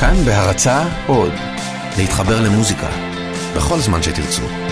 כאן 0.00 0.24
בהרצה 0.24 0.82
עוד, 1.06 1.32
להתחבר 1.96 2.40
למוזיקה, 2.40 2.88
בכל 3.56 3.78
זמן 3.78 4.02
שתרצו. 4.02 4.67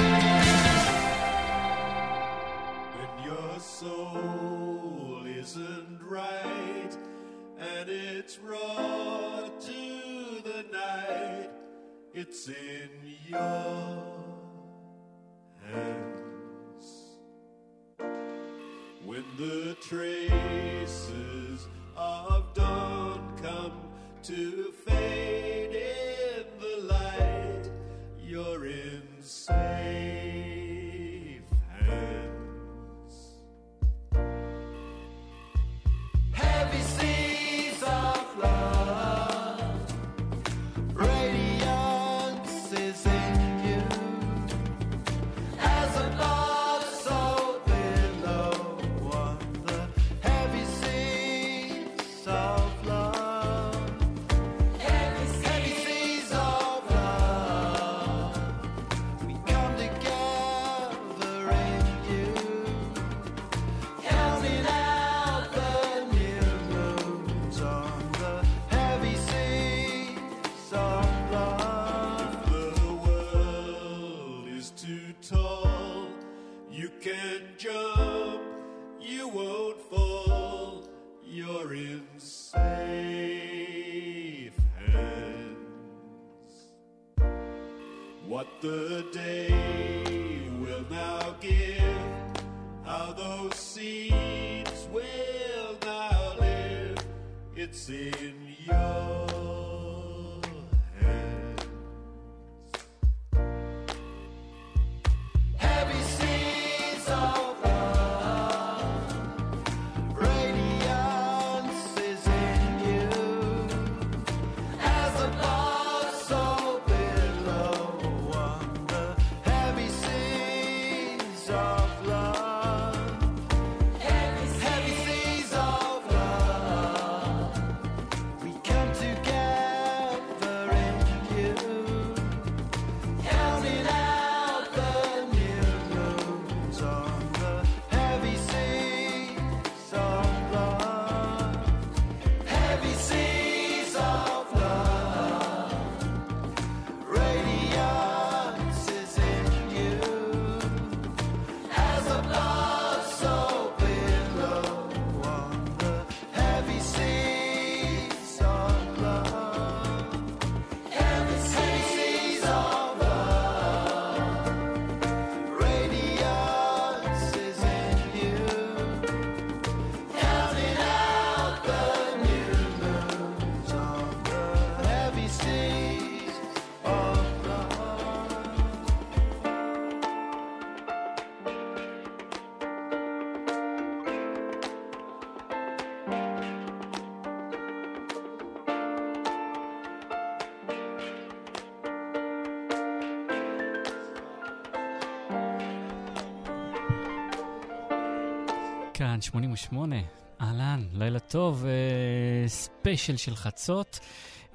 88, 199.37 199.97
אהלן, 200.41 200.85
לילה 200.93 201.19
טוב, 201.19 201.65
אה, 201.67 202.49
special 202.49 203.17
של 203.17 203.37
חצות. 203.37 204.01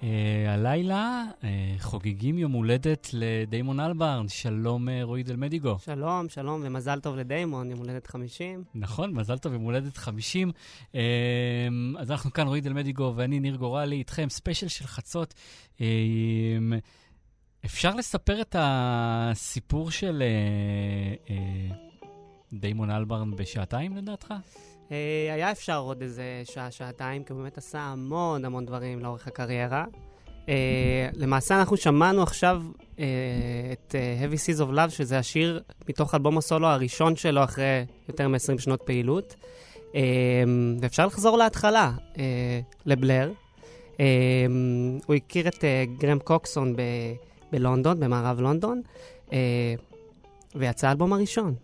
אה, 0.03 0.53
הלילה 0.53 1.23
אה, 1.43 1.75
חוגגים 1.79 2.37
יום 2.37 2.51
הולדת 2.51 3.09
לדיימון 3.13 3.79
אלברן, 3.79 4.27
שלום 4.27 4.89
אה, 4.89 5.03
רועי 5.03 5.23
דלמדיגו. 5.23 5.77
שלום, 5.79 6.29
שלום, 6.29 6.61
ומזל 6.63 6.99
טוב 6.99 7.15
לדיימון, 7.15 7.69
יום 7.71 7.79
הולדת 7.79 8.07
50. 8.07 8.63
נכון, 8.75 9.13
מזל 9.13 9.37
טוב, 9.37 9.53
יום 9.53 9.63
הולדת 9.63 9.97
50. 9.97 10.51
אה, 10.95 11.01
אז 11.97 12.11
אנחנו 12.11 12.33
כאן, 12.33 12.47
רועי 12.47 12.61
דלמדיגו 12.61 13.13
ואני, 13.15 13.39
ניר 13.39 13.55
גורלי, 13.55 13.95
איתכם, 13.95 14.29
special 14.29 14.67
של 14.67 14.87
חצות. 14.87 15.33
אה, 15.81 15.87
אפשר 17.65 17.95
לספר 17.95 18.41
את 18.41 18.55
הסיפור 18.59 19.91
של 19.91 20.23
אה, 20.23 21.35
אה, 21.35 21.75
דיימון 22.53 22.91
אלברן 22.91 23.31
בשעתיים, 23.31 23.97
לדעתך? 23.97 24.33
אה, 24.91 25.33
היה 25.33 25.51
אפשר 25.51 25.77
עוד 25.77 26.01
איזה 26.01 26.23
שעה, 26.43 26.71
שעתיים, 26.71 27.23
כי 27.23 27.33
הוא 27.33 27.41
באמת 27.41 27.57
עשה 27.57 27.79
המון 27.79 28.45
המון 28.45 28.65
דברים 28.65 28.99
לאורך 28.99 29.27
הקריירה. 29.27 29.85
אה, 30.49 31.09
למעשה 31.13 31.59
אנחנו 31.59 31.77
שמענו 31.77 32.23
עכשיו 32.23 32.61
אה, 32.99 33.05
את 33.71 33.95
Heavy 34.21 34.35
Seas 34.35 34.59
of 34.59 34.75
Love, 34.75 34.89
שזה 34.89 35.19
השיר 35.19 35.61
מתוך 35.89 36.15
אלבום 36.15 36.37
הסולו 36.37 36.67
הראשון 36.67 37.15
שלו 37.15 37.43
אחרי 37.43 37.85
יותר 38.07 38.27
מ-20 38.27 38.59
שנות 38.61 38.81
פעילות. 38.85 39.35
ואפשר 40.81 41.05
לחזור 41.05 41.37
להתחלה, 41.37 41.91
לבלר. 42.85 43.31
הוא 45.05 45.15
הכיר 45.15 45.47
את 45.47 45.63
גרם 45.97 46.19
קוקסון 46.19 46.75
בלונדון, 47.51 47.99
במערב 47.99 48.39
לונדון, 48.39 48.81
ויצא 50.55 50.87
האלבום 50.87 51.13
הראשון. 51.13 51.55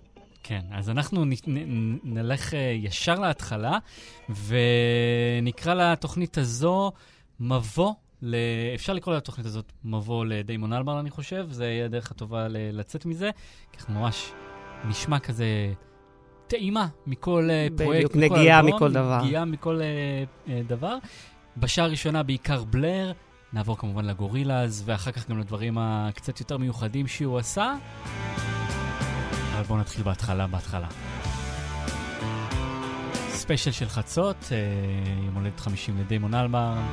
כן, 0.47 0.61
אז 0.71 0.89
אנחנו 0.89 1.25
נ, 1.25 1.31
נ, 1.47 1.97
נלך 2.03 2.51
uh, 2.51 2.55
ישר 2.55 3.19
להתחלה, 3.19 3.77
ונקרא 4.29 5.73
לתוכנית 5.73 6.37
הזו 6.37 6.91
מבוא, 7.39 7.93
ל... 8.21 8.35
אפשר 8.75 8.93
לקרוא 8.93 9.15
לתוכנית 9.15 9.45
הזאת 9.45 9.71
מבוא 9.83 10.25
לדיימון 10.25 10.73
אלברן, 10.73 10.97
אני 10.97 11.09
חושב, 11.09 11.47
זה 11.49 11.65
יהיה 11.65 11.85
הדרך 11.85 12.11
הטובה 12.11 12.47
ל... 12.47 12.57
לצאת 12.79 13.05
מזה, 13.05 13.29
כי 13.71 13.79
אנחנו 13.79 13.93
ממש 13.93 14.31
נשמע 14.85 15.19
כזה 15.19 15.73
טעימה 16.47 16.87
מכל 17.07 17.49
uh, 17.49 17.77
פרויקט, 17.77 18.11
בדיוק, 18.11 18.25
מכל 18.25 18.39
נגיעה 18.39 18.59
אלבום, 18.59 18.75
מכל 18.75 18.91
דבר. 18.91 19.21
נגיעה 19.23 19.45
מכל 19.45 19.79
uh, 19.79 20.47
uh, 20.47 20.51
דבר. 20.67 20.97
בשעה 21.57 21.85
הראשונה 21.85 22.23
בעיקר 22.23 22.63
בלר, 22.63 23.11
נעבור 23.53 23.77
כמובן 23.77 24.05
לגורילאז, 24.05 24.83
ואחר 24.85 25.11
כך 25.11 25.29
גם 25.29 25.39
לדברים 25.39 25.77
הקצת 25.77 26.39
יותר 26.39 26.57
מיוחדים 26.57 27.07
שהוא 27.07 27.37
עשה. 27.37 27.75
אבל 29.57 29.65
בואו 29.65 29.79
נתחיל 29.79 30.03
בהתחלה, 30.03 30.47
בהתחלה. 30.47 30.87
ספיישל 33.29 33.71
של 33.71 33.89
חצות, 33.89 34.49
אה, 34.51 34.57
יום 35.25 35.35
הולדת 35.35 35.59
50 35.59 35.97
לדיימון 35.97 36.33
אלברן. 36.33 36.85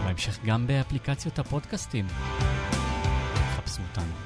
ובהמשך 0.00 0.38
גם 0.44 0.66
באפליקציות 0.66 1.38
הפודקאסטים. 1.38 2.06
חפשו 3.56 3.82
אותנו. 3.90 4.25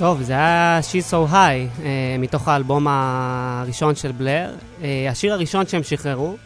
טוב, 0.00 0.22
זה 0.22 0.32
היה 0.32 0.80
She's 0.80 1.12
So 1.12 1.32
High, 1.32 1.34
אה, 1.34 2.16
מתוך 2.18 2.48
האלבום 2.48 2.86
הראשון 2.90 3.94
של 3.94 4.12
בלר. 4.12 4.50
אה, 4.82 5.06
השיר 5.10 5.32
הראשון 5.32 5.66
שהם 5.66 5.82
שחררו. 5.82 6.36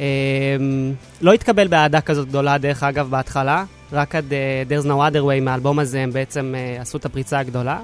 אה, 0.00 0.06
לא 1.20 1.32
התקבל 1.32 1.68
באהדה 1.68 2.00
כזאת 2.00 2.28
גדולה, 2.28 2.58
דרך 2.58 2.82
אגב, 2.82 3.10
בהתחלה. 3.10 3.64
רק 3.92 4.14
עד 4.14 4.32
There's 4.68 4.84
No 4.84 4.88
Other 4.88 5.22
Way 5.22 5.40
מהאלבום 5.42 5.78
הזה 5.78 6.00
הם 6.00 6.10
בעצם 6.10 6.54
עשו 6.80 6.98
את 6.98 7.04
הפריצה 7.04 7.38
הגדולה. 7.38 7.80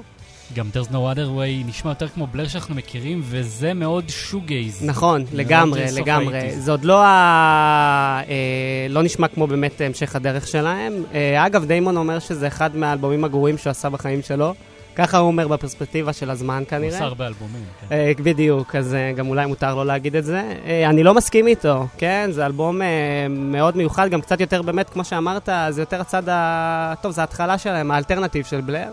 גם 0.55 0.69
There's 0.73 0.91
No 0.91 1.15
Other 1.15 1.37
Way 1.37 1.67
נשמע 1.67 1.91
יותר 1.91 2.07
כמו 2.07 2.27
בלר 2.27 2.47
שאנחנו 2.47 2.75
מכירים, 2.75 3.21
וזה 3.23 3.73
מאוד 3.73 4.09
שוגייז. 4.09 4.85
נכון, 4.85 5.25
לגמרי, 5.33 5.85
לגמרי. 5.93 6.51
זה 6.51 6.71
עוד 6.71 6.85
לא 6.85 7.03
ה... 7.03 8.21
אה, 8.29 8.87
לא 8.89 9.03
נשמע 9.03 9.27
כמו 9.27 9.47
באמת 9.47 9.81
המשך 9.81 10.15
הדרך 10.15 10.47
שלהם. 10.47 11.03
אה, 11.13 11.45
אגב, 11.45 11.65
דיימון 11.65 11.97
אומר 11.97 12.19
שזה 12.19 12.47
אחד 12.47 12.75
מהאלבומים 12.75 13.23
הגרועים 13.23 13.57
שהוא 13.57 13.71
עשה 13.71 13.89
בחיים 13.89 14.21
שלו. 14.21 14.53
ככה 14.95 15.17
הוא 15.17 15.27
אומר 15.27 15.47
בפרספקטיבה 15.47 16.13
של 16.13 16.29
הזמן 16.29 16.57
הוא 16.59 16.67
כנראה. 16.69 16.93
עושה 16.93 17.03
הרבה 17.05 17.27
אלבומים, 17.27 17.63
כן. 17.81 17.95
אה, 17.95 18.11
בדיוק, 18.23 18.75
אז 18.75 18.93
אה, 18.93 19.11
גם 19.11 19.27
אולי 19.27 19.45
מותר 19.45 19.75
לו 19.75 19.83
להגיד 19.83 20.15
את 20.15 20.25
זה. 20.25 20.53
אה, 20.65 20.89
אני 20.89 21.03
לא 21.03 21.13
מסכים 21.13 21.47
איתו, 21.47 21.87
כן? 21.97 22.29
זה 22.31 22.45
אלבום 22.45 22.81
אה, 22.81 22.87
מאוד 23.29 23.77
מיוחד, 23.77 24.09
גם 24.09 24.21
קצת 24.21 24.41
יותר 24.41 24.61
באמת, 24.61 24.89
כמו 24.89 25.03
שאמרת, 25.03 25.49
זה 25.69 25.81
יותר 25.81 26.01
הצד 26.01 26.29
ה... 26.29 26.93
טוב, 27.01 27.11
זה 27.11 27.21
ההתחלה 27.21 27.57
שלהם, 27.57 27.91
האלטרנטיב 27.91 28.45
של 28.45 28.61
בלר. 28.61 28.89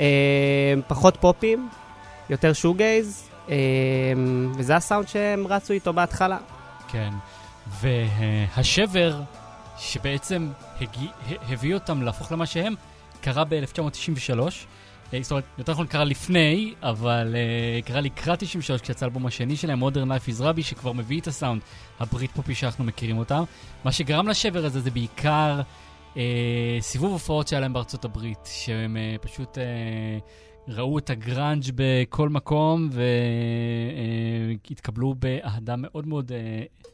אה, 0.00 0.04
פחות 0.88 1.16
פופים, 1.20 1.68
יותר 2.30 2.52
שוגייז, 2.52 3.28
אה, 3.50 3.54
וזה 4.58 4.76
הסאונד 4.76 5.08
שהם 5.08 5.46
רצו 5.46 5.72
איתו 5.72 5.92
בהתחלה. 5.92 6.38
כן. 6.88 7.10
והשבר 7.80 9.20
שבעצם 9.78 10.48
הגיע, 10.80 11.08
הביא 11.48 11.74
אותם 11.74 12.02
להפוך 12.02 12.32
למה 12.32 12.46
שהם, 12.46 12.74
קרה 13.20 13.44
ב-1993. 13.44 14.40
אה, 15.12 15.18
זאת 15.22 15.30
אומרת, 15.30 15.44
יותר 15.58 15.72
נכון 15.72 15.86
קרה 15.86 16.04
לפני, 16.04 16.74
אבל 16.82 17.34
uh, 17.34 17.86
קרה 17.86 18.00
לקראת 18.00 18.38
93, 18.38 18.80
כשיצא 18.80 19.06
האלבום 19.06 19.26
השני 19.26 19.56
שלהם, 19.56 19.82
Modern 19.82 20.08
Life 20.08 20.28
is 20.28 20.40
Rabbi, 20.40 20.62
שכבר 20.62 20.92
מביא 20.92 21.20
את 21.20 21.26
הסאונד 21.26 21.62
הברית 22.00 22.30
פופי 22.30 22.54
שאנחנו 22.54 22.84
מכירים 22.84 23.18
אותם. 23.18 23.44
מה 23.84 23.92
שגרם 23.92 24.28
לשבר 24.28 24.64
הזה 24.64 24.80
זה 24.80 24.90
בעיקר 24.90 25.60
uh, 26.14 26.16
סיבוב 26.80 27.12
הופעות 27.12 27.48
שהיה 27.48 27.60
להם 27.60 27.72
בארצות 27.72 28.04
הברית, 28.04 28.48
שהם 28.54 28.96
uh, 28.96 29.26
פשוט 29.26 29.58
uh, 29.58 29.60
ראו 30.68 30.98
את 30.98 31.10
הגראנג' 31.10 31.64
בכל 31.74 32.28
מקום 32.28 32.90
והתקבלו 34.70 35.14
באהדה 35.14 35.74
מאוד 35.76 36.06
מאוד 36.06 36.32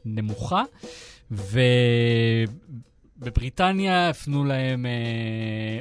נמוכה. 0.04 0.62
ובבריטניה 3.20 4.08
הפנו 4.10 4.44
להם 4.44 4.86
אה, 4.86 4.90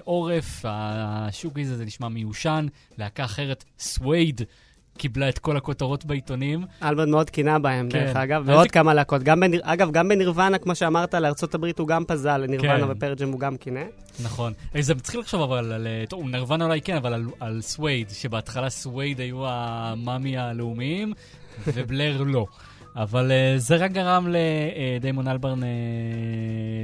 עורף, 0.04 0.62
ה 0.68 0.79
shoegaze 0.79 1.72
הזה 1.72 1.86
נשמע 1.86 2.08
מיושן, 2.08 2.68
להקה 2.98 3.24
אחרת, 3.26 3.64
סווייד, 3.80 4.42
קיבלה 4.98 5.30
את 5.30 5.40
כל 5.40 5.58
הכותרות 5.58 6.06
בעיתונים. 6.06 6.66
אלברן 6.84 7.08
מאוד 7.08 7.30
קינה 7.30 7.60
בהם, 7.60 7.90
כן. 7.90 8.00
דרך 8.06 8.16
אגב, 8.16 8.44
ועוד 8.46 8.64
זה- 8.64 8.70
כמה 8.70 8.94
להקות. 8.94 9.24
גם 9.24 9.40
בניר... 9.40 9.62
אגב, 9.64 9.92
גם 9.92 10.08
בנירוונה, 10.10 10.58
כמו 10.58 10.76
שאמרת, 10.76 11.14
לארצות 11.14 11.56
הברית 11.56 11.80
הוא 11.80 11.88
גם 11.88 12.06
פזל, 12.06 12.38
לנירוונה 12.38 12.80
כן. 12.88 12.92
ופרל 12.92 13.15
ג'ם 13.15 13.32
הוא 13.32 13.40
גם 13.40 13.58
קינא. 13.58 13.84
נכון. 14.24 14.54
אה, 14.76 14.82
זה 14.82 14.96
מצחיק 14.96 15.16
לחשוב 15.20 15.42
אבל 15.42 15.72
על... 15.72 15.88
אה, 15.88 16.04
טוב, 16.10 16.24
נירוונה 16.28 16.66
אולי 16.66 16.82
כן, 16.82 16.96
אבל 16.96 17.14
על, 17.14 17.26
על 17.40 17.62
סווייד, 17.62 18.10
שבהתחלה 18.10 18.70
סווייד 18.70 19.20
היו 19.20 19.44
המאמי 19.48 20.38
הלאומיים, 20.38 21.14
ובלר 21.68 22.24
לא. 22.24 22.46
אבל 22.96 23.32
אה, 23.32 23.60
זה 23.60 23.76
רק 23.76 23.92
גרם 23.92 24.28
לדיימון 24.98 25.28
אלברן 25.28 25.64
אה, 25.64 25.66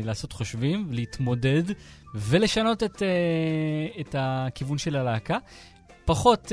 לעשות 0.03 0.31
חושבים, 0.31 0.87
להתמודד 0.91 1.63
ולשנות 2.15 2.83
את, 2.83 3.01
את 3.99 4.15
הכיוון 4.17 4.77
של 4.77 4.95
הלהקה. 4.95 5.37
פחות 6.05 6.51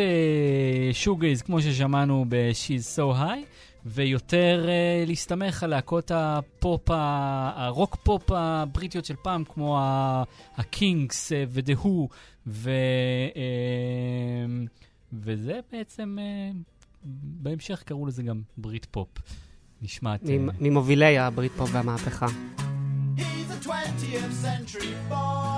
shoegaze, 0.93 1.43
כמו 1.43 1.63
ששמענו 1.63 2.25
ב- 2.29 2.49
She's 2.49 2.99
So 2.99 3.17
High, 3.17 3.47
ויותר 3.87 4.67
אה, 4.67 5.09
להסתמך 5.09 5.63
על 5.63 5.71
להקות 5.71 6.11
הפופ, 6.15 6.91
הרוק 6.91 7.97
פופ 8.03 8.31
הבריטיות 8.31 9.05
של 9.05 9.15
פעם, 9.23 9.45
כמו 9.45 9.79
הקינגס 10.57 11.33
ודה 11.49 11.73
הו, 11.77 12.09
ו, 12.47 12.71
uh, 13.33 13.37
וזה 15.13 15.61
בעצם, 15.73 16.19
uh, 16.21 16.72
בהמשך 17.05 17.83
קראו 17.83 18.07
לזה 18.07 18.23
גם 18.23 18.43
ברית 18.57 18.87
פופ. 18.91 19.09
נשמעת... 19.83 20.21
ממובילי 20.61 21.19
הברית 21.19 21.53
פופ 21.57 21.71
והמהפכה. 21.73 22.27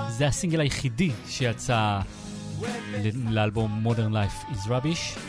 זה 0.09 0.27
הסינגל 0.27 0.59
היחידי 0.59 1.11
שיצא 1.27 1.99
לאלבום 3.29 3.85
Modern 3.87 4.13
Life 4.13 4.51
is 4.51 4.67
Rubbish. 4.67 5.19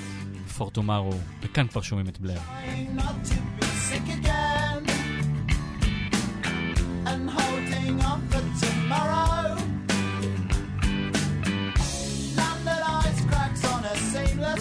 for 0.59 0.71
tomorrow, 0.71 1.15
וכאן 1.43 1.67
כבר 1.67 1.83
שומעים 1.83 2.09
את 2.09 2.19
בלר. 2.21 2.39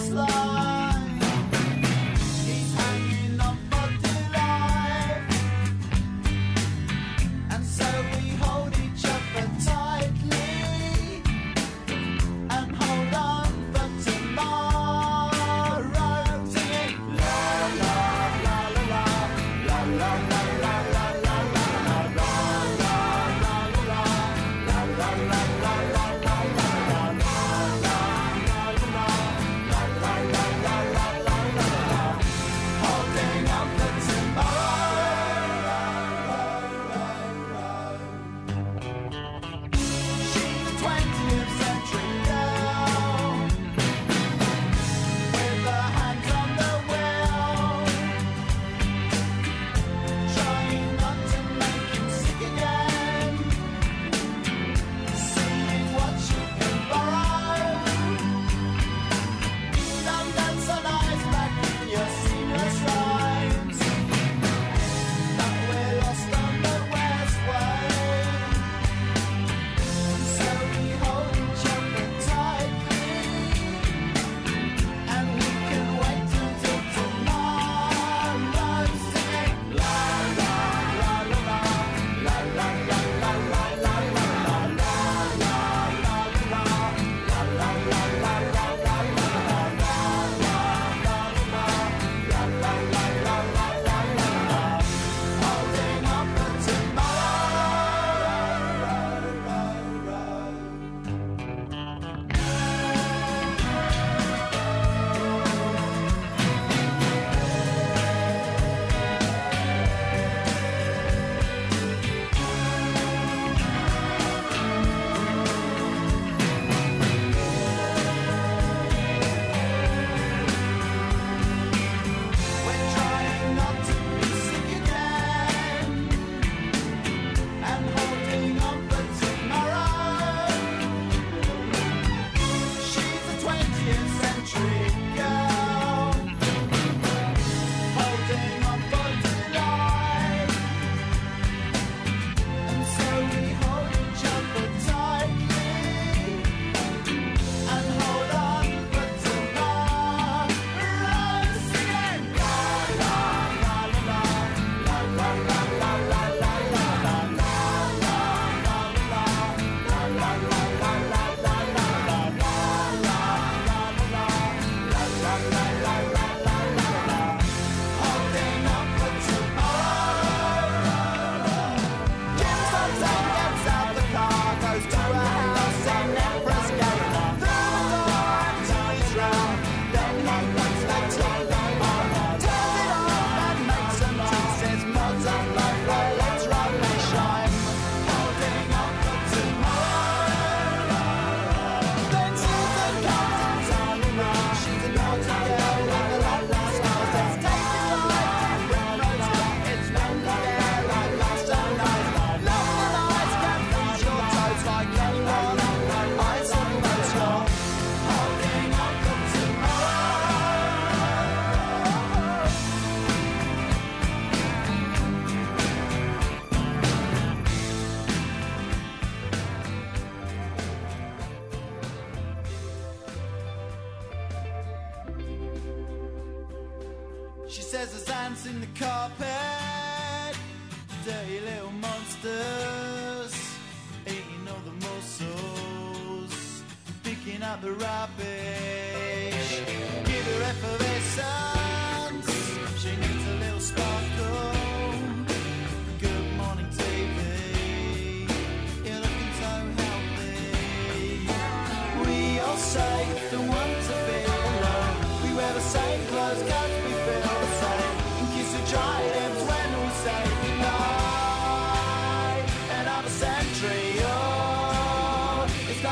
And 0.06 0.45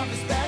love 0.04 0.12
is 0.12 0.24
better. 0.24 0.43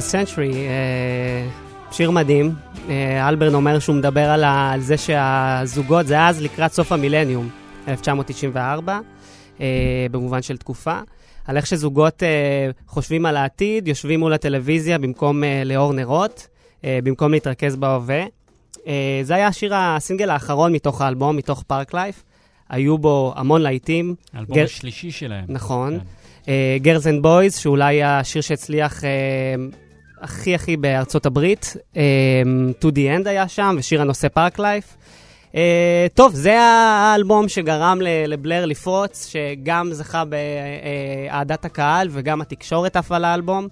A 0.00 0.12
Century, 0.12 0.54
אה, 0.54 1.48
שיר 1.92 2.10
מדהים. 2.10 2.54
אה, 2.88 3.28
אלברן 3.28 3.54
אומר 3.54 3.78
שהוא 3.78 3.96
מדבר 3.96 4.30
על, 4.30 4.44
ה, 4.44 4.70
על 4.72 4.80
זה 4.80 4.96
שהזוגות, 4.96 6.06
זה 6.06 6.20
אז 6.26 6.42
לקראת 6.42 6.72
סוף 6.72 6.92
המילניום, 6.92 7.48
1994, 7.88 9.00
אה, 9.60 9.66
במובן 10.10 10.42
של 10.42 10.56
תקופה. 10.56 10.98
על 11.46 11.56
איך 11.56 11.66
שזוגות 11.66 12.22
חושבים 12.86 13.26
על 13.26 13.36
העתיד, 13.36 13.88
יושבים 13.88 14.20
מול 14.20 14.32
הטלוויזיה 14.32 14.98
במקום 14.98 15.42
לאור 15.64 15.92
נרות, 15.92 16.46
במקום 16.84 17.32
להתרכז 17.32 17.76
בהווה. 17.76 18.22
זה 19.22 19.34
היה 19.34 19.46
השיר, 19.46 19.72
הסינגל 19.74 20.30
האחרון 20.30 20.72
מתוך 20.72 21.00
האלבום, 21.00 21.36
מתוך 21.36 21.62
פארק 21.66 21.94
לייף. 21.94 22.22
היו 22.68 22.98
בו 22.98 23.32
המון 23.36 23.62
להיטים. 23.62 24.14
האלבום 24.34 24.56
גר- 24.56 24.64
השלישי 24.64 25.10
שלהם. 25.10 25.44
נכון. 25.48 25.98
כן. 26.44 26.52
Girls 26.82 27.06
and 27.06 27.22
Boys, 27.22 27.56
שאולי 27.56 28.02
השיר 28.02 28.42
שהצליח 28.42 29.04
אה, 29.04 29.10
הכי 30.20 30.54
הכי 30.54 30.76
בארצות 30.76 31.26
הברית. 31.26 31.76
אה, 31.96 32.42
To 32.82 32.86
the 32.86 33.24
End 33.24 33.28
היה 33.28 33.48
שם, 33.48 33.74
ושיר 33.78 34.00
הנושא 34.00 34.28
Parklife. 34.28 34.96
אה, 35.54 36.06
טוב, 36.14 36.34
זה 36.34 36.60
האלבום 36.60 37.48
שגרם 37.48 37.98
לבלר 38.26 38.66
לפרוץ, 38.66 39.32
שגם 39.32 39.92
זכה 39.92 40.24
באהדת 40.24 41.64
הקהל 41.64 42.08
וגם 42.10 42.40
התקשורת 42.40 42.96
עפה 42.96 43.18
לאלבום. 43.18 43.68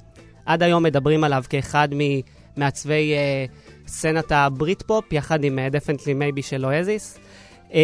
עד 0.46 0.62
היום 0.62 0.82
מדברים 0.82 1.24
עליו 1.24 1.44
כאחד 1.48 1.88
ממעצבי 1.92 3.12
אה, 3.14 3.44
סצנת 3.86 4.32
ה 4.32 4.82
Britpop, 4.82 5.12
יחד 5.12 5.44
עם 5.44 5.58
אה, 5.58 5.68
Definitely 5.72 6.06
Maybe 6.20 6.42
של 6.42 6.66
אואזיס. 6.66 7.18
אמ, 7.74 7.78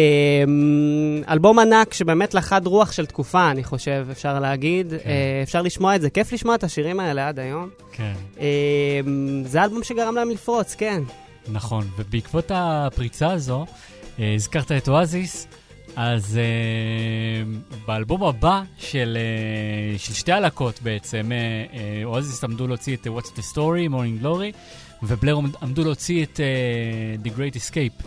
אלבום 1.29 1.59
ענק 1.59 1.93
שבאמת 1.93 2.33
לחד 2.33 2.67
רוח 2.67 2.91
של 2.91 3.05
תקופה, 3.05 3.51
אני 3.51 3.63
חושב, 3.63 4.07
אפשר 4.11 4.39
להגיד. 4.39 4.89
כן. 4.89 5.09
אה, 5.09 5.39
אפשר 5.43 5.61
לשמוע 5.61 5.95
את 5.95 6.01
זה, 6.01 6.09
כיף 6.09 6.33
לשמוע 6.33 6.55
את 6.55 6.63
השירים 6.63 6.99
האלה 6.99 7.27
עד 7.27 7.39
היום. 7.39 7.69
כן, 7.91 8.13
אמ, 8.39 8.43
זה 9.45 9.63
אלבום 9.63 9.83
שגרם 9.83 10.15
להם 10.15 10.29
לפרוץ, 10.29 10.75
כן. 10.75 11.01
נכון. 11.47 11.87
ובעקבות 11.97 12.51
הפריצה 12.53 13.31
הזו, 13.31 13.65
אה, 14.19 14.33
הזכרת 14.35 14.71
את 14.71 14.89
אואזיס, 14.89 15.47
אז 15.95 16.37
אה, 16.37 17.43
באלבום 17.87 18.23
הבא 18.23 18.61
של, 18.77 19.17
של 19.97 20.13
שתי 20.13 20.31
הלהקות 20.31 20.79
בעצם, 20.81 21.31
אואזיס 22.03 22.43
עמדו 22.43 22.67
להוציא 22.67 22.95
את 22.95 23.07
What's 23.07 23.27
the 23.37 23.53
Story, 23.53 23.91
Morning 23.91 24.23
Glory, 24.23 24.55
ובלר 25.03 25.35
עמד- 25.37 25.55
עמדו 25.61 25.83
להוציא 25.83 26.23
את 26.23 26.39
The 27.23 27.29
Great 27.29 27.55
Escape. 27.55 28.03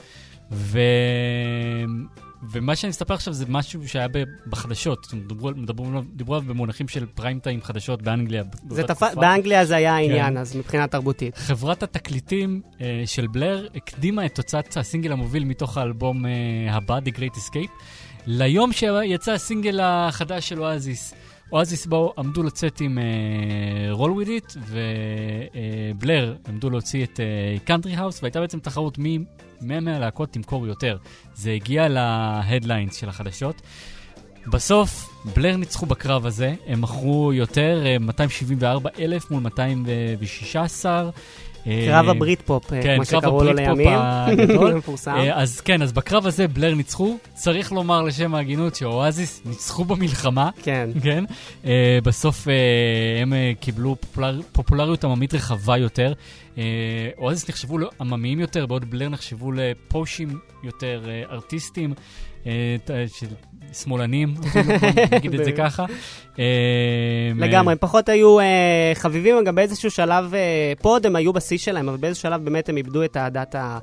ו... 0.52 0.78
ומה 2.50 2.76
שאני 2.76 2.90
אספר 2.90 3.14
עכשיו 3.14 3.32
זה 3.32 3.44
משהו 3.48 3.88
שהיה 3.88 4.06
בחדשות, 4.46 5.14
דיברו, 5.26 5.52
דיברו, 5.52 5.86
דיברו 6.12 6.34
עליו 6.34 6.48
במונחים 6.48 6.88
של 6.88 7.06
פריים 7.06 7.38
טיים 7.38 7.62
חדשות 7.62 8.02
באנגליה. 8.02 8.42
זה 8.70 8.82
תפ... 8.82 9.02
באנגליה 9.14 9.64
זה 9.64 9.76
היה 9.76 9.96
העניין, 9.96 10.30
כן. 10.30 10.36
אז 10.36 10.56
מבחינה 10.56 10.86
תרבותית. 10.86 11.36
חברת 11.36 11.82
התקליטים 11.82 12.62
uh, 12.64 12.80
של 13.06 13.26
בלר 13.26 13.66
הקדימה 13.74 14.26
את 14.26 14.34
תוצאת 14.34 14.76
הסינגל 14.76 15.12
המוביל 15.12 15.44
מתוך 15.44 15.78
האלבום 15.78 16.24
uh, 16.24 16.28
הבא, 16.70 16.98
The 16.98 17.18
Great 17.18 17.36
Escape, 17.36 17.82
ליום 18.26 18.72
שיצא 18.72 19.32
הסינגל 19.32 19.80
החדש 19.82 20.48
של 20.48 20.62
אואזיס. 20.62 21.14
אואזיס 21.52 21.86
באו, 21.86 22.12
עמדו 22.18 22.42
לצאת 22.42 22.80
עם 22.80 22.98
Roll 23.94 24.24
With 24.24 24.28
It, 24.28 24.58
ובלר 25.98 26.36
עמדו 26.48 26.70
להוציא 26.70 27.04
את 27.04 27.20
Country 27.64 27.96
אה, 27.96 28.00
House, 28.00 28.22
והייתה 28.22 28.40
בעצם 28.40 28.58
תחרות 28.58 28.98
מי 28.98 29.18
מהלהקות 29.60 30.32
תמכור 30.32 30.66
יותר. 30.66 30.96
זה 31.34 31.50
הגיע 31.50 31.88
ל 31.88 31.99
headlines 31.99 32.96
של 32.96 33.08
החדשות. 33.08 33.62
בסוף, 34.46 35.10
בלר 35.36 35.56
ניצחו 35.56 35.86
בקרב 35.86 36.26
הזה, 36.26 36.54
הם 36.66 36.80
מכרו 36.80 37.32
יותר, 37.32 37.82
אה, 37.86 37.98
274 37.98 38.90
אלף 38.98 39.30
מול 39.30 39.42
216. 39.42 41.10
אה, 41.68 41.84
קרב 41.86 42.08
הברית 42.08 42.42
פופ, 42.42 42.72
אה, 42.72 42.82
כן, 42.82 42.94
כמו 42.96 43.04
שקראו 43.04 43.44
לו 43.44 43.52
לימים. 43.52 43.88
אה, 45.08 45.40
אז 45.42 45.60
כן, 45.60 45.82
אז 45.82 45.92
בקרב 45.92 46.26
הזה 46.26 46.48
בלר 46.48 46.74
ניצחו. 46.74 47.16
צריך 47.34 47.72
לומר 47.72 48.02
לשם 48.02 48.34
ההגינות 48.34 48.74
שאואזיס 48.74 49.42
ניצחו 49.44 49.84
במלחמה. 49.84 50.50
כן. 50.62 50.90
כן? 51.02 51.24
Uh, 51.64 51.66
בסוף 52.04 52.46
uh, 52.46 52.50
הם 53.22 53.32
uh, 53.32 53.60
קיבלו 53.60 53.96
פופולר, 54.00 54.40
פופולריות 54.52 55.04
עממית 55.04 55.34
רחבה 55.34 55.76
יותר. 55.76 56.12
Uh, 56.54 56.58
אואזיס 57.18 57.48
נחשבו 57.48 57.78
לעממיים 57.78 58.40
יותר, 58.40 58.66
בעוד 58.66 58.90
בלר 58.90 59.08
נחשבו 59.08 59.52
לפושים 59.52 60.38
יותר, 60.64 61.02
uh, 61.04 61.32
ארטיסטים, 61.32 61.94
uh, 62.44 62.46
של 63.18 63.26
שמאלנים, 63.72 64.34
נגיד 65.12 65.34
את 65.34 65.44
זה 65.44 65.52
ככה. 65.52 65.84
Uh, 66.36 66.40
לגמרי, 67.36 67.72
הם 67.72 67.78
פחות 67.80 68.08
היו 68.08 68.40
אה, 68.40 68.92
חביבים, 68.94 69.44
גם 69.44 69.54
באיזשהו 69.54 69.90
שלב, 69.90 70.34
אה, 70.34 70.72
פה 70.82 70.88
עוד 70.88 71.06
הם 71.06 71.16
היו 71.16 71.32
בשיא 71.32 71.58
שלהם, 71.58 71.88
אבל 71.88 71.98
באיזשהו 71.98 72.22
שלב 72.22 72.44
באמת 72.44 72.68
הם 72.68 72.76
איבדו 72.76 73.04
את 73.04 73.16
אהדת 73.16 73.54
ה... 73.54 73.78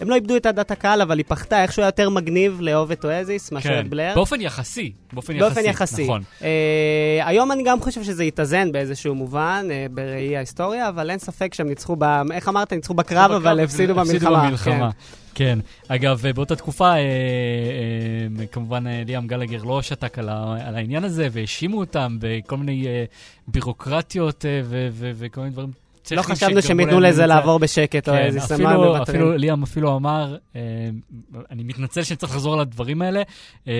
הם 0.00 0.10
לא 0.10 0.14
איבדו 0.14 0.36
את 0.36 0.46
אהדת 0.46 0.70
הקהל, 0.70 1.02
אבל 1.02 1.18
היא 1.18 1.24
פחתה, 1.28 1.62
איכשהו 1.62 1.82
יותר 1.82 2.10
מגניב 2.10 2.60
לאהוב 2.60 2.90
את 2.90 3.04
אואזיס 3.04 3.52
מאשר 3.52 3.68
כן, 3.68 3.80
את 3.80 3.88
בלר. 3.88 4.12
באופן 4.14 4.40
יחסי, 4.40 4.92
באופן 5.12 5.32
יחסי. 5.32 5.44
באופן 5.44 5.64
יחסי. 5.64 6.04
נכון. 6.04 6.22
אה, 6.42 7.20
היום 7.24 7.52
אני 7.52 7.62
גם 7.62 7.80
חושב 7.80 8.02
שזה 8.02 8.24
יתאזן 8.24 8.72
באיזשהו 8.72 9.14
מובן, 9.14 9.66
אה, 9.70 9.86
בראי 9.90 10.36
ההיסטוריה, 10.36 10.88
אבל 10.88 11.10
אין 11.10 11.18
ספק 11.18 11.54
שהם 11.54 11.68
ניצחו, 11.68 11.96
ב... 11.98 12.04
איך 12.32 12.48
אמרת? 12.48 12.72
ניצחו 12.72 12.94
בקרב, 12.94 13.30
אבל 13.30 13.60
הפסידו 13.60 13.94
במלחמה. 13.94 14.46
במלחמה. 14.46 14.90
כן. 15.34 15.58
אגב, 15.88 16.26
אה, 16.26 16.32
באותה 16.32 16.56
תקופה, 16.56 16.92
אה, 16.92 16.96
אה, 16.96 18.46
כמובן, 18.46 18.86
אה, 18.86 19.02
ליאם 19.06 19.26
גלגר 19.26 19.62
לא 19.62 19.82
שתק 19.82 20.18
על, 20.18 20.28
ה, 20.28 20.56
על 20.64 20.74
העניין 20.76 21.04
הזה, 21.04 21.28
והאשימו 21.32 21.78
אותם 21.78 22.16
בכל 22.20 22.56
מיני 22.56 22.86
אה, 22.86 23.04
בירוקרטיות 23.48 24.44
אה, 24.44 24.60
וכל 25.18 25.40
מיני 25.40 25.52
דברים 25.52 25.70
לא 26.16 26.22
חשבנו 26.22 26.62
שהם 26.62 26.80
ייתנו 26.80 27.00
לזה 27.00 27.26
לעבור 27.26 27.58
בשקט, 27.58 28.08
או 28.08 28.14
כן, 28.14 28.20
איזה 28.20 28.40
סמן 28.40 28.66
אפילו, 28.66 28.84
מוותרים. 28.84 29.02
אפילו 29.02 29.36
ליאם 29.36 29.62
אפילו 29.62 29.96
אמר, 29.96 30.36
אה, 30.56 30.60
אני 31.50 31.64
מתנצל 31.64 32.02
שאני 32.02 32.16
צריך 32.16 32.32
לחזור 32.32 32.54
על 32.54 32.60
הדברים 32.60 33.02
האלה, 33.02 33.22
אה, 33.68 33.72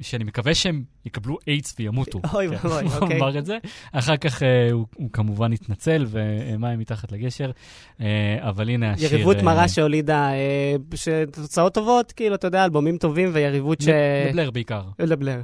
שאני 0.00 0.24
מקווה 0.24 0.54
שהם 0.54 0.82
יקבלו 1.06 1.38
איידס 1.46 1.74
וימותו. 1.78 2.20
אוי 2.34 2.48
כן, 2.48 2.54
ואבוי, 2.54 2.82
הוא 2.82 2.92
אוקיי. 3.00 3.16
אמר 3.18 3.38
את 3.38 3.46
זה. 3.46 3.58
אחר 3.92 4.16
כך 4.16 4.42
אה, 4.42 4.68
הוא, 4.72 4.86
הוא 4.96 5.10
כמובן 5.12 5.52
התנצל, 5.52 6.06
ומים 6.08 6.78
מתחת 6.78 7.12
לגשר, 7.12 7.50
אבל 8.40 8.68
הנה 8.68 8.92
השיר... 8.92 9.14
יריבות 9.14 9.36
מרה 9.42 9.68
שהולידה, 9.68 10.30
שתוצאות 10.94 11.74
טובות, 11.74 12.12
כאילו, 12.12 12.34
אתה 12.34 12.46
יודע, 12.46 12.64
אלבומים 12.64 12.96
טובים 12.96 13.30
ויריבות 13.32 13.80
ש... 13.80 13.88
לבלר 14.28 14.50
בעיקר. 14.50 14.82
לבלר. 14.98 15.40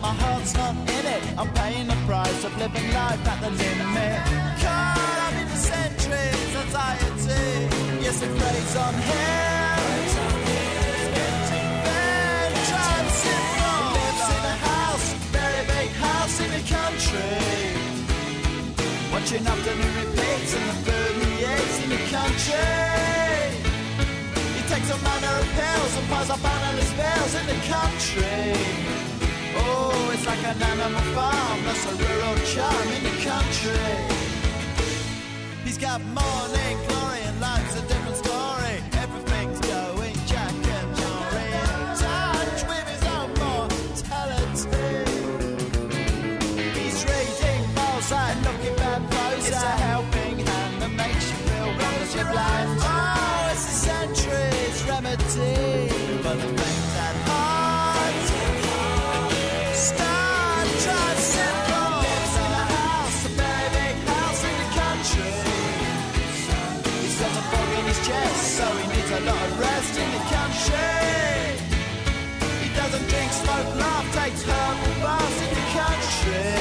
But 0.00 0.08
my 0.08 0.14
heart's 0.14 0.54
not 0.54 0.74
in 0.74 1.06
it. 1.06 1.22
I'm 1.38 1.52
paying 1.54 1.86
the 1.86 1.96
price 2.06 2.44
of 2.44 2.56
living 2.58 2.92
life 2.92 3.26
at 3.26 3.40
the 3.40 3.50
limit. 3.50 4.20
Caught 4.62 5.18
up 5.26 5.34
in 5.40 5.48
the 5.48 5.56
centuries, 5.56 6.56
anxiety. 6.56 7.68
Yes, 8.02 8.22
it 8.22 8.30
preys 8.38 8.76
on 8.76 8.94
him. 8.94 9.54
Wrong. 13.56 13.92
Lives 13.96 14.28
in 14.36 14.42
a 14.44 14.56
house, 14.70 15.08
very 15.32 15.62
big 15.66 15.90
house 15.96 16.40
in 16.40 16.50
the 16.56 16.62
country. 16.76 17.44
Watching 19.12 19.46
afternoon 19.46 19.94
repeats 20.02 20.52
and 20.56 20.64
the 20.70 20.76
food 20.84 21.14
he 21.22 21.30
eats 21.44 21.76
in 21.84 21.88
the 21.90 22.02
country. 22.16 22.72
He 24.56 24.62
takes 24.68 24.88
a 24.90 24.98
manner 25.02 25.34
of 25.40 25.48
pills 25.56 25.92
and 25.98 26.06
piles 26.08 26.30
up 26.30 26.44
analyst 26.44 26.94
bills 26.96 27.34
in 27.40 27.46
the 27.46 27.58
country. 27.74 28.85
It's 30.14 30.26
like 30.26 30.44
an 30.44 30.62
animal 30.62 31.06
farm, 31.14 31.58
that's 31.64 31.84
a 31.86 31.94
rural 31.94 32.36
charm 32.52 32.88
in 32.96 33.02
the 33.04 33.16
country. 33.30 33.94
He's 35.64 35.78
got 35.78 36.00
morning 36.02 36.76
glory 36.88 37.25
takes 74.26 74.42
herbal 74.42 74.94
baths 75.02 75.38
in 75.44 75.50
the 75.54 75.66
country. 75.78 76.54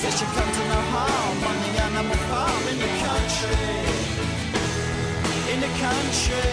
Says 0.00 0.14
she 0.18 0.24
come 0.36 0.50
to 0.56 0.62
no 0.72 0.80
harm 0.94 1.38
on 1.50 1.56
the 1.64 1.70
animal 1.88 2.20
farm 2.28 2.64
in 2.72 2.78
the 2.84 2.92
country. 3.06 3.56
In 5.52 5.58
the 5.66 5.72
country. 5.84 6.48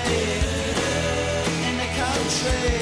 In 1.68 1.76
the 1.84 1.90
country. 2.02 2.77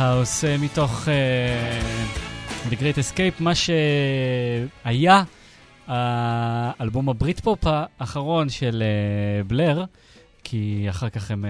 House 0.00 0.44
אה, 0.44 0.58
מתוך 0.58 1.08
אה, 1.08 1.80
The 2.70 2.72
Great 2.72 2.96
Escape, 2.96 3.42
מה 3.42 3.52
שהיה 3.54 5.22
האלבום 5.86 7.08
הברית 7.08 7.40
פופ 7.40 7.58
האחרון 7.98 8.48
של 8.48 8.82
אה, 8.82 9.44
בלר, 9.44 9.84
כי 10.44 10.86
אחר 10.90 11.08
כך 11.08 11.30
הם 11.30 11.44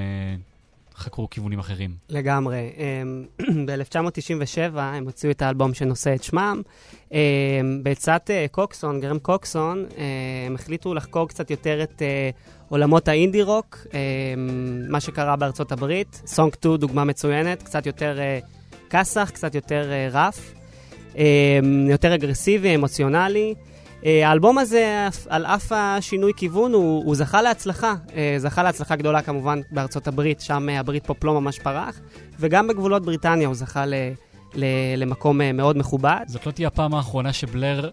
חקרו 1.01 1.31
כיוונים 1.31 1.59
אחרים. 1.59 1.91
לגמרי. 2.09 2.71
ב-1997 3.67 4.79
הם 4.79 5.05
הוציאו 5.05 5.31
את 5.31 5.43
האלבום 5.43 5.75
שנושא 5.75 6.15
את 6.15 6.23
שמם. 6.23 6.63
אמ, 7.13 7.19
בעצת 7.83 8.31
אה, 8.31 8.47
קוקסון, 8.51 9.01
גרם 9.01 9.19
קוקסון, 9.19 9.85
אה, 9.99 10.05
הם 10.47 10.55
החליטו 10.55 10.95
לחקור 10.95 11.29
קצת 11.29 11.51
יותר 11.51 11.83
את 11.83 12.03
אה, 12.03 12.31
עולמות 12.69 13.09
האינדי 13.09 13.43
רוק, 13.43 13.79
אמ, 13.95 13.99
מה 14.89 15.01
שקרה 15.01 15.37
בארצות 15.37 15.73
הברית. 15.73 16.23
סונג 16.27 16.55
2 16.55 16.77
דוגמה 16.77 17.05
מצוינת, 17.05 17.63
קצת 17.63 17.87
יותר 17.87 18.19
אה, 18.19 18.39
כסח, 18.91 19.31
קצת 19.35 19.55
יותר 19.55 19.91
אה, 19.93 20.09
רף, 20.13 20.55
אמ, 21.17 21.23
יותר 21.91 22.15
אגרסיבי, 22.15 22.75
אמוציונלי. 22.75 23.55
אה, 24.07 24.29
האלבום 24.29 24.59
הזה, 24.59 25.09
על 25.29 25.47
אף 25.47 25.73
השינוי 25.75 26.33
כיוון, 26.37 26.73
הוא, 26.73 27.05
הוא 27.05 27.15
זכה 27.15 27.43
להצלחה. 27.43 27.95
אה, 28.15 28.35
זכה 28.39 28.63
להצלחה 28.63 28.97
גדולה 28.97 29.23
כמובן 29.23 29.61
בארצות 29.71 30.09
הברית, 30.09 30.41
שם 30.41 30.69
אה, 30.69 30.81
הברית 30.81 31.07
פופ 31.07 31.25
לא 31.25 31.41
ממש 31.41 31.59
פרח, 31.59 32.01
וגם 32.39 32.69
בגבולות 32.69 33.05
בריטניה 33.05 33.47
הוא 33.47 33.55
זכה 33.55 33.87
ל, 33.87 33.95
למקום 34.97 35.41
מאוד 35.55 35.79
מכובד. 35.79 36.21
זאת 36.27 36.47
לא 36.47 36.53
תהיה 36.53 36.69
הפעם 36.69 36.95
האחרונה 36.95 37.33
שבלר 37.33 37.91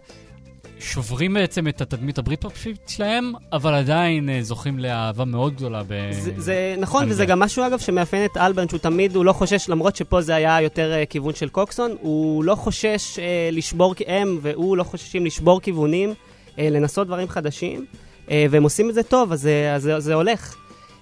שוברים 0.79 1.33
בעצם 1.33 1.67
את 1.67 1.81
התדמית 1.81 2.17
הבריטפופית 2.17 2.77
שלהם, 2.87 3.33
אבל 3.53 3.73
עדיין 3.73 4.29
אה, 4.29 4.39
זוכים 4.41 4.79
לאהבה 4.79 5.25
מאוד 5.25 5.55
גדולה 5.55 5.83
ב... 5.87 5.93
זה, 6.11 6.31
זה 6.37 6.75
נכון, 6.77 7.05
וזה 7.05 7.13
זה. 7.13 7.25
גם 7.25 7.39
משהו, 7.39 7.67
אגב, 7.67 7.79
שמאפיין 7.79 8.25
את 8.25 8.37
אלברן, 8.37 8.69
שהוא 8.69 8.79
תמיד, 8.79 9.15
הוא 9.15 9.25
לא 9.25 9.33
חושש, 9.33 9.69
למרות 9.69 9.95
שפה 9.95 10.21
זה 10.21 10.35
היה 10.35 10.61
יותר 10.61 10.93
uh, 11.03 11.05
כיוון 11.09 11.35
של 11.35 11.49
קוקסון, 11.49 11.95
הוא 12.01 12.43
לא 12.43 12.55
חושש 12.55 13.15
uh, 13.15 13.19
לשבור, 13.51 13.95
הם 14.07 14.39
והוא 14.41 14.77
לא 14.77 14.83
חוששים 14.83 15.25
לשבור 15.25 15.61
כיוונים, 15.61 16.13
uh, 16.13 16.59
לנסות 16.59 17.07
דברים 17.07 17.27
חדשים, 17.29 17.85
uh, 18.25 18.29
והם 18.49 18.63
עושים 18.63 18.89
את 18.89 18.95
זה 18.95 19.03
טוב, 19.03 19.31
אז 19.31 19.49
אז 19.75 19.81
זה- 19.83 19.99
זה 19.99 20.13
הולך. 20.13 20.55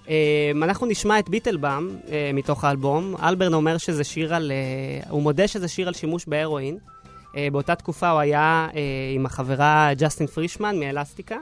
Uh, 0.06 0.08
אנחנו 0.64 0.88
נשמע 0.88 1.20
את 1.20 1.30
ביטלבאם 1.30 1.90
uh, 2.06 2.10
מתוך 2.34 2.64
האלבום. 2.64 3.16
אלברן 3.24 3.54
אומר 3.54 3.78
שזה 3.78 4.04
שיר 4.04 4.36
על... 4.36 4.52
Uh, 5.06 5.10
הוא 5.10 5.22
מודה 5.22 5.48
שזה 5.48 5.68
שיר 5.68 5.88
על 5.88 5.94
שימוש 5.94 6.26
בהרואין. 6.28 6.78
Uh, 7.36 7.38
באותה 7.52 7.76
תקופה 7.76 8.10
הוא 8.10 8.20
היה 8.20 8.68
uh, 8.72 8.76
עם 9.16 9.26
החברה 9.26 9.90
ג'סטין 9.98 10.28
פרישמן 10.28 10.80
מאלסטיקה. 10.80 11.36
Uh, 11.36 11.40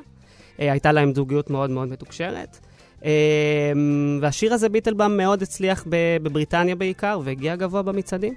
הייתה 0.58 0.92
להם 0.92 1.14
זוגיות 1.16 1.50
מאוד 1.50 1.70
מאוד 1.70 1.88
מתוקשרת. 1.88 2.58
והשיר 4.22 4.54
הזה, 4.54 4.70
ביטלבאם, 4.70 5.18
מאוד 5.18 5.42
הצליח 5.42 5.86
בבריטניה 5.90 6.76
בעיקר, 6.76 7.20
והגיע 7.24 7.56
גבוה 7.56 7.82
במצעדים. 7.82 8.34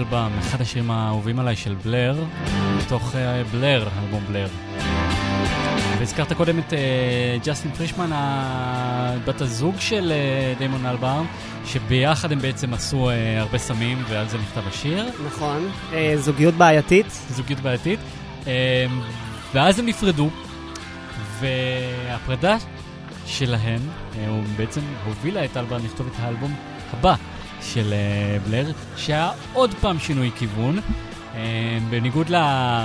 ביטלבאם, 0.00 0.38
אחד 0.38 0.60
השירים 0.60 0.90
האהובים 0.90 1.38
עליי 1.38 1.56
של 1.56 1.74
בלר, 1.84 2.24
מתוך 2.78 3.16
אה, 3.16 3.44
בלר, 3.44 3.88
אלבום 4.02 4.24
בלר. 4.28 4.48
והזכרת 5.98 6.32
קודם 6.32 6.58
את 6.58 6.72
אה, 6.72 7.36
ג'סטין 7.44 7.70
פרישמן, 7.70 8.10
בת 9.24 9.40
הזוג 9.40 9.74
של 9.78 10.12
אה, 10.12 10.54
דיימון 10.58 10.86
אלברם, 10.86 11.26
שביחד 11.66 12.32
הם 12.32 12.38
בעצם 12.38 12.74
עשו 12.74 13.10
הרבה 13.38 13.58
סמים, 13.58 14.02
ועל 14.08 14.28
זה 14.28 14.38
נכתב 14.38 14.68
השיר. 14.68 15.06
נכון. 15.26 15.70
זוגיות 16.16 16.54
בעייתית. 16.54 17.06
זוגיות 17.10 17.60
בעייתית. 17.60 18.00
ואז 19.54 19.78
הם 19.78 19.86
נפרדו, 19.86 20.30
והפרידה 21.40 22.56
שלהם, 23.26 23.80
הוא 24.28 24.42
בעצם 24.56 24.80
הובילה 25.06 25.44
את 25.44 25.56
אלברם 25.56 25.84
לכתוב 25.84 26.06
את 26.06 26.20
האלבום 26.20 26.54
הבא 26.92 27.14
של 27.74 27.92
אה, 27.92 28.38
בלר, 28.48 28.72
שהיה 28.96 29.30
עוד 29.52 29.74
פעם 29.74 29.98
שינוי 29.98 30.30
כיוון. 30.38 30.78
אה, 31.34 31.78
בניגוד 31.90 32.28
ל... 32.28 32.36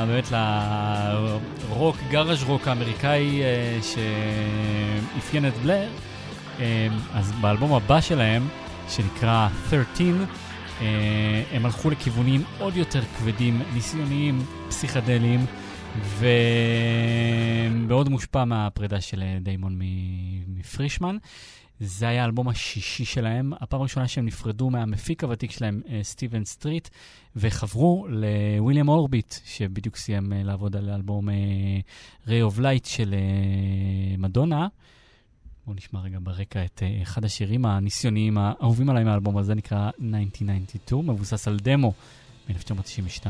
באמת 0.08 0.32
לרוק, 0.32 1.98
גאראז' 2.10 2.44
רוק 2.44 2.68
האמריקאי 2.68 3.42
אה, 3.44 3.80
שאפיין 3.82 5.48
את 5.48 5.54
בלר, 5.54 5.90
אז 7.14 7.32
באלבום 7.42 7.74
הבא 7.74 8.02
שלהם, 8.02 8.48
שנקרא 8.90 9.48
13, 9.70 10.06
אה, 10.82 11.44
הם 11.52 11.66
הלכו 11.66 11.90
לכיוונים 11.90 12.44
עוד 12.60 12.78
יותר 12.78 13.02
כבדים, 13.18 13.62
ניסיוניים, 13.74 14.42
פסיכדליים, 14.70 15.46
ומאוד 17.88 18.10
מושפע 18.10 18.46
מהפרידה 18.46 19.02
של 19.02 19.24
דיימון 19.42 19.80
מפרישמן. 20.48 21.18
זה 21.80 22.08
היה 22.08 22.22
האלבום 22.22 22.48
השישי 22.48 23.06
שלהם, 23.06 23.54
הפעם 23.60 23.80
הראשונה 23.80 24.08
שהם 24.08 24.26
נפרדו 24.26 24.70
מהמפיק 24.70 25.24
הוותיק 25.24 25.52
שלהם, 25.52 25.82
אה, 25.90 26.00
סטיבן 26.04 26.46
סטריט, 26.46 26.90
וחברו 27.36 28.08
לוויליאם 28.10 28.90
אורביט, 28.90 29.36
שבדיוק 29.46 29.96
סיים 29.96 30.34
אה, 30.34 30.44
לעבוד 30.44 30.76
על 30.76 30.90
אלבום 30.90 31.30
Ray 32.26 32.54
of 32.54 32.60
Light 32.60 32.90
של 32.90 33.14
אה, 33.14 34.18
מדונה. 34.18 34.68
בואו 35.66 35.76
נשמע 35.76 36.02
רגע 36.02 36.18
ברקע 36.24 36.66
את 36.66 36.84
אחד 37.02 37.26
השירים 37.26 37.66
הניסיוניים 37.66 38.38
האהובים 38.38 38.90
עליי 38.90 39.04
מהאלבום 39.04 39.38
הזה, 39.38 39.56
נקרא 39.56 39.90
1992, 40.00 41.10
מבוסס 41.10 41.48
על 41.48 41.58
דמו 41.60 41.94
מ-1992. 42.50 43.28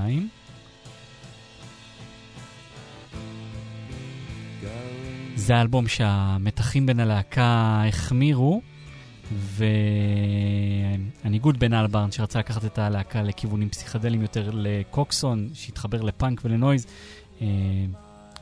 זה 5.35 5.55
האלבום 5.55 5.87
שהמתחים 5.87 6.85
בין 6.85 6.99
הלהקה 6.99 7.81
החמירו, 7.87 8.61
והניגוד 11.23 11.59
בין 11.59 11.73
אלברן, 11.73 12.11
שרצה 12.11 12.39
לקחת 12.39 12.65
את 12.65 12.79
הלהקה 12.79 13.21
לכיוונים 13.21 13.69
פסיכדליים 13.69 14.21
יותר 14.21 14.49
לקוקסון, 14.53 15.49
שהתחבר 15.53 16.01
לפאנק 16.01 16.41
ולנויז, 16.45 16.85
אה, 17.41 17.47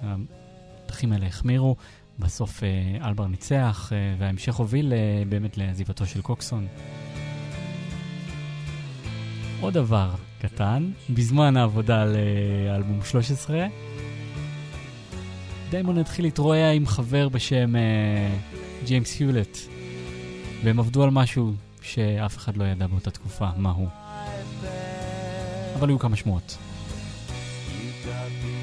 המתחים 0.01 1.11
האלה 1.11 1.25
החמירו. 1.25 1.75
בסוף 2.19 2.63
אה, 2.63 3.07
אלבר 3.07 3.27
ניצח, 3.27 3.91
אה, 3.93 4.15
וההמשך 4.19 4.55
הוביל 4.55 4.93
באמת 5.29 5.57
לעזיבתו 5.57 6.05
של 6.05 6.21
קוקסון. 6.21 6.67
עוד 9.61 9.73
דבר 9.73 10.09
קטן, 10.41 10.91
בזמן 11.09 11.57
העבודה 11.57 12.01
על 12.01 12.15
אה, 12.15 12.75
אלבום 12.75 12.99
13, 13.03 13.65
דיימון 15.73 15.97
התחיל 15.97 16.25
להתרועע 16.25 16.71
עם 16.71 16.87
חבר 16.87 17.29
בשם 17.29 17.75
אה, 17.75 18.35
ג'יימס 18.85 19.19
היולט, 19.19 19.57
והם 20.63 20.79
עבדו 20.79 21.03
על 21.03 21.09
משהו 21.09 21.53
שאף 21.81 22.37
אחד 22.37 22.57
לא 22.57 22.63
ידע 22.63 22.87
באותה 22.87 23.11
תקופה 23.11 23.47
מה 23.57 23.71
הוא. 23.71 23.87
אבל 25.79 25.89
היו 25.89 25.99
כמה 25.99 26.15
שמועות. 26.15 26.57
got 28.05 28.62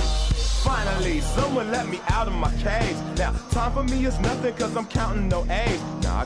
Finally, 0.71 1.19
someone 1.19 1.69
let 1.69 1.85
me 1.89 1.99
out 2.07 2.29
of 2.29 2.33
my 2.33 2.49
cage. 2.63 2.95
Now, 3.17 3.33
time 3.51 3.73
for 3.73 3.83
me 3.83 4.05
is 4.05 4.17
nothing 4.21 4.53
cause 4.55 4.73
I'm 4.77 4.85
counting 4.85 5.27
no 5.27 5.45
A's. 5.49 5.81
Nah, 6.01 6.21
I 6.21 6.25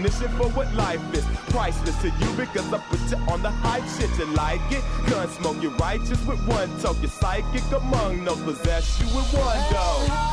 for 0.09 0.49
what 0.49 0.73
life 0.73 1.01
is. 1.13 1.25
Priceless 1.49 2.01
to 2.01 2.07
you 2.07 2.29
because 2.35 2.73
I 2.73 2.79
put 2.89 2.99
you 3.11 3.17
on 3.31 3.41
the 3.41 3.49
hype 3.49 3.83
shit. 3.99 4.09
You 4.17 4.25
like 4.33 4.61
it? 4.71 4.83
Gun 5.09 5.27
smoke, 5.29 5.61
you're 5.61 5.71
righteous 5.71 6.23
with 6.25 6.45
one 6.47 6.69
toke. 6.79 6.97
You're 7.01 7.09
psychic 7.09 7.63
among 7.71 8.25
those 8.25 8.41
possess 8.41 8.99
you 8.99 9.07
with 9.15 9.31
one 9.33 9.71
go. 9.71 10.31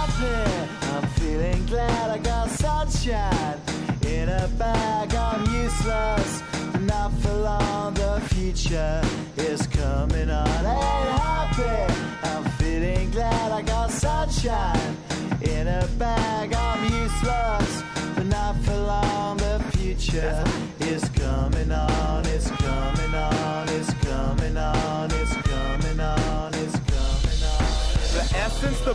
I'm 0.95 1.07
feeling 1.19 1.67
glad 1.67 2.11
I 2.11 2.19
got 2.19 2.51
sunshine 2.51 3.61
in 4.07 4.29
a 4.29 4.49
bag. 4.59 5.15
I'm 5.15 5.45
useless, 5.55 6.43
but 6.73 6.83
not 6.83 7.13
for 7.21 7.35
long. 7.35 7.95
The 7.95 8.21
future 8.35 9.03
is 9.37 9.67
coming 9.67 10.31
on. 10.31 10.49
Ain't 10.49 11.21
happy. 11.21 11.95
I'm 12.25 12.45
feeling 12.53 13.11
glad 13.11 13.53
I 13.53 13.63
got 13.63 13.91
sunshine 13.91 14.97
in 15.43 15.69
a 15.69 15.87
bag. 15.99 16.53
I'm 16.55 16.83
useless, 16.85 17.83
but 18.15 18.27
not 18.27 18.57
for 18.65 18.77
long. 18.77 19.37
The 19.37 19.48
future 19.99 20.45
is 20.81 21.09
coming 21.11 21.73
on. 21.73 22.27
It's 22.27 22.51
coming 22.51 23.15
on. 23.15 23.69
It's 23.69 23.93
coming 23.95 24.57
on. 24.57 25.11
It's 25.13 25.35
coming 25.35 26.01
on. 26.01 26.55
It's 26.55 26.79
coming 26.79 27.43
on. 27.45 27.69
The 28.15 28.33
essence, 28.37 28.81
the 28.81 28.95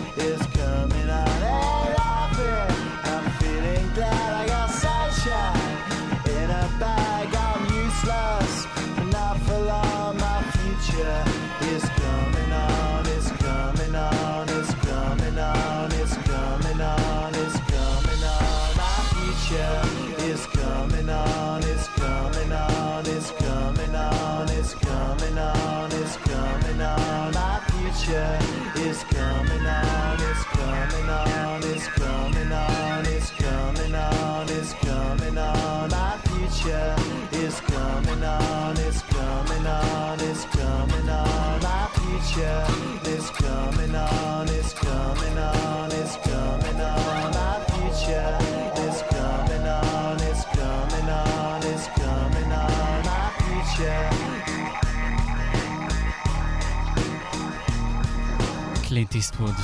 future 42.33 42.65
is 43.07 43.29
coming 43.31 43.95
on. 43.95 44.21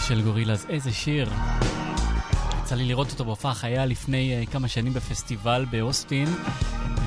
של 0.07 0.22
גורילאז, 0.22 0.65
איזה 0.70 0.91
שיר. 0.91 1.30
יצא 2.61 2.76
לי 2.76 2.86
לראות 2.86 3.11
אותו 3.11 3.26
בהופעה 3.26 3.53
חיה 3.53 3.86
לפני 3.86 4.43
uh, 4.43 4.51
כמה 4.51 4.68
שנים 4.68 4.93
בפסטיבל 4.93 5.65
באוסטין, 5.72 6.28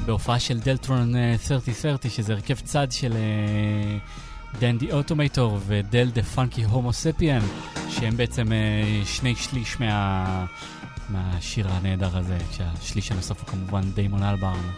בהופעה 0.06 0.40
של 0.40 0.58
דלטרון 0.58 1.14
uh, 1.14 1.46
3030, 1.46 2.10
שזה 2.10 2.32
הרכב 2.32 2.60
צד 2.60 2.92
של 2.92 3.12
uh, 3.12 4.29
דן 4.58 4.75
דה 4.75 4.92
אוטומטור 4.92 5.58
ודל 5.66 6.10
דה 6.10 6.22
פאנקי 6.22 6.64
הומוספיאן, 6.64 7.40
שהם 7.88 8.16
בעצם 8.16 8.46
אה, 8.46 9.06
שני 9.06 9.34
שליש 9.36 9.80
מה... 9.80 10.46
מהשיר 11.10 11.66
הנהדר 11.70 12.16
הזה, 12.16 12.38
כשהשליש 12.50 13.12
הנוסף 13.12 13.40
הוא 13.40 13.48
כמובן 13.48 13.80
דיימון 13.94 14.22
אלברן. 14.22 14.70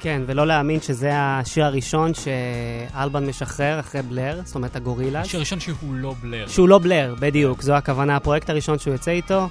כן, 0.00 0.22
ולא 0.26 0.46
להאמין 0.46 0.80
שזה 0.80 1.10
השיר 1.14 1.64
הראשון 1.64 2.12
שאלברן 2.14 3.26
משחרר 3.26 3.80
אחרי 3.80 4.02
בלר, 4.02 4.40
זאת 4.44 4.54
אומרת 4.54 4.76
הגורילאז. 4.76 5.20
השיר 5.20 5.38
הראשון 5.38 5.60
שהוא 5.60 5.94
לא 5.94 6.14
בלר. 6.20 6.48
שהוא 6.48 6.68
לא 6.68 6.78
בלר, 6.78 7.14
בדיוק, 7.20 7.62
זו 7.62 7.74
הכוונה, 7.74 8.16
הפרויקט 8.16 8.50
הראשון 8.50 8.78
שהוא 8.78 8.92
יוצא 8.92 9.10
איתו. 9.10 9.48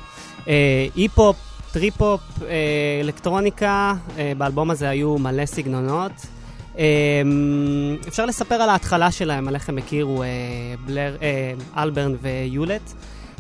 אה, 0.47 0.88
היפ 0.95 1.13
הופ, 1.13 1.36
אה, 1.75 2.99
אלקטרוניקה, 3.03 3.93
אה, 4.17 4.34
באלבום 4.38 4.71
הזה 4.71 4.89
היו 4.89 5.17
מלא 5.17 5.45
סגנונות. 5.45 6.11
אה, 6.78 6.84
אפשר 8.07 8.25
לספר 8.25 8.55
על 8.55 8.69
ההתחלה 8.69 9.11
שלהם, 9.11 9.47
על 9.47 9.55
איך 9.55 9.69
הם 9.69 9.78
הכירו 9.78 10.23
אה, 10.23 10.28
בלר, 10.86 11.15
אה, 11.21 11.53
אלברן 11.84 12.15
ויולט. 12.21 12.93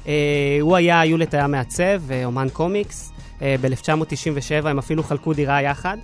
אה, 0.07 0.13
הוא 0.61 0.75
היה, 0.75 1.05
יולט 1.05 1.33
היה 1.33 1.47
מעצב, 1.47 2.01
אומן 2.25 2.47
קומיקס. 2.53 3.11
אה, 3.41 3.55
ב-1997 3.61 4.67
הם 4.67 4.77
אפילו 4.79 5.03
חלקו 5.03 5.33
דירה 5.33 5.61
יחד. 5.61 5.97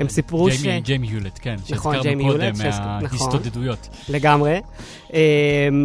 הם 0.00 0.08
סיפרו 0.08 0.50
ש... 0.50 0.62
ג'יימי, 0.62 0.80
ג'יימי 0.80 1.06
יולט, 1.06 1.38
כן, 1.42 1.54
נכון, 1.54 1.66
שהזכרנו 1.68 2.02
ג'יימי 2.02 2.24
קודם 2.24 2.40
יולט, 2.44 2.56
שהזכ- 2.56 3.02
נכון. 3.02 3.18
מההסתודדויות. 3.18 3.88
לגמרי. 4.08 4.60
Um, 5.08 5.12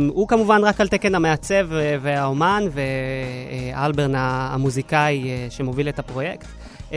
הוא 0.09 0.27
כמובן 0.27 0.61
רק 0.63 0.81
על 0.81 0.87
תקן 0.87 1.15
המעצב 1.15 1.67
והאומן, 2.01 2.63
ואלברן 2.71 4.11
המוזיקאי 4.15 5.21
שמוביל 5.49 5.89
את 5.89 5.99
הפרויקט. 5.99 6.47
Um, 6.89 6.91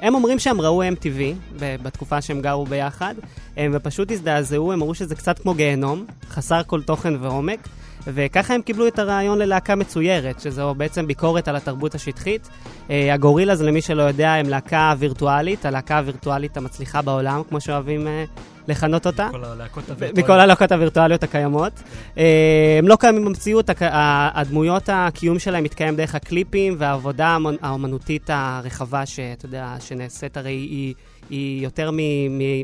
הם 0.00 0.14
אומרים 0.14 0.38
שהם 0.38 0.60
ראו 0.60 0.82
MTV 0.82 1.20
בתקופה 1.58 2.20
שהם 2.20 2.40
גרו 2.40 2.66
ביחד, 2.66 3.14
um, 3.54 3.58
ופשוט 3.72 4.12
הזדעזעו, 4.12 4.72
הם 4.72 4.82
אמרו 4.82 4.94
שזה 4.94 5.14
קצת 5.14 5.38
כמו 5.38 5.54
גיהנום, 5.54 6.04
חסר 6.28 6.62
כל 6.66 6.82
תוכן 6.82 7.14
ועומק. 7.20 7.68
וככה 8.06 8.54
הם 8.54 8.62
קיבלו 8.62 8.86
את 8.86 8.98
הרעיון 8.98 9.38
ללהקה 9.38 9.74
מצוירת, 9.74 10.40
שזו 10.40 10.74
בעצם 10.74 11.06
ביקורת 11.06 11.48
על 11.48 11.56
התרבות 11.56 11.94
השטחית. 11.94 12.48
אה, 12.90 13.14
הגורילאז, 13.14 13.62
למי 13.62 13.80
שלא 13.80 14.02
יודע, 14.02 14.32
הם 14.32 14.48
להקה 14.48 14.94
וירטואלית, 14.98 15.64
הלהקה 15.64 15.98
הווירטואלית 15.98 16.56
המצליחה 16.56 17.02
בעולם, 17.02 17.42
כמו 17.48 17.60
שאוהבים 17.60 18.06
אה, 18.06 18.24
לכנות 18.68 19.06
אותה. 19.06 19.28
הלהקות 19.34 19.90
הווירטואליות. 19.90 20.18
מכל 20.18 20.40
הלהקות 20.40 20.72
הווירטואליות 20.72 21.22
הקיימות. 21.22 21.82
אה, 22.18 22.76
הם 22.78 22.88
לא 22.88 22.96
קיימים 23.00 23.24
במציאות, 23.24 23.70
הדמויות, 23.80 24.88
הקיום 24.92 25.38
שלהם 25.38 25.64
מתקיים 25.64 25.96
דרך 25.96 26.14
הקליפים 26.14 26.74
והעבודה 26.78 27.36
האומנותית 27.62 28.30
הרחבה, 28.32 29.06
שאתה 29.06 29.46
יודע, 29.46 29.74
שנעשית 29.80 30.36
הרי 30.36 30.50
היא, 30.50 30.94
היא 31.30 31.64
יותר 31.64 31.90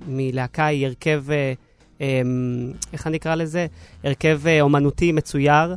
מלהקה, 0.06 0.66
היא 0.66 0.86
הרכב, 0.86 1.24
אה, 1.30 1.52
אה, 2.00 2.22
איך 2.92 3.06
אני 3.06 3.16
אקרא 3.16 3.34
לזה? 3.34 3.66
הרכב 4.04 4.40
אה, 4.46 4.60
אומנותי 4.60 5.12
מצויר. 5.12 5.74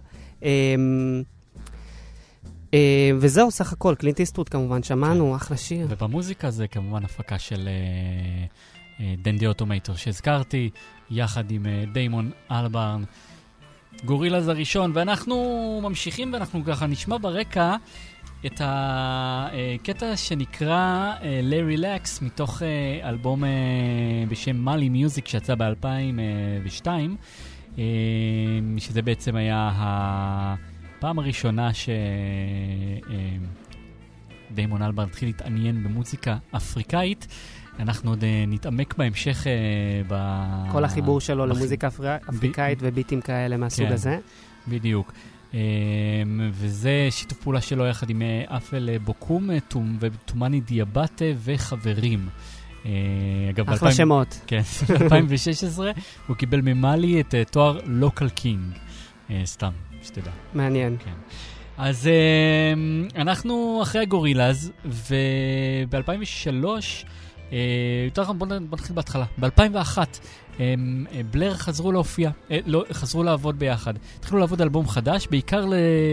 אה, 2.73 3.11
וזהו, 3.19 3.51
סך 3.51 3.73
הכל, 3.73 3.95
קלינט 3.95 4.19
איסטווד 4.19 4.49
כמובן, 4.49 4.83
שמענו, 4.83 5.35
אחלה 5.35 5.57
שיר. 5.57 5.87
ובמוזיקה 5.89 6.51
זה 6.51 6.67
כמובן 6.67 7.05
הפקה 7.05 7.39
של 7.39 7.69
דנדי 8.99 9.47
אוטומטור 9.47 9.95
שהזכרתי, 9.95 10.69
יחד 11.09 11.51
עם 11.51 11.65
אה, 11.65 11.83
דיימון 11.93 12.31
אלברן, 12.51 13.03
גורילאז 14.05 14.47
הראשון, 14.47 14.91
ואנחנו 14.93 15.79
ממשיכים 15.83 16.33
ואנחנו 16.33 16.63
ככה 16.65 16.87
נשמע 16.87 17.17
ברקע 17.21 17.75
את 18.45 18.61
הקטע 18.63 20.15
שנקרא 20.15 21.13
אה, 21.21 21.41
Larry 21.49 21.79
Lax 21.79 22.23
מתוך 22.25 22.61
אה, 22.63 23.09
אלבום 23.09 23.43
אה, 23.43 23.49
בשם 24.29 24.55
מאלי 24.55 24.89
מיוזיק 24.89 25.27
שיצא 25.27 25.55
ב-2002, 25.55 26.87
אה, 27.77 27.83
שזה 28.77 29.01
בעצם 29.01 29.35
היה 29.35 29.71
הפעם 29.75 31.19
הראשונה 31.19 31.73
ש... 31.73 31.89
אה, 33.09 33.37
דיימון 34.51 34.81
אלברן 34.81 35.07
התחיל 35.07 35.29
להתעניין 35.29 35.83
במוזיקה 35.83 36.37
אפריקאית. 36.55 37.27
אנחנו 37.79 38.09
עוד 38.11 38.23
אה, 38.23 38.43
נתעמק 38.47 38.93
בהמשך 38.97 39.47
אה, 39.47 39.51
ב... 40.07 40.41
כל 40.71 40.85
החיבור 40.85 41.21
שלו 41.21 41.43
בח- 41.49 41.55
למוזיקה 41.55 41.87
אפר- 41.87 42.15
אפריקאית 42.29 42.79
וביטים 42.81 43.21
כאלה 43.21 43.57
מהסוג 43.57 43.87
כן. 43.87 43.93
הזה. 43.93 44.17
בדיוק. 44.67 45.11
אה, 45.53 45.59
וזה 46.51 47.07
שיתוף 47.09 47.37
פעולה 47.37 47.61
שלו 47.61 47.85
יחד 47.87 48.09
עם 48.09 48.21
אה, 48.21 48.57
אפל 48.57 48.97
בוקום 49.03 49.49
וטומני 49.99 50.59
דיאבטה 50.61 51.25
וחברים. 51.43 52.27
אגב, 53.49 53.69
אחלה 53.69 53.89
ב-2000 53.89 53.95
שמות. 53.95 54.39
כן, 54.47 54.61
ב-2016 55.09 55.79
הוא 56.27 56.35
קיבל 56.35 56.61
ממאלי 56.61 57.21
את 57.21 57.33
תואר 57.51 57.79
לוקל 57.85 58.29
קינג. 58.29 58.61
סתם, 59.45 59.71
שתדע. 60.03 60.31
מעניין. 60.53 60.97
אז 61.77 62.09
uh, 62.09 63.15
אנחנו 63.15 63.79
אחרי 63.83 64.01
הגורילאז, 64.01 64.71
וב-2003, 64.85 66.63
uh, 66.63 67.07
יותר 68.05 68.21
נכון, 68.21 68.39
בוא, 68.39 68.47
נ- 68.47 68.69
בוא 68.69 68.77
נתחיל 68.77 68.95
בהתחלה. 68.95 69.25
ב-2001, 69.39 69.97
אמ, 70.57 70.59
בלר 71.31 71.53
חזרו 71.53 71.91
להופיע, 71.91 72.29
לא, 72.65 72.83
חזרו 72.91 73.23
לעבוד 73.23 73.59
ביחד. 73.59 73.93
התחילו 74.19 74.39
לעבוד 74.39 74.61
אלבום 74.61 74.87
חדש, 74.87 75.27
בעיקר 75.31 75.65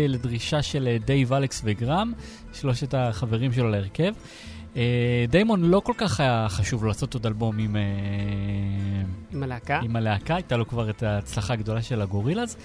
לדרישה 0.08 0.62
של 0.62 0.86
אה, 0.88 0.96
דייב, 1.04 1.32
אלכס 1.32 1.60
וגרם, 1.64 2.12
שלושת 2.52 2.94
החברים 2.94 3.52
שלו 3.52 3.70
להרכב. 3.70 4.12
דיימון 5.28 5.62
לא 5.64 5.80
כל 5.84 5.92
כך 5.96 6.20
היה 6.20 6.46
חשוב 6.48 6.82
לו 6.82 6.88
לעשות 6.88 7.14
עוד 7.14 7.26
אלבום 7.26 7.58
עם, 7.58 7.76
עם 9.32 9.42
הלהקה. 9.42 9.80
עם 9.82 9.96
הלהקה, 9.96 10.34
הייתה 10.34 10.56
לו 10.56 10.68
כבר 10.68 10.90
את 10.90 11.02
ההצלחה 11.02 11.52
הגדולה 11.52 11.82
של 11.82 12.00
הגורילאז. 12.02 12.56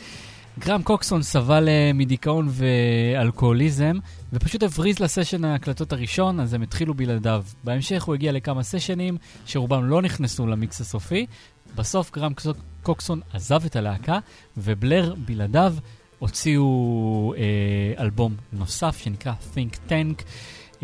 גרם 0.60 0.84
קוקסון 0.84 1.22
סבל 1.24 1.70
אה, 1.70 1.91
מדיכאון 1.93 2.49
ואלכוהוליזם, 2.51 3.97
ופשוט 4.34 4.64
הבריז 4.64 4.99
לסשן 4.99 5.45
ההקלטות 5.45 5.93
הראשון, 5.93 6.39
אז 6.39 6.53
הם 6.53 6.62
התחילו 6.62 6.93
בלעדיו. 6.93 7.43
בהמשך 7.64 8.03
הוא 8.03 8.16
הגיע 8.16 8.32
לכמה 8.32 8.64
סשנים, 8.64 9.18
שרובם 9.45 9.86
לא 9.86 10.01
נכנסו 10.01 10.47
למיקס 10.47 10.82
הסופי. 10.82 11.26
בסוף 11.76 12.12
גרם 12.12 12.32
קוקסון- 12.84 13.22
עזב 13.34 13.66
את 13.66 13.76
הלהקה, 13.76 14.20
ובלר 14.57 15.14
בלעדיו 15.26 15.74
הוציאו 16.20 17.34
אה, 17.38 18.03
אלבום 18.03 18.36
נוסף 18.53 18.97
שנקרא 18.97 19.34
Think 19.55 19.89
Tank. 19.89 20.24
Uh, 20.80 20.84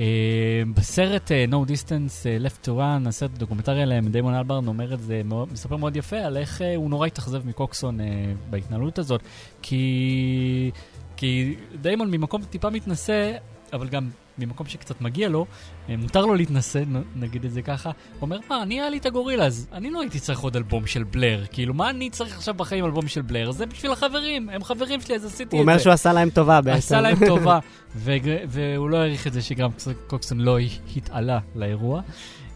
בסרט 0.76 1.32
uh, 1.32 1.52
No 1.52 1.70
Distance 1.70 2.24
uh, 2.24 2.46
Left 2.46 2.68
to 2.68 2.70
Run, 2.70 3.08
הסרט 3.08 3.32
הדוקומנטרי 3.36 3.82
עליהם, 3.82 4.08
דיימון 4.08 4.34
אלברן 4.34 4.68
אומר 4.68 4.94
את 4.94 5.02
זה, 5.02 5.22
מאוד, 5.26 5.54
מספר 5.54 5.78
מאוד 5.78 5.96
יפה 5.96 6.18
על 6.18 6.38
איך 6.38 6.62
uh, 6.62 6.64
הוא 6.76 6.90
נורא 6.90 7.08
התאכזב 7.08 7.48
מקוקסון 7.48 8.00
uh, 8.00 8.04
בהתנהלות 8.50 9.00
הזאת, 9.00 9.22
כי, 9.62 10.72
כי 11.18 11.56
דיימון 11.82 12.12
ממקום 12.12 12.44
טיפה 12.44 12.70
מתנשא, 12.70 13.32
אבל 13.74 13.88
גם 13.88 14.10
ממקום 14.38 14.68
שקצת 14.68 15.02
מגיע 15.02 15.30
לו, 15.30 15.46
uh, 15.46 15.92
מותר 15.98 16.26
לו 16.26 16.36
להתנשא, 16.36 16.78
נ- 16.88 17.22
נגיד 17.24 17.46
את 17.46 17.52
זה 17.52 17.62
ככה, 17.62 17.92
אומר, 18.22 18.40
מה, 18.50 18.64
אני 18.64 18.82
היה 18.82 18.90
לי 18.90 18.98
את 18.98 19.06
הגורילאז, 19.06 19.68
אני 19.72 19.92
לא 19.92 20.02
הייתי 20.02 20.20
צריך 20.20 20.40
עוד 20.40 20.56
אלבום 20.56 20.88
של 20.88 21.04
בלר, 21.04 21.44
כאילו, 21.52 21.74
מה 21.74 21.90
אני 21.90 22.10
צריך 22.10 22.38
עכשיו 22.38 22.54
בחיים 22.54 22.86
אלבום 22.86 23.08
של 23.08 23.22
בלר? 23.22 23.52
זה 23.52 23.66
בשביל 23.66 23.92
החברים, 23.92 24.50
הם 24.50 24.64
חברים 24.64 25.02
שלי, 25.02 25.16
אז 25.16 25.26
עשיתי 25.26 25.44
את 25.44 25.52
זה. 25.52 25.58
הוא 25.58 25.62
אומר 25.62 25.78
שהוא 25.78 25.94
עשה 25.94 26.14
להם 26.14 26.30
טובה 26.30 26.62
בעצם. 26.62 26.78
עשה 26.78 27.02
להם 27.02 27.18
טובה, 27.28 27.60
והוא 28.48 28.90
לא 28.90 28.98
העריך 28.98 29.28
את 29.28 29.34
זה 29.34 29.42
שגם 29.42 29.70
קוקסון 30.08 30.40
לא 30.40 30.58
התעלה 30.96 31.40
לאירוע. 31.56 32.02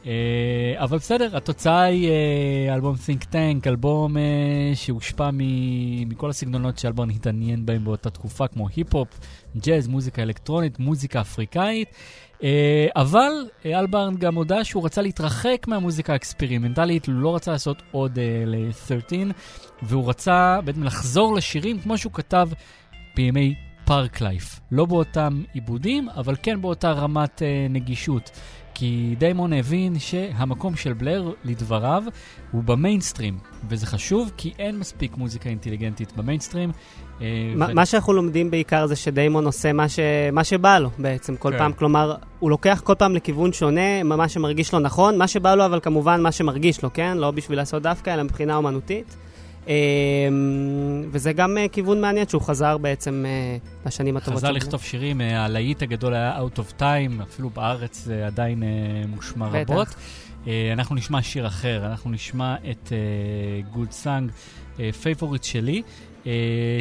אה, 0.05 0.83
אבל 0.83 0.97
בסדר, 0.97 1.37
התוצאה 1.37 1.81
היא 1.81 2.09
אה, 2.09 2.75
אלבום 2.75 2.95
Think 2.95 3.23
Tank, 3.23 3.67
אלבום 3.67 4.17
אה, 4.17 4.21
שהושפע 4.75 5.29
מכל 5.33 6.29
הסגנונות 6.29 6.79
שאלברן 6.79 7.09
התעניין 7.09 7.65
בהם 7.65 7.83
באותה 7.83 8.09
תקופה, 8.09 8.47
כמו 8.47 8.67
היפ-הופ, 8.75 9.07
ג'אז, 9.57 9.87
מוזיקה 9.87 10.21
אלקטרונית, 10.21 10.79
מוזיקה 10.79 11.21
אפריקאית. 11.21 11.89
אה, 12.43 12.87
אבל 12.95 13.31
אה, 13.65 13.79
אלברן 13.79 14.15
גם 14.15 14.35
הודה 14.35 14.63
שהוא 14.63 14.85
רצה 14.85 15.01
להתרחק 15.01 15.67
מהמוזיקה 15.67 16.13
האקספרימנטלית, 16.13 17.07
הוא 17.07 17.15
לא 17.15 17.35
רצה 17.35 17.51
לעשות 17.51 17.81
עוד 17.91 18.19
אה, 18.19 18.43
ל-13, 18.45 19.33
והוא 19.81 20.09
רצה 20.09 20.59
בעצם 20.65 20.83
לחזור 20.83 21.35
לשירים 21.35 21.79
כמו 21.79 21.97
שהוא 21.97 22.13
כתב 22.13 22.49
בימי 23.15 23.55
Parklife. 23.85 24.59
לא 24.71 24.85
באותם 24.85 25.43
עיבודים, 25.53 26.09
אבל 26.09 26.35
כן 26.43 26.61
באותה 26.61 26.91
רמת 26.91 27.41
נגישות. 27.69 28.31
כי 28.79 29.15
דיימון 29.17 29.53
הבין 29.53 29.99
שהמקום 29.99 30.75
של 30.75 30.93
בלר, 30.93 31.31
לדבריו, 31.43 32.03
הוא 32.51 32.63
במיינסטרים, 32.63 33.37
וזה 33.69 33.85
חשוב 33.85 34.31
כי 34.37 34.53
אין 34.59 34.79
מספיק 34.79 35.17
מוזיקה 35.17 35.49
אינטליגנטית 35.49 36.17
במיינסטרים. 36.17 36.71
אה, 37.21 37.27
מה 37.55 37.67
ו- 37.69 37.73
מה 37.73 37.85
שאנחנו 37.85 38.13
לומדים 38.13 38.51
בעיקר 38.51 38.87
זה 38.87 38.95
שדיימון 38.95 39.45
עושה 39.45 39.73
מה, 39.73 39.89
ש... 39.89 39.99
מה 40.31 40.43
שבא 40.43 40.79
לו 40.79 40.89
בעצם 40.97 41.35
כל 41.35 41.51
כן. 41.51 41.57
פעם, 41.57 41.73
כלומר, 41.73 42.15
הוא 42.39 42.49
לוקח 42.49 42.81
כל 42.83 42.95
פעם 42.95 43.15
לכיוון 43.15 43.53
שונה, 43.53 44.03
מה 44.03 44.29
שמרגיש 44.29 44.73
לו 44.73 44.79
נכון, 44.79 45.17
מה 45.17 45.27
שבא 45.27 45.55
לו, 45.55 45.65
אבל 45.65 45.79
כמובן 45.79 46.21
מה 46.21 46.31
שמרגיש 46.31 46.83
לו, 46.83 46.93
כן? 46.93 47.17
לא 47.17 47.31
בשביל 47.31 47.57
לעשות 47.57 47.83
דווקא, 47.83 48.13
אלא 48.13 48.23
מבחינה 48.23 48.55
אומנותית. 48.55 49.15
אה, 49.69 49.75
וזה 51.11 51.33
גם 51.33 51.57
אה, 51.57 51.67
כיוון 51.67 52.01
מעניין 52.01 52.27
שהוא 52.27 52.41
חזר 52.41 52.77
בעצם 52.77 53.25
אה, 53.27 53.57
לשנים 53.85 54.17
הטובות 54.17 54.37
חזר. 54.37 54.51
לכתוב 54.51 54.81
שירים, 54.81 55.21
אה, 55.21 55.45
הלהיט 55.45 55.81
הגדול 55.81 56.13
היה 56.13 56.39
Out 56.39 56.59
of 56.59 56.81
Time, 56.81 57.23
אפילו 57.23 57.49
בארץ 57.49 57.97
זה 58.03 58.27
עדיין 58.27 58.63
אה, 58.63 58.67
מושמע. 59.07 59.47
רבות. 59.51 59.87
אה, 60.47 60.69
אנחנו 60.73 60.95
נשמע 60.95 61.21
שיר 61.21 61.47
אחר, 61.47 61.85
אנחנו 61.85 62.09
נשמע 62.11 62.55
את 62.71 62.93
אה, 62.93 63.75
Good 63.75 64.05
Song, 64.05 64.31
favorite 65.01 65.43
שלי, 65.43 65.81
אה, 66.27 66.31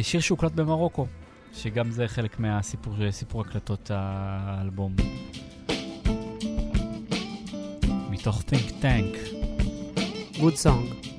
שיר 0.01 0.21
שהוקלט 0.21 0.51
במרוקו, 0.51 1.07
שגם 1.53 1.91
זה 1.91 2.07
חלק 2.07 2.39
מהסיפור 2.39 2.93
סיפור 3.11 3.41
הקלטות 3.41 3.91
האלבום. 3.93 4.95
מתוך 8.09 8.41
Think 8.49 8.83
Tank. 8.83 9.39
Good 10.35 10.63
song. 10.63 11.09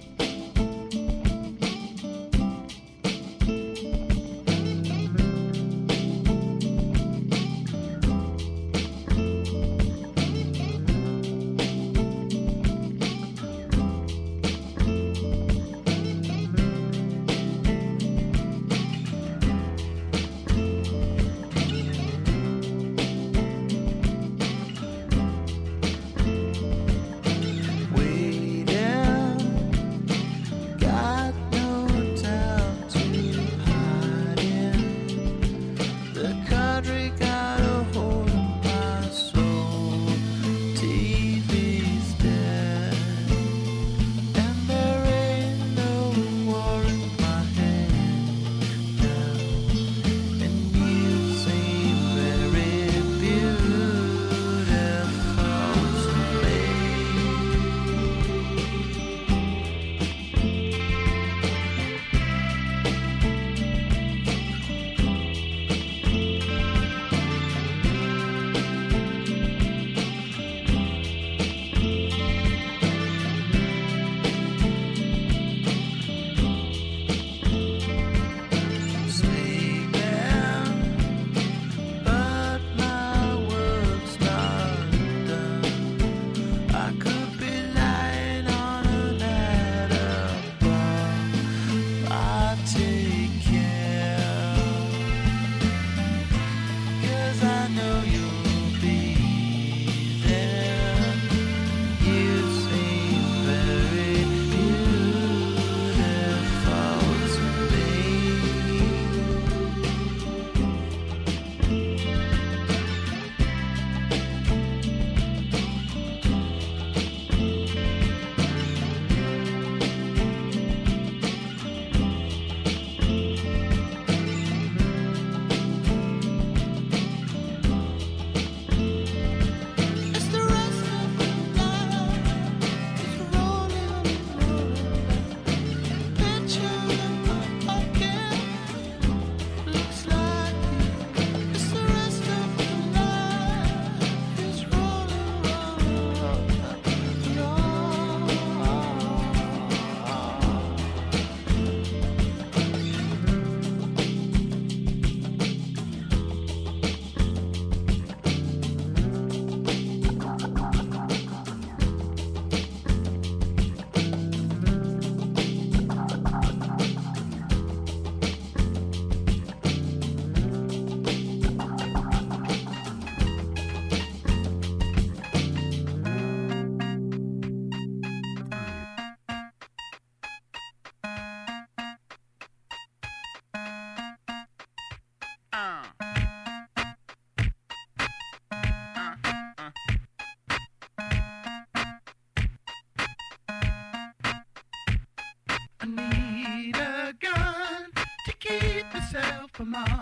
come 199.61 199.75
on. 199.75 200.00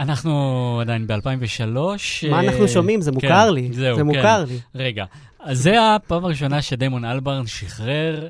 אנחנו 0.00 0.78
עדיין 0.80 1.06
ב-2003. 1.06 1.78
מה 2.30 2.40
אנחנו 2.40 2.68
שומעים? 2.68 3.00
זה 3.00 3.12
מוכר 3.12 3.50
לי. 3.50 3.68
זהו, 3.72 3.96
זה 3.96 4.02
כן. 4.02 4.06
מוכר 4.06 4.44
לי. 4.48 4.58
רגע, 4.74 5.04
אז 5.40 5.58
זה 5.58 5.94
הפעם 5.94 6.24
הראשונה 6.24 6.62
שדיימון 6.62 7.04
אלברן 7.04 7.46
שחרר. 7.46 8.28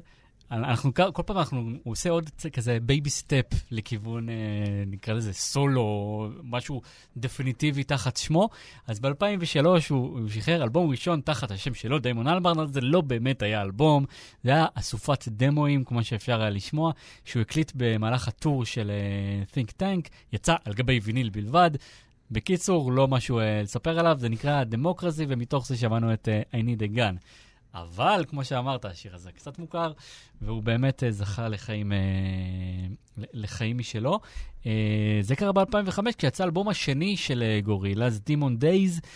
אנחנו, 0.51 0.90
כל 1.12 1.22
פעם 1.26 1.38
אנחנו, 1.38 1.70
הוא 1.82 1.92
עושה 1.92 2.11
עוד 2.11 2.30
כזה 2.53 2.78
baby 2.83 3.11
step 3.11 3.45
לכיוון, 3.70 4.28
אה, 4.28 4.34
נקרא 4.86 5.14
לזה 5.14 5.32
סולו, 5.32 6.28
משהו 6.42 6.82
דפיניטיבי 7.16 7.84
תחת 7.84 8.16
שמו. 8.16 8.48
אז 8.86 9.01
ב-2003 9.01 9.66
הוא, 9.90 10.28
שחרר 10.28 10.62
אלבום 10.62 10.90
ראשון 10.90 11.20
תחת 11.20 11.51
השם 11.51 11.74
שלו, 11.74 11.98
דיימון 11.98 12.28
אלברן, 12.28 12.59
אבל 12.59 12.72
זה 12.72 12.80
לא 12.80 13.01
באמת 13.01 13.42
היה 13.42 13.62
אלבום, 13.62 14.05
זה 14.44 14.51
היה 14.51 14.66
אסופת 14.74 15.28
דמואים, 15.28 15.84
כמו 15.84 16.05
שאפשר 16.05 16.40
היה 16.40 16.51
לשמוע, 16.51 16.92
שהוא 17.24 17.40
הקליט 17.40 17.72
במהלך 17.74 18.28
הטור 18.28 18.64
של 18.64 18.90
אה, 18.90 19.42
Think 19.55 19.72
Tank, 19.82 20.09
יצא 20.32 20.55
על 20.64 20.72
גבי 20.72 21.01
ויניל 21.03 21.30
בלבד. 21.30 21.70
בקיצור, 22.30 22.92
לא 22.92 23.09
משהו 23.09 23.38
אה, 23.38 23.62
לספר 23.62 23.98
עליו, 23.98 24.16
זה 24.20 24.28
נקרא 24.28 24.64
דמוקרסי, 24.64 25.24
ומתוך 25.28 25.66
זה 25.66 25.76
שמענו 25.76 26.12
את 26.12 26.28
I 26.53 26.57
Need 26.57 26.82
a 26.82 26.96
Gun. 26.96 27.16
אבל, 27.75 28.25
כמו 28.29 28.45
שאמרת, 28.45 28.85
השיר 28.85 29.14
הזה 29.14 29.33
קצת 29.33 29.59
מוכר, 29.59 29.93
והוא 30.43 30.62
באמת 30.62 31.05
אה, 31.05 31.11
זכה 31.11 31.49
לחיים, 31.49 31.93
אה, 31.93 31.99
לחיים 33.33 33.79
משלו. 33.79 34.21
אה, 34.66 35.18
זה 35.21 35.37
קרה 35.37 35.53
ב-2005, 35.53 35.99
כשיצא 36.18 36.45
האלבום 36.45 36.68
השני 36.68 37.16
של 37.16 37.43
אה, 37.43 37.61
גורילאז, 37.61 38.21
Demon 38.29 38.62
Days. 38.62 39.07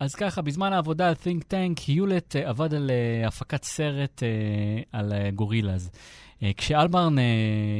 אז 0.00 0.14
ככה, 0.14 0.42
בזמן 0.42 0.72
העבודה 0.72 1.08
על 1.08 1.14
Think 1.14 1.42
Tank, 1.42 1.82
היולט 1.86 2.36
אה, 2.36 2.48
עבד 2.48 2.74
על 2.74 2.90
הפקת 3.26 3.64
סרט 3.64 4.22
על 4.92 5.12
גורילאז. 5.34 5.90
אה, 5.94 6.23
כשאלברן 6.56 7.18
אה, 7.18 7.24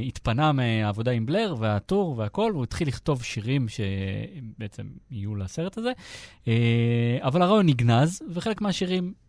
התפנה 0.06 0.52
מהעבודה 0.52 1.10
עם 1.10 1.26
בלר 1.26 1.54
והטור 1.58 2.18
והכל, 2.18 2.52
הוא 2.52 2.62
התחיל 2.64 2.88
לכתוב 2.88 3.22
שירים 3.22 3.66
שבעצם 3.68 4.86
יהיו 5.10 5.36
לסרט 5.36 5.78
הזה, 5.78 5.92
אה, 6.48 7.18
אבל 7.20 7.42
הרעיון 7.42 7.66
נגנז, 7.66 8.22
וחלק 8.34 8.60
מהשירים, 8.60 9.04
אה, 9.04 9.23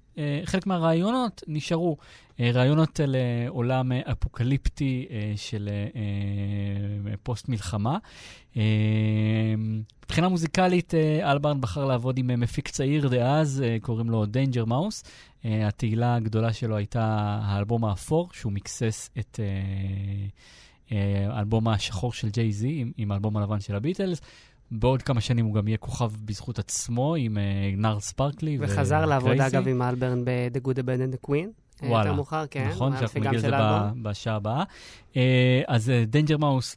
חלק 0.46 0.68
מהרעיונות 0.68 1.44
נשארו. 1.48 1.98
אה, 2.40 2.52
רעיונות 2.54 3.00
לעולם 3.08 3.92
אה, 3.92 4.02
אפוקליפטי 4.12 5.08
אה, 5.12 5.34
של 5.36 5.70
אה, 5.72 5.88
אה, 7.12 7.18
פוסט-מלחמה. 7.24 7.98
אה, 8.58 8.64
מבחינה 10.06 10.30
מוזיקלית, 10.30 10.94
אה, 10.94 11.32
אלברן 11.32 11.62
בחר 11.62 11.86
לעבוד 11.86 12.18
עם 12.18 12.30
אה, 12.30 12.36
מפיק 12.36 12.70
צעיר 12.70 13.08
דאז, 13.08 13.64
אה, 13.66 13.78
קוראים 13.82 14.10
לו 14.10 14.26
מאוס. 14.66 15.04
אה, 15.44 15.48
התהילה 15.68 16.16
הגדולה 16.16 16.54
שלו 16.54 16.76
הייתה 16.76 17.40
האלבום 17.44 17.86
האפור, 17.86 18.30
שהוא 18.34 18.52
מיקסס 18.52 19.10
את 19.20 19.40
האלבום 20.92 21.68
השחור 21.68 22.14
של 22.14 22.30
ג'יי 22.30 22.52
זי 22.52 22.82
עם, 22.82 22.92
עם 22.98 23.12
האלבום 23.12 23.38
הלבן 23.38 23.60
של 23.60 23.76
הביטלס. 23.76 24.22
בעוד 24.72 25.02
כמה 25.02 25.22
שנים 25.22 25.46
הוא 25.46 25.54
גם 25.54 25.68
יהיה 25.68 25.78
כוכב 25.78 26.12
בזכות 26.26 26.60
עצמו 26.60 27.16
עם 27.16 27.38
אה, 27.38 27.80
נארלס 27.80 28.00
בארקלי 28.00 28.58
וחזר 28.62 29.06
לעבוד, 29.06 29.32
ו 29.32 29.35
Crazy. 29.35 29.58
אגב, 29.58 29.68
עם 29.68 29.82
אלברן 29.82 30.26
ב-The 30.26 30.68
Good, 30.68 30.74
The 30.74 30.84
Bad 30.84 31.14
and 31.14 31.26
the 31.26 31.30
Queen. 31.30 31.48
אה, 31.84 31.90
וואלה. 31.90 32.04
יותר 32.04 32.14
מאוחר, 32.16 32.46
כן. 32.52 32.68
נכון, 32.70 32.98
שאנחנו 32.98 33.20
נגיד 33.20 33.34
את 33.34 33.42
זה. 33.42 33.50
ב- 33.52 33.92
בשעה 34.02 34.36
הבאה. 34.36 34.64
אה, 35.14 35.18
אז 35.68 35.92
דיינג'ר 36.08 36.38
מאוס 36.38 36.76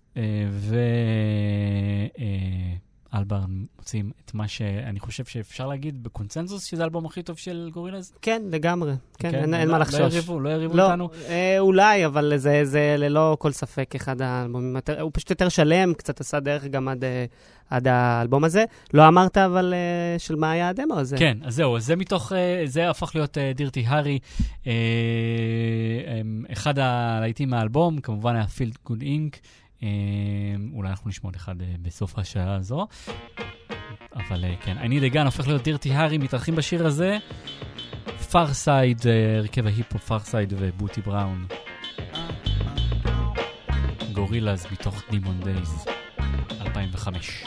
ואלברן 3.13 3.65
מוצאים 3.79 4.11
את 4.25 4.35
מה 4.35 4.49
שאני 4.49 5.01
חושב 5.01 5.25
שאפשר 5.25 5.67
להגיד 5.67 6.03
בקונצנזוס, 6.03 6.65
שזה 6.65 6.83
האלבום 6.83 7.07
הכי 7.07 7.23
טוב 7.23 7.37
של 7.37 7.71
גורילאז. 7.73 8.13
כן, 8.23 8.43
לגמרי. 8.51 8.93
כן, 9.19 9.35
אין- 9.35 9.51
לא- 9.51 9.57
אין 9.57 9.69
מה 9.71 9.79
לא 9.79 9.83
לחשוש. 9.83 10.01
יריבו, 10.15 10.41
לא 10.41 10.49
יריבו 10.49 10.77
לא, 10.77 10.85
אותנו. 10.87 11.09
אה, 11.29 11.57
אולי, 11.59 12.07
אבל 12.07 12.33
זה, 12.37 12.61
זה 12.65 12.95
ללא 12.99 13.37
כל 13.41 13.53
ספק 13.53 13.95
אחד 13.95 14.23
האלבומים 14.23 14.77
הוא 15.01 15.11
פשוט 15.15 15.31
יותר 15.31 15.49
שלם, 15.49 15.95
קצת 15.95 16.21
עשה 16.21 16.41
דרך 16.41 16.65
גם 16.65 16.89
עד, 16.89 17.05
אה, 17.05 17.25
עד 17.71 17.89
האלבום 17.89 18.45
הזה. 18.45 18.65
לא 18.95 19.09
אמרת 19.09 19.37
אבל 19.37 19.75
אה, 19.75 20.19
של 20.19 20.37
מה 20.37 20.51
היה 20.51 20.69
הדמו 20.69 20.99
הזה. 20.99 21.17
כן, 21.17 21.39
אז 21.43 21.55
זהו, 21.55 21.81
זה 21.81 21.97
מתוך, 21.97 22.33
אה, 22.33 22.63
זה 22.67 22.91
הפך 22.91 23.11
להיות 23.15 23.39
דירטי 23.55 23.85
הארי. 23.87 24.19
אחד 26.53 26.79
הלהיטים 26.79 27.51
מהאלבום, 27.51 27.99
כמובן 28.01 28.35
היה 28.35 28.47
פילד 28.47 28.75
גוד 28.85 29.03
אינק. 29.03 29.39
אולי 30.73 30.91
אנחנו 30.91 31.11
נשמע 31.11 31.29
עוד 31.29 31.37
אחד 31.37 31.63
אה, 31.63 31.75
בסוף 31.83 32.19
השעה 32.19 32.55
הזו. 32.55 32.87
אבל 34.17 34.45
אה, 34.45 34.55
כן, 34.65 34.77
a 34.79 35.15
gun 35.15 35.25
הופך 35.25 35.49
להיות 35.49 35.63
Dirty 35.63 35.93
Harry, 35.93 36.19
מתארחים 36.19 36.57
בשיר 36.57 36.87
הזה. 36.87 37.19
פארסייד, 38.31 39.01
הרכב 39.39 39.67
ההיפ 39.67 39.85
הופ 39.85 39.99
פארסייד 39.99 40.53
ובוטי 40.57 41.01
בראון. 41.01 41.47
גורילאז 44.13 44.67
מתוך 44.73 45.03
Demon 45.11 45.41
Days, 45.41 45.85
2005. 46.61 47.45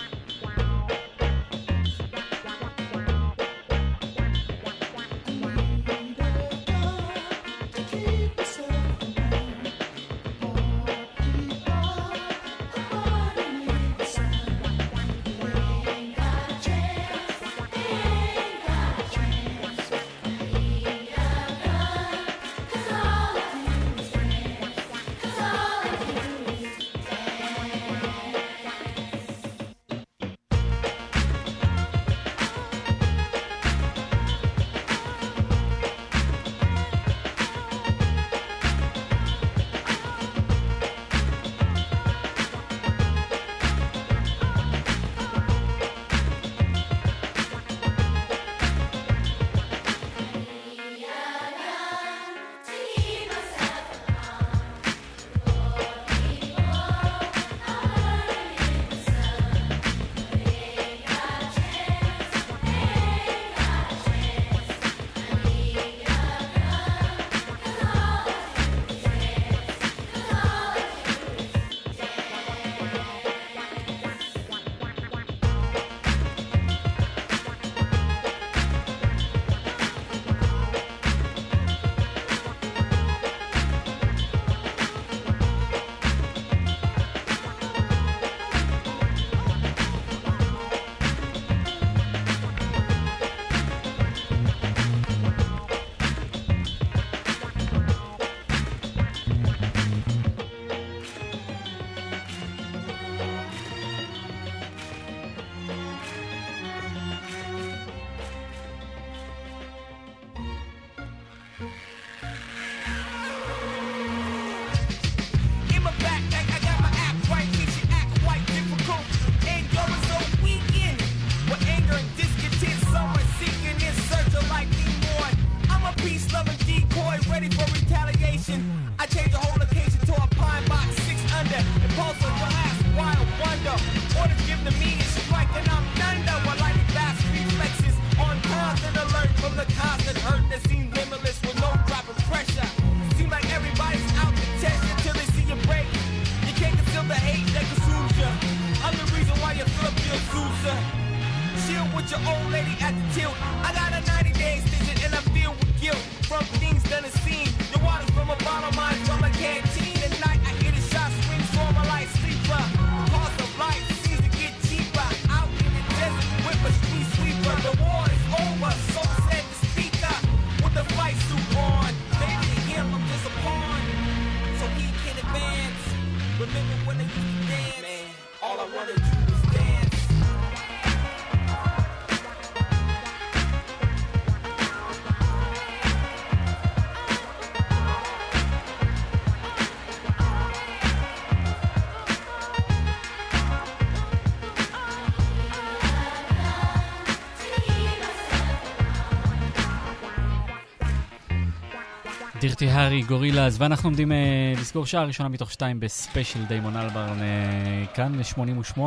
Dirty 202.62 202.78
Harry, 202.78 203.02
גורילאז, 203.02 203.62
ואנחנו 203.62 203.90
עומדים 203.90 204.12
אה, 204.12 204.54
לסגור 204.58 204.86
שעה 204.86 205.04
ראשונה 205.04 205.30
מתוך 205.30 205.52
שתיים 205.52 205.80
בספיישל 205.80 206.46
דיימון 206.46 206.78
אלברן 206.78 207.22
אה, 207.22 207.86
כאן, 207.94 208.18
ב-88. 208.18 208.80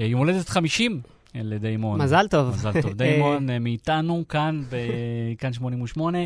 אה, 0.00 0.04
יום 0.04 0.18
הולדת 0.18 0.48
50 0.48 1.00
אה, 1.36 1.40
לדיימון. 1.44 2.02
מזל 2.02 2.28
טוב. 2.28 2.54
מזל 2.54 2.82
טוב. 2.82 2.92
דיימון 3.02 3.48
מאיתנו 3.60 4.24
כאן, 4.28 4.62
בכאן 4.70 5.52
88. 5.52 6.18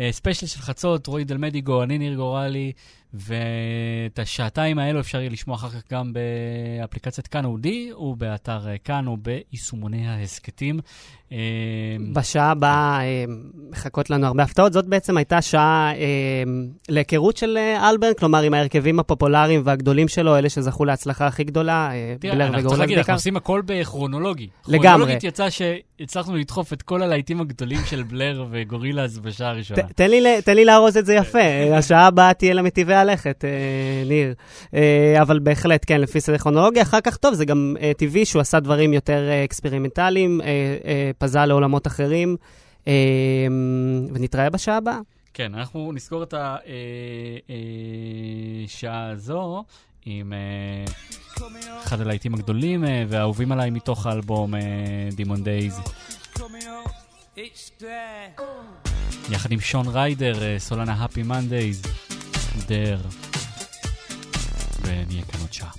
אה, 0.00 0.08
ספיישל 0.12 0.46
של 0.46 0.60
חצות, 0.60 1.06
רועי 1.06 1.24
דלמדיגו, 1.24 1.82
אני 1.82 1.98
ניר 1.98 2.14
גורלי, 2.14 2.72
ואת 3.18 4.18
השעתיים 4.18 4.78
האלו 4.78 5.00
אפשר 5.00 5.18
יהיה 5.20 5.30
לשמוע 5.30 5.56
אחר 5.56 5.68
כך 5.68 5.92
גם 5.92 6.12
באפליקציית 6.12 7.26
כאן 7.26 7.44
אודיו, 7.44 7.90
ובאתר 7.98 8.68
אה, 8.68 8.78
כאן, 8.78 9.06
או 9.06 9.16
ביישומוני 9.16 10.08
ההסכתים. 10.08 10.80
אה, 11.32 11.38
בשעה 12.12 12.50
הבאה 12.50 13.00
אה, 13.00 13.24
מחכות 13.70 14.10
לנו 14.10 14.26
הרבה 14.26 14.42
הפתעות. 14.42 14.72
זאת 14.72 14.86
בעצם 14.86 15.16
הייתה 15.16 15.42
שעה 15.42 15.92
להיכרות 16.88 17.36
של 17.36 17.58
אלברן, 17.90 18.14
כלומר 18.18 18.42
עם 18.42 18.54
ההרכבים 18.54 19.00
הפופולריים 19.00 19.62
והגדולים 19.64 20.08
שלו, 20.08 20.36
אלה 20.36 20.48
שזכו 20.48 20.84
להצלחה 20.84 21.26
הכי 21.26 21.44
גדולה, 21.44 21.90
בלר 22.20 22.32
אנחנו 22.32 22.52
צריך 22.52 22.60
וגורילאז 22.60 22.78
להגיד, 22.78 22.98
אנחנו 22.98 23.06
בעיקר. 23.06 23.12
עושים 23.12 23.36
הכל 23.36 23.62
בכרונולוגי. 23.66 24.48
לגמרי. 24.68 24.88
כרונולוגית 24.88 25.24
יצא 25.24 25.48
שהצלחנו 25.50 26.36
לדחוף 26.36 26.72
את 26.72 26.82
כל 26.82 27.02
הלהיטים 27.02 27.40
הגדולים 27.40 27.80
של 27.86 28.02
בלר 28.02 28.46
וגורילאז 28.50 29.18
בשעה 29.18 29.48
הראשונה. 29.50 29.82
תן 30.44 30.56
לי 30.56 30.64
לארוז 30.64 30.96
את 30.96 31.06
זה 31.06 31.14
יפה, 31.14 31.38
השעה 31.78 32.06
הבאה 32.06 32.34
תהיה 32.34 32.54
למטיבי 32.54 32.94
הלכת, 33.10 33.44
אה, 33.44 33.50
ניר. 34.08 34.34
אה, 34.74 35.22
אבל 35.22 35.38
בהחלט, 35.38 35.84
כן, 35.86 36.00
לפי 36.00 36.20
סדר 36.20 36.38
כרונולוגי. 36.38 36.82
אחר 36.82 37.00
כך, 37.00 37.16
טוב, 37.16 37.34
זה 37.34 37.44
גם 37.44 37.76
אה, 37.80 37.92
טבעי 37.96 38.24
שהוא 38.24 38.40
עשה 38.40 38.60
דברים 38.60 38.92
יותר 38.92 39.28
אה, 39.28 39.44
אקספרימנטליים, 39.44 40.40
אה, 40.40 40.46
אה, 40.84 41.10
פזל 41.18 41.46
לעולמות 41.46 41.86
אחרים, 41.86 42.36
אה, 42.88 42.92
ונתראה 44.12 44.50
בשעה 44.50 44.76
הבאה. 44.76 44.98
כן, 45.34 45.54
אנחנו 45.54 45.92
נסגור 45.92 46.22
את 46.22 46.34
השעה 48.66 49.08
הזו 49.10 49.64
עם 50.06 50.32
אה, 50.32 50.84
אחד 51.84 52.00
הלהיטים 52.00 52.34
הגדולים 52.34 52.84
אה, 52.84 53.04
והאהובים 53.08 53.52
עליי 53.52 53.70
מתוך 53.70 54.06
האלבום 54.06 54.54
דייז, 55.42 55.80
It's 57.36 57.82
that. 57.82 58.42
יחד 59.30 59.52
עם 59.52 59.60
שון 59.60 59.88
ריידר, 59.88 60.42
אה, 60.42 60.58
סולנה 60.58 61.04
הפי 61.04 61.22
מנדייז, 61.22 61.82
דר, 62.68 63.00
ונהיה 64.82 65.22
כאן 65.22 65.40
עוד 65.40 65.52
שעה. 65.52 65.70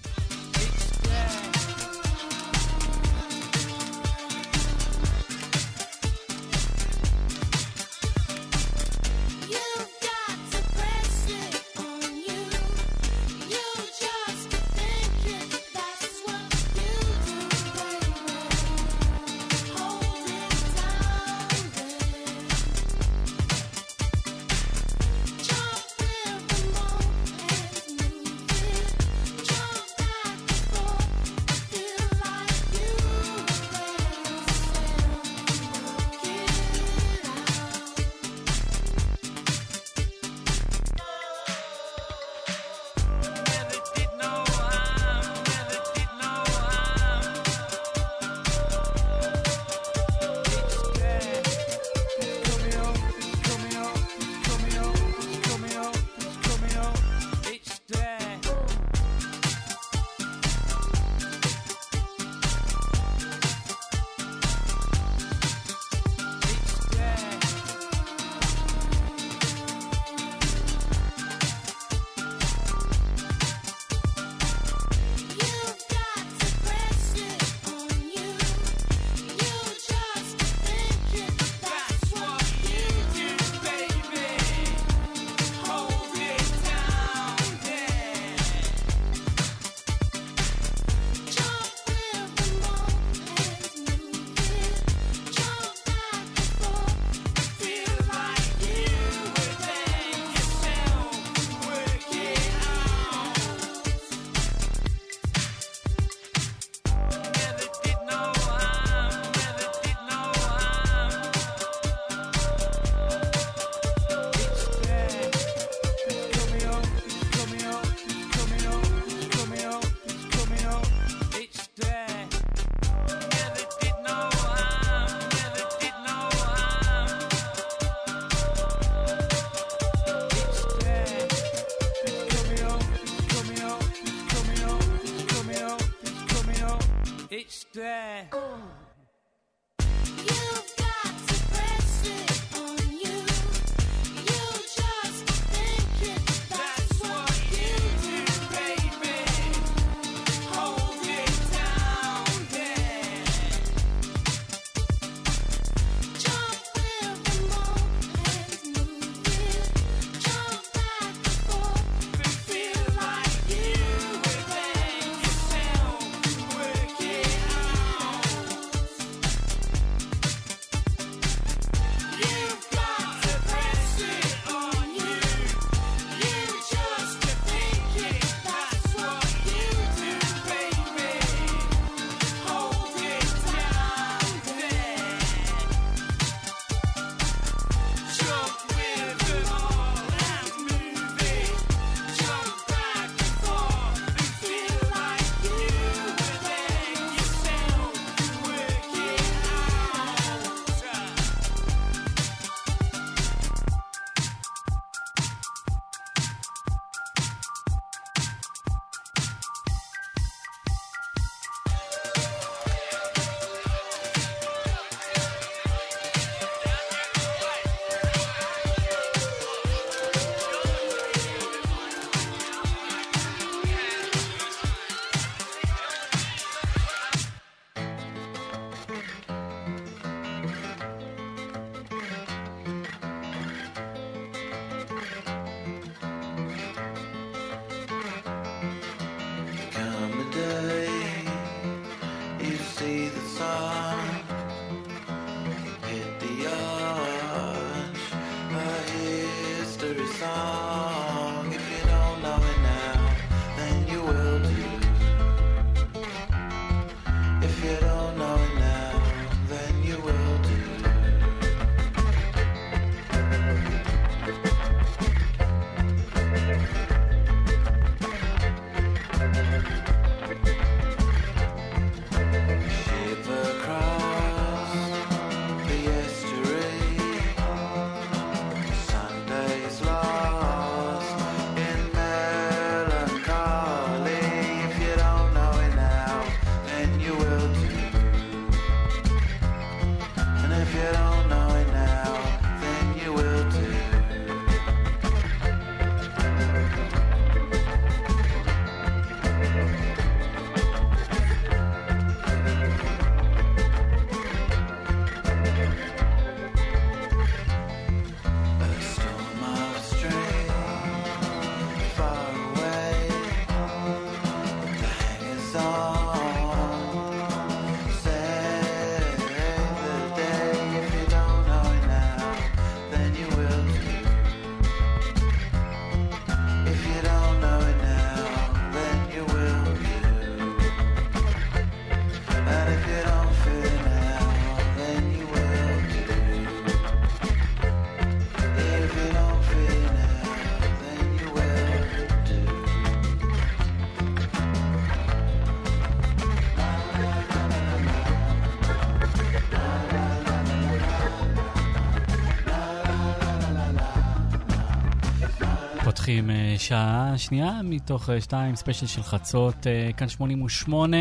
שעה 356.68 357.14
שנייה 357.18 357.52
מתוך 357.64 358.10
אה, 358.10 358.22
שתיים, 358.22 358.56
ספיישל 358.56 358.88
של 358.88 359.04
חצות, 359.04 359.68
אה, 359.68 359.90
כאן 359.98 360.10
88. 360.10 360.98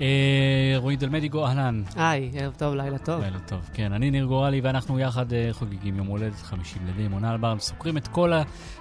אה, 0.00 0.74
רועי 0.76 0.96
דלמדיגו, 0.96 1.46
אהלן. 1.46 1.82
היי, 1.96 2.30
ערב 2.34 2.54
טוב, 2.58 2.74
לילה 2.74 2.98
טוב. 2.98 3.20
לילה 3.20 3.38
טוב, 3.38 3.70
כן. 3.72 3.92
אני 3.92 4.10
ניר 4.10 4.24
גורלי, 4.24 4.60
ואנחנו 4.60 4.98
יחד 4.98 5.26
חוגגים 5.52 5.96
יום 5.96 6.06
הולדת 6.06 6.36
50 6.36 6.82
לדיימון 6.86 7.24
אלברן, 7.24 7.58
סוקרים 7.58 7.96
את 7.96 8.08
כל 8.08 8.32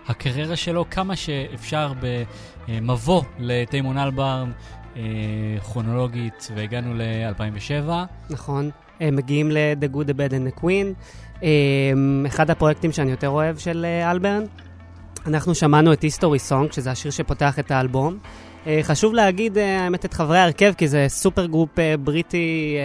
הקריירה 0.07 0.55
שלו, 0.55 0.85
כמה 0.89 1.15
שאפשר 1.15 1.93
במבוא 2.67 3.23
לדיימון 3.39 3.97
אלברן, 3.97 4.51
אה, 4.95 5.01
כרונולוגית, 5.63 6.51
והגענו 6.55 6.93
ל-2007. 6.93 7.89
נכון. 8.29 8.69
הם 8.99 9.15
מגיעים 9.15 9.51
ל-The 9.51 9.95
Good, 9.95 10.07
The 10.07 10.13
Bad 10.13 10.31
and 10.31 10.57
The 10.57 10.63
Queen. 10.63 10.93
אחד 12.27 12.49
הפרויקטים 12.49 12.91
שאני 12.91 13.11
יותר 13.11 13.29
אוהב 13.29 13.57
של 13.57 13.85
אלברן. 14.11 14.43
אנחנו 15.27 15.55
שמענו 15.55 15.93
את 15.93 16.03
History 16.03 16.49
Song, 16.49 16.75
שזה 16.75 16.91
השיר 16.91 17.11
שפותח 17.11 17.59
את 17.59 17.71
האלבום. 17.71 18.17
אה, 18.67 18.79
חשוב 18.83 19.13
להגיד, 19.13 19.57
אה, 19.57 19.83
האמת, 19.83 20.05
את 20.05 20.13
חברי 20.13 20.37
ההרכב, 20.37 20.73
כי 20.77 20.87
זה 20.87 21.05
supergroup 21.09 21.79
אה, 21.79 21.97
בריטי 21.97 22.77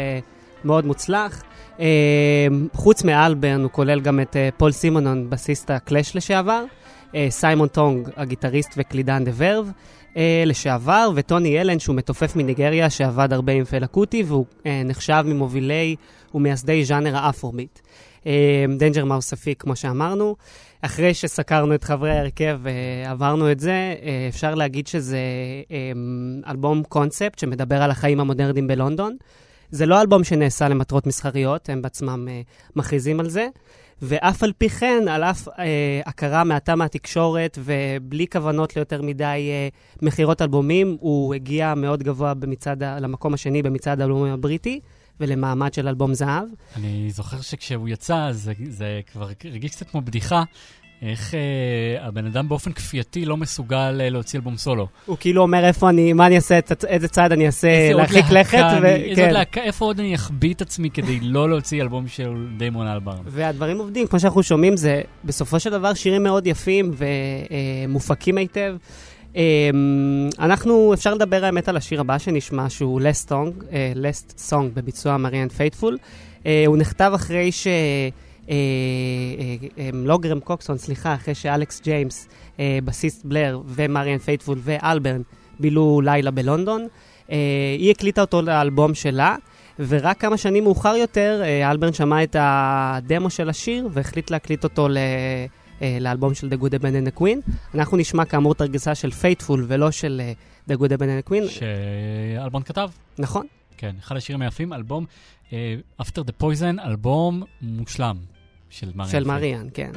מאוד 0.64 0.86
מוצלח. 0.86 1.43
חוץ 2.74 3.05
מאלברן, 3.05 3.62
הוא 3.62 3.70
כולל 3.70 4.01
גם 4.01 4.20
את 4.20 4.36
פול 4.57 4.72
סימונון, 4.72 5.30
בסיסט 5.30 5.70
הקלאש 5.70 6.16
לשעבר, 6.16 6.64
סיימון 7.28 7.68
טונג, 7.68 8.09
הגיטריסט 8.16 8.74
וקלידן 8.76 9.24
דה 9.24 9.30
ורב, 9.36 9.70
לשעבר, 10.47 11.11
וטוני 11.14 11.61
אלן, 11.61 11.78
שהוא 11.78 11.97
מתופף 11.97 12.36
מניגריה, 12.36 12.91
שעבד 12.91 13.32
הרבה 13.32 13.53
עם 13.53 13.64
פלה 13.64 13.86
קוטי, 13.86 14.22
והוא 14.22 14.45
נחשב 14.84 15.22
ממובילי 15.26 15.97
ומייסדי 16.34 16.84
ז'אנר 16.84 17.16
האפרוביט. 17.16 17.78
דנג'ר 18.78 19.05
מאוס 19.05 19.32
הפיק, 19.33 19.62
כמו 19.62 19.76
שאמרנו. 19.76 20.36
אחרי 20.83 21.14
שסקרנו 21.14 21.74
את 21.74 21.85
חברי 21.85 22.11
ההרכב 22.11 22.61
ועברנו 22.62 23.53
את 23.53 23.61
זה, 23.61 23.95
אה, 24.03 24.26
אפשר 24.29 24.55
להגיד 24.55 24.87
שזה 24.87 25.18
אה, 25.70 25.93
אלבום 26.51 26.83
קונספט 26.83 27.39
שמדבר 27.39 27.83
על 27.83 27.91
החיים 27.91 28.20
המודרניים 28.20 28.66
בלונדון. 28.66 29.16
זה 29.70 29.87
לא 29.87 30.01
אלבום 30.01 30.24
שנעשה 30.24 30.68
למטרות 30.68 31.07
מסחריות, 31.07 31.68
הם 31.68 31.83
בעצמם 31.83 32.29
אה, 32.31 32.41
מכריזים 32.76 33.20
על 33.20 33.29
זה. 33.29 33.49
ואף 34.03 34.43
על 34.43 34.53
פי 34.59 34.68
כן, 34.68 35.05
על 35.09 35.24
אף 35.24 35.49
אה, 35.49 36.01
הכרה 36.07 36.45
מעטה 36.45 36.76
מהתקשורת 36.76 37.59
ובלי 37.64 38.26
כוונות 38.33 38.76
ליותר 38.76 39.03
מדי 39.03 39.24
אה, 39.51 39.68
מכירות 40.03 40.43
אלבומים, 40.43 40.97
הוא 41.01 41.35
הגיע 41.35 41.74
מאוד 41.74 42.03
גבוה 42.03 42.35
במצעד, 42.35 42.83
למקום 42.83 43.35
השני 43.35 43.62
במצעד 43.62 44.01
האלבומים 44.01 44.33
הבריטי, 44.33 44.81
ולמעמד 45.21 45.75
של 45.75 45.89
אלבום 45.89 46.14
זהב. 46.14 46.45
אני 46.77 47.11
זוכר 47.11 47.41
שכשהוא 47.41 47.89
יצא, 47.89 48.29
זה, 48.33 48.53
זה 48.69 49.01
כבר 49.12 49.29
הרגיש 49.45 49.71
קצת 49.71 49.91
כמו 49.91 50.01
בדיחה, 50.01 50.43
איך 51.03 51.35
אה, 51.35 52.07
הבן 52.07 52.27
אדם 52.27 52.49
באופן 52.49 52.73
כפייתי 52.73 53.25
לא 53.25 53.37
מסוגל 53.37 54.01
אה, 54.01 54.11
להוציא 54.11 54.39
אלבום 54.39 54.57
סולו. 54.57 54.87
הוא 55.07 55.16
כאילו 55.21 55.43
אומר 55.43 55.64
איפה 55.64 55.89
אני, 55.91 56.12
מה 56.12 56.27
אני 56.27 56.37
אעשה, 56.37 56.59
את- 56.59 56.85
איזה 56.85 57.09
צעד 57.09 57.33
אני 57.33 57.47
אעשה, 57.47 57.93
להרחיק 57.93 58.25
לכת, 58.31 58.64
ו- 58.83 58.87
איזה 58.87 59.23
כן. 59.23 59.31
להקה, 59.35 59.62
איפה 59.62 59.85
עוד 59.85 60.01
אני 60.01 60.14
אחביא 60.14 60.55
את 60.55 60.61
עצמי 60.62 60.91
כדי 60.91 61.21
לא 61.21 61.51
להוציא 61.51 61.83
אלבום 61.83 62.09
של 62.09 62.29
דיימון 62.59 62.87
אלברן? 62.87 63.16
והדברים 63.27 63.79
עובדים, 63.79 64.07
כמו 64.07 64.21
שאנחנו 64.21 64.43
שומעים, 64.43 64.77
זה 64.77 65.01
בסופו 65.25 65.61
של 65.61 65.71
דבר 65.71 65.95
שירים 65.95 66.23
מאוד 66.23 66.47
יפים 66.47 66.93
ומופקים 67.89 68.39
היטב. 68.39 68.77
אמ, 69.37 70.29
אנחנו, 70.39 70.95
אפשר 70.95 71.14
לדבר 71.14 71.45
האמת 71.45 71.68
על 71.68 71.76
השיר 71.76 72.01
הבא 72.01 72.18
שנשמע, 72.18 72.70
שהוא 72.70 73.01
Last 73.01 73.29
Song, 73.29 73.64
אה, 73.72 73.93
Last 73.95 74.51
Song 74.51 74.64
בביצוע 74.74 75.16
מריאן 75.16 75.49
פייטפול. 75.49 75.99
הוא 76.66 76.76
נכתב 76.76 77.12
אחרי 77.14 77.53
ש... 77.53 77.66
אה, 77.66 78.55
אה, 79.79 79.91
לא 79.93 80.18
גרם 80.18 80.41
קוקסון, 80.41 80.79
סליחה, 80.79 81.14
אחרי 81.14 81.35
שאלכס 81.35 81.81
ג'יימס, 81.85 82.29
בסיסט 82.85 83.24
בלר 83.24 83.61
ומריאן 83.66 84.18
פייטפול 84.18 84.59
ואלברן 84.62 85.22
בילו 85.61 86.01
לילה 86.05 86.31
בלונדון. 86.31 86.87
היא 87.79 87.91
הקליטה 87.91 88.20
אותו 88.20 88.43
לאלבום 88.43 88.95
שלה, 88.95 89.37
ורק 89.79 90.20
כמה 90.20 90.37
שנים 90.37 90.64
מאוחר 90.64 90.97
יותר, 90.97 91.43
אלברן 91.70 91.93
שמע 91.93 92.22
את 92.22 92.37
הדמו 92.39 93.31
של 93.31 93.49
השיר 93.49 93.89
והחליט 93.93 94.31
להקליט 94.31 94.64
אותו 94.64 94.89
לאלבום 96.01 96.35
של 96.35 96.49
The 96.49 96.57
Good, 96.62 96.70
The 96.70 96.79
Bad 96.83 97.07
and 97.07 97.16
The 97.16 97.20
Queen. 97.20 97.51
אנחנו 97.74 97.97
נשמע 97.97 98.24
כאמור 98.24 98.53
את 98.53 98.61
הגרסה 98.61 98.95
של 98.95 99.11
פייטפול 99.11 99.64
ולא 99.68 99.91
של 99.91 100.20
אה, 100.24 100.33
The 100.70 100.79
Good, 100.79 100.89
The 100.89 100.97
Bad 100.99 101.01
and 101.01 101.29
The 101.29 101.31
Queen. 101.31 101.49
שאלברן 101.49 102.62
כתב. 102.62 102.91
נכון. 103.18 103.47
כן, 103.76 103.97
אחד 104.01 104.16
השירים 104.16 104.43
היפים, 104.43 104.72
אלבום 104.72 105.07
אה, 105.53 105.76
After 106.03 106.20
the 106.29 106.43
Poison, 106.43 106.85
אלבום 106.87 107.43
מושלם 107.62 108.16
של 108.70 108.93
מריאן. 108.95 109.11
של. 109.11 109.24
מריאן, 109.24 109.68
כן. 109.74 109.91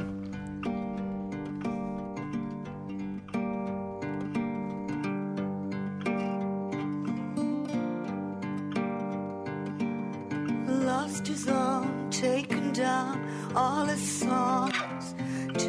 lost 10.86 11.26
his 11.26 11.48
own, 11.48 12.10
taken 12.10 12.72
down 12.72 13.14
all 13.54 13.84
his 13.86 14.04
songs 14.20 15.14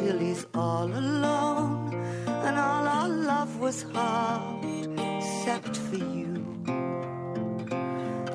till 0.04 0.18
he's 0.18 0.46
all 0.54 0.84
alone, 0.84 1.94
and 2.26 2.58
all 2.58 2.86
our 2.86 3.08
love 3.08 3.58
was 3.58 3.84
hard 3.94 4.64
except 4.98 5.76
for 5.76 5.96
you. 5.96 6.44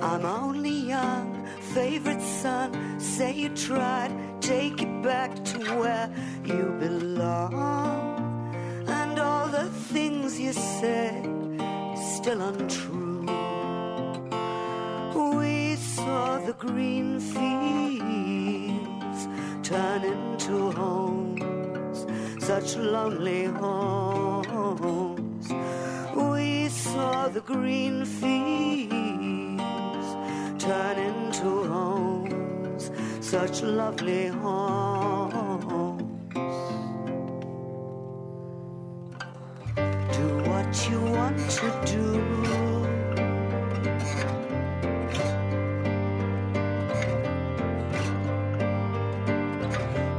I'm 0.01 0.26
only 0.26 0.78
young, 0.95 1.28
favorite 1.76 2.22
son. 2.22 2.99
Say 2.99 3.32
you 3.43 3.49
tried, 3.49 4.11
take 4.41 4.82
it 4.82 5.03
back 5.03 5.32
to 5.51 5.57
where 5.80 6.09
you 6.43 6.63
belong, 6.80 7.53
and 8.88 9.20
all 9.20 9.47
the 9.47 9.70
things 9.93 10.39
you 10.39 10.53
said 10.53 11.24
still 12.15 12.41
untrue. 12.41 13.28
We 15.38 15.76
saw 15.76 16.39
the 16.39 16.53
green 16.53 17.20
fields 17.20 18.20
turn 19.70 20.01
into 20.03 20.72
homes, 20.72 21.38
such 22.49 22.71
lonely 22.77 23.43
homes. 23.45 25.47
We 26.15 26.69
saw 26.69 27.27
the 27.27 27.41
green 27.41 28.05
fields 28.05 28.89
turn 30.57 30.97
into 30.97 31.63
homes, 31.73 32.89
such 33.19 33.61
lovely 33.61 34.29
homes. 34.29 35.63
Do 40.17 40.27
what 40.49 40.89
you 40.89 41.01
want 41.01 41.37
to 41.59 41.67
do. 41.93 42.07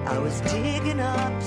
I 0.07 0.19
was 0.19 0.41
digging 0.43 1.01
up, 1.01 1.43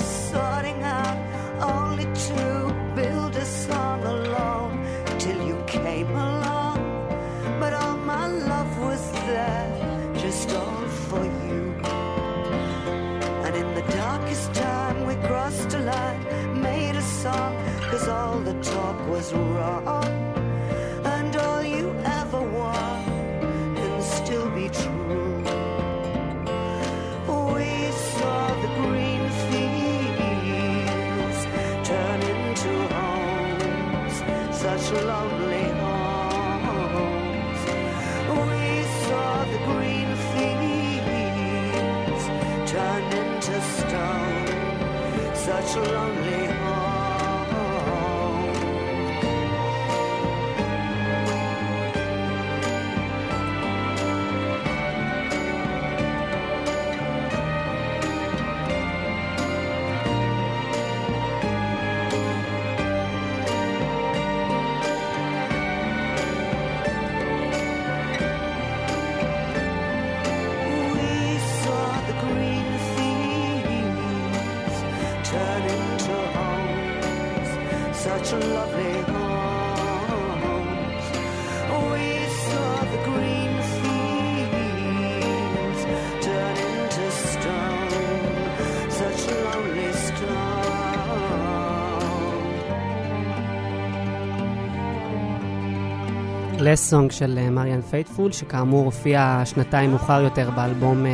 Last 96.64 96.88
Song 96.88 97.12
של 97.12 97.38
אה, 97.38 97.50
מריאן 97.50 97.82
פייטפול, 97.82 98.32
שכאמור 98.32 98.86
הופיע 98.86 99.42
שנתיים 99.46 99.90
מאוחר 99.90 100.22
יותר 100.22 100.50
באלבום 100.56 101.06
אה, 101.06 101.12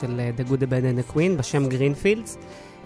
של 0.00 0.20
אה, 0.20 0.30
The 0.38 0.50
Good, 0.50 0.56
The 0.56 0.66
Bad 0.66 0.66
and 0.66 1.12
The 1.12 1.16
Queen 1.16 1.38
בשם 1.38 1.68
Green 1.68 1.97
Fields. 1.97 2.38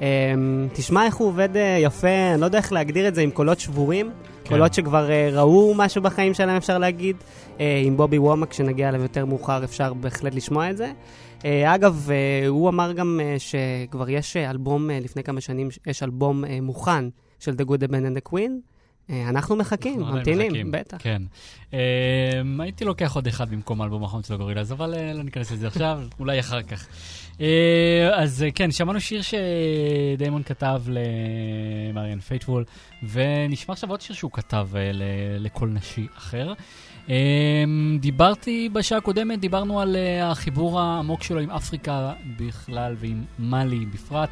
אה, 0.03 0.35
תשמע 0.73 1.07
איך 1.07 1.17
הוא 1.17 1.29
עובד 1.29 1.57
אה, 1.57 1.79
יפה, 1.81 2.09
אני 2.33 2.41
לא 2.41 2.47
יודע 2.47 2.59
איך 2.59 2.73
להגדיר 2.73 3.09
את 3.09 3.15
זה, 3.15 3.21
עם 3.21 3.31
קולות 3.31 3.61
שבורים, 3.61 4.11
כן. 4.45 4.49
קולות 4.49 4.75
שכבר 4.75 5.11
אה, 5.11 5.29
ראו 5.33 5.75
משהו 5.77 6.03
בחיים 6.03 6.35
שלהם, 6.35 6.57
אפשר 6.57 6.79
להגיד. 6.79 7.17
אה, 7.61 7.83
עם 7.85 7.97
בובי 7.97 8.19
וומק, 8.19 8.51
כשנגיע 8.51 8.89
אליו 8.89 9.03
יותר 9.03 9.25
מאוחר, 9.27 9.65
אפשר 9.65 9.95
בהחלט 9.95 10.35
לשמוע 10.35 10.71
את 10.71 10.77
זה. 10.77 10.93
אה, 11.45 11.75
אגב, 11.75 12.09
אה, 12.11 12.49
הוא 12.49 12.69
אמר 12.69 12.93
גם 12.93 13.21
אה, 13.23 13.37
שכבר 13.39 14.11
יש 14.11 14.37
אה, 14.37 14.51
אלבום, 14.51 14.91
אה, 14.91 14.99
לפני 15.01 15.23
כמה 15.23 15.41
שנים, 15.41 15.69
יש 15.87 16.03
אלבום 16.03 16.45
אה, 16.45 16.59
מוכן 16.63 17.05
של 17.39 17.53
The 17.53 17.65
Good, 17.65 17.79
The 17.79 17.89
Bad 17.89 18.17
and 18.17 18.29
The 18.29 18.33
Queen. 18.33 18.78
אה, 19.11 19.29
אנחנו 19.29 19.57
מחכים, 19.57 20.01
ממתינים, 20.01 20.71
בטח. 20.71 20.97
כן. 21.01 21.23
אמ, 21.73 21.79
הייתי 22.61 22.85
לוקח 22.85 23.15
עוד 23.15 23.27
אחד 23.27 23.51
במקום 23.51 23.81
האלבום 23.81 24.03
האחרון 24.03 24.23
של 24.23 24.35
הגורילאז, 24.35 24.73
אבל 24.73 24.95
אה, 24.95 25.13
לא 25.13 25.23
ניכנס 25.23 25.53
לזה 25.53 25.67
עכשיו, 25.67 26.01
אולי 26.21 26.41
אחר 26.41 26.63
כך. 26.63 26.87
אה, 27.41 27.47
אז 28.15 28.43
אה, 28.43 28.51
כן, 28.51 28.71
שמענו 28.71 29.01
שיר 29.01 29.21
שדיימון 29.23 30.43
כתב 30.43 30.83
למריאן 30.87 32.21
פייטפול, 32.21 32.65
ונשמע 33.11 33.73
עכשיו 33.73 33.91
עוד 33.91 34.01
שיר 34.01 34.17
שהוא 34.17 34.31
כתב 34.33 34.69
אה, 34.77 34.91
ל- 34.93 35.03
לקול 35.45 35.69
נשי 35.69 36.07
אחר. 36.19 36.53
דיברתי 38.01 38.69
בשעה 38.73 38.99
הקודמת, 38.99 39.41
דיברנו 39.41 39.81
על 39.81 39.97
אה, 39.97 40.31
החיבור 40.31 40.81
העמוק 40.81 41.23
שלו 41.23 41.41
עם 41.41 41.51
אפריקה 41.51 42.13
בכלל 42.39 42.95
ועם 42.99 43.25
מאלי 43.39 43.87
בפרט, 43.87 44.31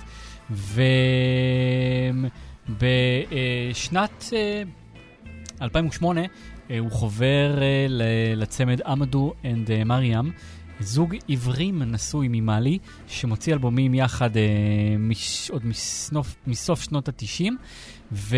ובשנת 2.68 4.24
2008 5.62 6.20
אה, 6.70 6.78
הוא 6.78 6.90
חובר 6.90 7.62
אה, 7.62 7.86
לצמד 8.36 8.80
אמדו 8.82 9.32
and 9.44 9.70
אה, 9.70 9.84
מריאם, 9.84 10.30
זוג 10.80 11.16
עיוורים 11.26 11.82
נשוי 11.82 12.28
ממאלי, 12.30 12.78
שמוציא 13.06 13.52
אלבומים 13.52 13.94
יחד 13.94 14.36
אה, 14.36 14.42
מש, 14.98 15.50
עוד 15.50 15.66
מסוף, 15.66 16.36
מסוף 16.46 16.82
שנות 16.82 17.08
ה-90, 17.08 17.52
והם 18.12 18.28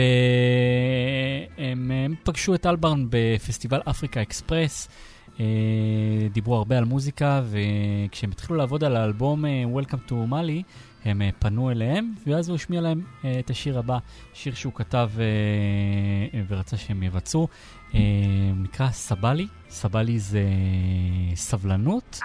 הם 1.91 2.15
פגשו 2.23 2.55
את 2.55 2.67
אלברן 2.67 3.07
בפסטיבל 3.11 3.81
Africa 3.91 4.23
Express. 4.23 4.89
אה, 5.41 5.47
דיברו 6.33 6.57
הרבה 6.57 6.79
על 6.79 6.85
מוזיקה, 6.85 7.43
וכשהם 7.51 8.31
התחילו 8.31 8.59
לעבוד 8.59 8.85
על 8.85 8.97
האלבום 8.97 9.45
אה, 9.45 9.65
Welcome 9.75 10.11
to 10.11 10.13
Mali, 10.13 10.63
הם 11.05 11.23
אה, 11.23 11.31
פנו 11.39 11.71
אליהם, 11.71 12.15
ואז 12.27 12.49
הוא 12.49 12.55
השמיע 12.55 12.81
להם 12.81 13.03
אה, 13.25 13.39
את 13.39 13.51
השיר 13.51 13.79
הבא, 13.79 13.99
שיר 14.35 14.55
שהוא 14.55 14.73
כתב 14.73 15.11
אה, 15.19 16.41
ורצה 16.49 16.77
שהם 16.77 17.03
יבצעו. 17.03 17.49
נקרא 18.57 18.91
סבלי, 18.91 19.47
סבלי 19.69 20.19
זה 20.19 20.43
סבלנות, 21.35 22.21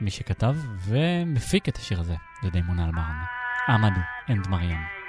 ומי 0.00 0.10
שכתב 0.10 0.54
ומפיק 0.84 1.68
את 1.68 1.76
השיר 1.76 2.00
הזה 2.00 2.14
זה 2.42 2.50
דיימון 2.50 2.80
אלברן, 2.80 3.16
אמדו 3.68 4.00
and 4.30 4.48
מריאם. 4.48 5.03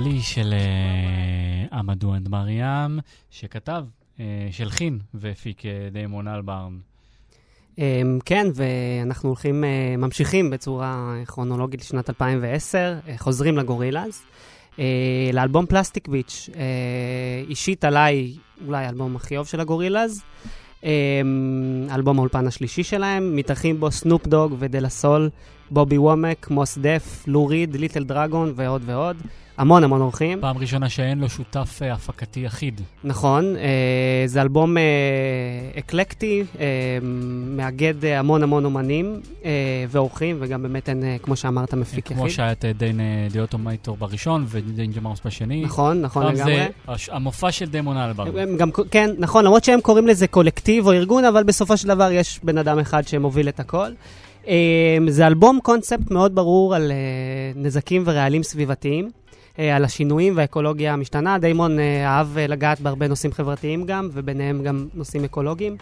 סבלי 0.00 0.20
של 0.20 0.52
אה, 0.52 1.78
אמדו 1.78 2.14
and 2.14 2.28
מריאם, 2.28 2.98
שכתב, 3.30 3.84
אה, 4.20 4.24
שהלחין 4.50 4.98
והפיק 5.14 5.66
אה, 5.66 5.88
דיימון 5.92 6.28
אלברן. 6.28 6.78
אמ, 7.78 8.18
כן, 8.24 8.46
ואנחנו 8.54 9.28
הולכים, 9.28 9.64
ממשיכים 9.98 10.50
בצורה 10.50 11.14
כרונולוגית 11.26 11.80
לשנת 11.80 12.10
2010, 12.10 12.98
אה, 13.08 13.18
חוזרים 13.18 13.56
לגורילאז. 13.58 14.22
לאלבום 15.32 15.66
Plastic 15.66 16.08
Beach, 16.08 16.48
אישית 17.48 17.84
עליי 17.84 18.36
אולי 18.66 18.84
האלבום 18.84 19.16
הכי 19.16 19.36
אהוב 19.36 19.46
של 19.46 19.60
הגורילאז. 19.60 20.22
אה, 20.84 20.90
אלבום 21.94 22.18
האולפן 22.18 22.46
השלישי 22.46 22.82
שלהם, 22.82 23.36
מתארחים 23.36 23.80
בו 23.80 23.90
סנופ 23.90 24.26
דוג 24.26 24.54
ודה 24.58 24.76
לה 24.76 24.88
סול, 24.88 25.30
בובי 25.70 25.98
וומק, 25.98 26.50
מוס 26.50 26.78
דף, 26.78 27.24
לו 27.26 27.46
ריד, 27.46 27.76
ליטל 27.76 28.04
דרגון 28.04 28.52
ועוד 28.56 28.82
ועוד. 28.84 29.16
המון 29.60 29.84
המון 29.84 30.00
אורחים. 30.00 30.40
פעם 30.40 30.58
ראשונה 30.58 30.88
שאין 30.88 31.18
לו 31.18 31.28
שותף 31.28 31.78
אה, 31.82 31.92
הפקתי 31.92 32.46
אחיד. 32.46 32.80
נכון, 33.04 33.56
אה, 33.56 33.62
זה 34.26 34.42
אלבום 34.42 34.76
אה, 34.78 34.82
אקלקטי, 35.78 36.42
אה, 36.60 36.66
מאגד 37.56 38.04
אה, 38.04 38.18
המון 38.18 38.42
המון 38.42 38.64
אומנים 38.64 39.20
אה, 39.44 39.50
ואורחים, 39.88 40.36
וגם 40.40 40.62
באמת 40.62 40.88
אין, 40.88 41.04
אה, 41.04 41.16
כמו 41.22 41.36
שאמרת, 41.36 41.74
מפיק 41.74 42.08
כמו 42.08 42.22
יחיד. 42.22 42.36
שהיה 42.36 42.52
את 42.52 42.64
אה, 42.64 42.72
דן 42.72 43.00
אה, 43.00 43.04
דה 43.32 43.43
אוטומייטור 43.43 43.96
בראשון 43.96 44.44
ודיינג'ר 44.48 45.00
מאוס 45.00 45.20
בשני. 45.26 45.62
נכון, 45.64 46.00
נכון 46.00 46.26
לגמרי. 46.26 46.54
זה 46.54 46.66
הש- 46.88 47.08
המופע 47.08 47.52
של 47.52 47.66
דיימון 47.66 47.96
אלברן. 47.96 48.38
הם 48.38 48.56
גם, 48.56 48.70
כן, 48.90 49.10
נכון, 49.18 49.44
למרות 49.44 49.64
שהם 49.64 49.80
קוראים 49.80 50.06
לזה 50.06 50.26
קולקטיב 50.26 50.86
או 50.86 50.92
ארגון, 50.92 51.24
אבל 51.24 51.42
בסופו 51.44 51.76
של 51.76 51.88
דבר 51.88 52.10
יש 52.12 52.40
בן 52.42 52.58
אדם 52.58 52.78
אחד 52.78 53.08
שמוביל 53.08 53.48
את 53.48 53.60
הכל. 53.60 53.88
אה, 54.48 54.54
זה 55.08 55.26
אלבום 55.26 55.58
קונספט 55.62 56.10
מאוד 56.10 56.34
ברור 56.34 56.74
על 56.74 56.90
אה, 56.90 56.96
נזקים 57.56 58.02
ורעלים 58.06 58.42
סביבתיים, 58.42 59.04
אה, 59.04 59.10
על 59.76 59.84
השינויים 59.84 60.36
והאקולוגיה 60.36 60.92
המשתנה. 60.92 61.38
דיימון 61.38 61.78
אה, 61.78 62.06
אהב 62.06 62.38
אה, 62.38 62.46
לגעת 62.46 62.80
בהרבה 62.80 63.08
נושאים 63.08 63.32
חברתיים 63.32 63.86
גם, 63.86 64.08
וביניהם 64.12 64.62
גם 64.62 64.86
נושאים 64.94 65.24
אקולוגיים. 65.24 65.76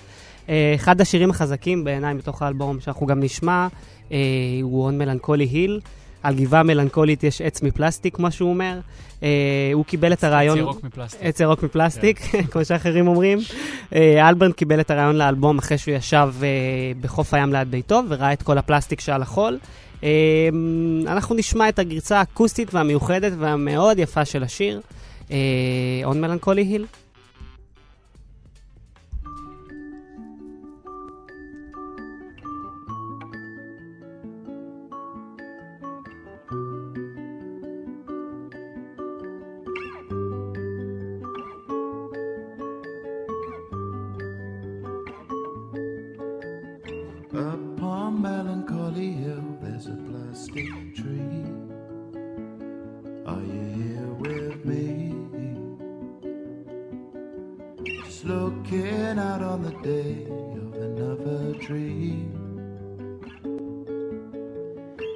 אה, 0.49 0.73
אחד 0.75 1.01
השירים 1.01 1.31
החזקים 1.31 1.85
בעיניי 1.85 2.15
מתוך 2.15 2.43
האלבום 2.43 2.81
שאנחנו 2.81 3.07
גם 3.07 3.21
נשמע, 3.21 3.67
אה, 4.13 4.19
הוא 4.63 4.91
On 4.91 4.93
Melancholy 5.03 5.55
Hill. 5.55 5.89
על 6.23 6.35
גבעה 6.35 6.63
מלנכולית 6.63 7.25
יש 7.25 7.41
עץ 7.41 7.63
מפלסטיק, 7.63 8.17
כמו 8.17 8.31
שהוא 8.31 8.51
אומר. 8.51 8.79
אה, 9.23 9.29
הוא 9.75 9.85
קיבל 9.85 10.13
את 10.13 10.25
הרעיון... 10.25 10.59
ירוק 10.59 10.85
מפלסטיק. 10.85 11.21
עץ 11.23 11.41
ירוק 11.41 11.63
מפלסטיק, 11.63 12.21
כמו 12.51 12.65
שאחרים 12.65 13.09
אומרים. 13.09 13.39
אה, 13.95 14.29
אלברן 14.29 14.53
קיבל 14.53 14.81
את 14.81 14.91
הרעיון 14.91 15.17
לאלבום 15.17 15.59
אחרי 15.59 15.79
שהוא 15.79 15.95
ישב 15.95 16.33
אה, 16.43 16.49
בחוף 17.01 17.35
הים 17.35 17.53
ליד 17.53 17.71
ביתו 17.71 18.03
וראה 18.09 18.33
את 18.33 18.43
כל 18.43 18.59
הפלסטיק 18.59 19.01
שעל 19.01 19.23
החול. 19.23 19.59
אה, 20.05 20.49
אנחנו 21.07 21.35
נשמע 21.35 21.69
את 21.69 21.79
הגרסה 21.79 22.19
האקוסטית 22.19 22.75
והמיוחדת 22.75 23.33
והמאוד 23.39 23.99
יפה 23.99 24.25
של 24.25 24.43
השיר, 24.43 24.81
אה, 25.31 25.37
On 26.05 26.15
Melancholy 26.15 26.47
Hill. 26.47 27.07
Plastic 50.59 50.94
tree. 50.94 51.44
Are 53.26 53.43
you 53.43 53.62
here 53.78 54.12
with 54.18 54.64
me? 54.64 55.14
Just 58.05 58.24
looking 58.24 59.18
out 59.18 59.43
on 59.43 59.62
the 59.62 59.72
day 59.82 60.26
of 60.56 60.74
another 60.74 61.55
dream. 61.55 62.32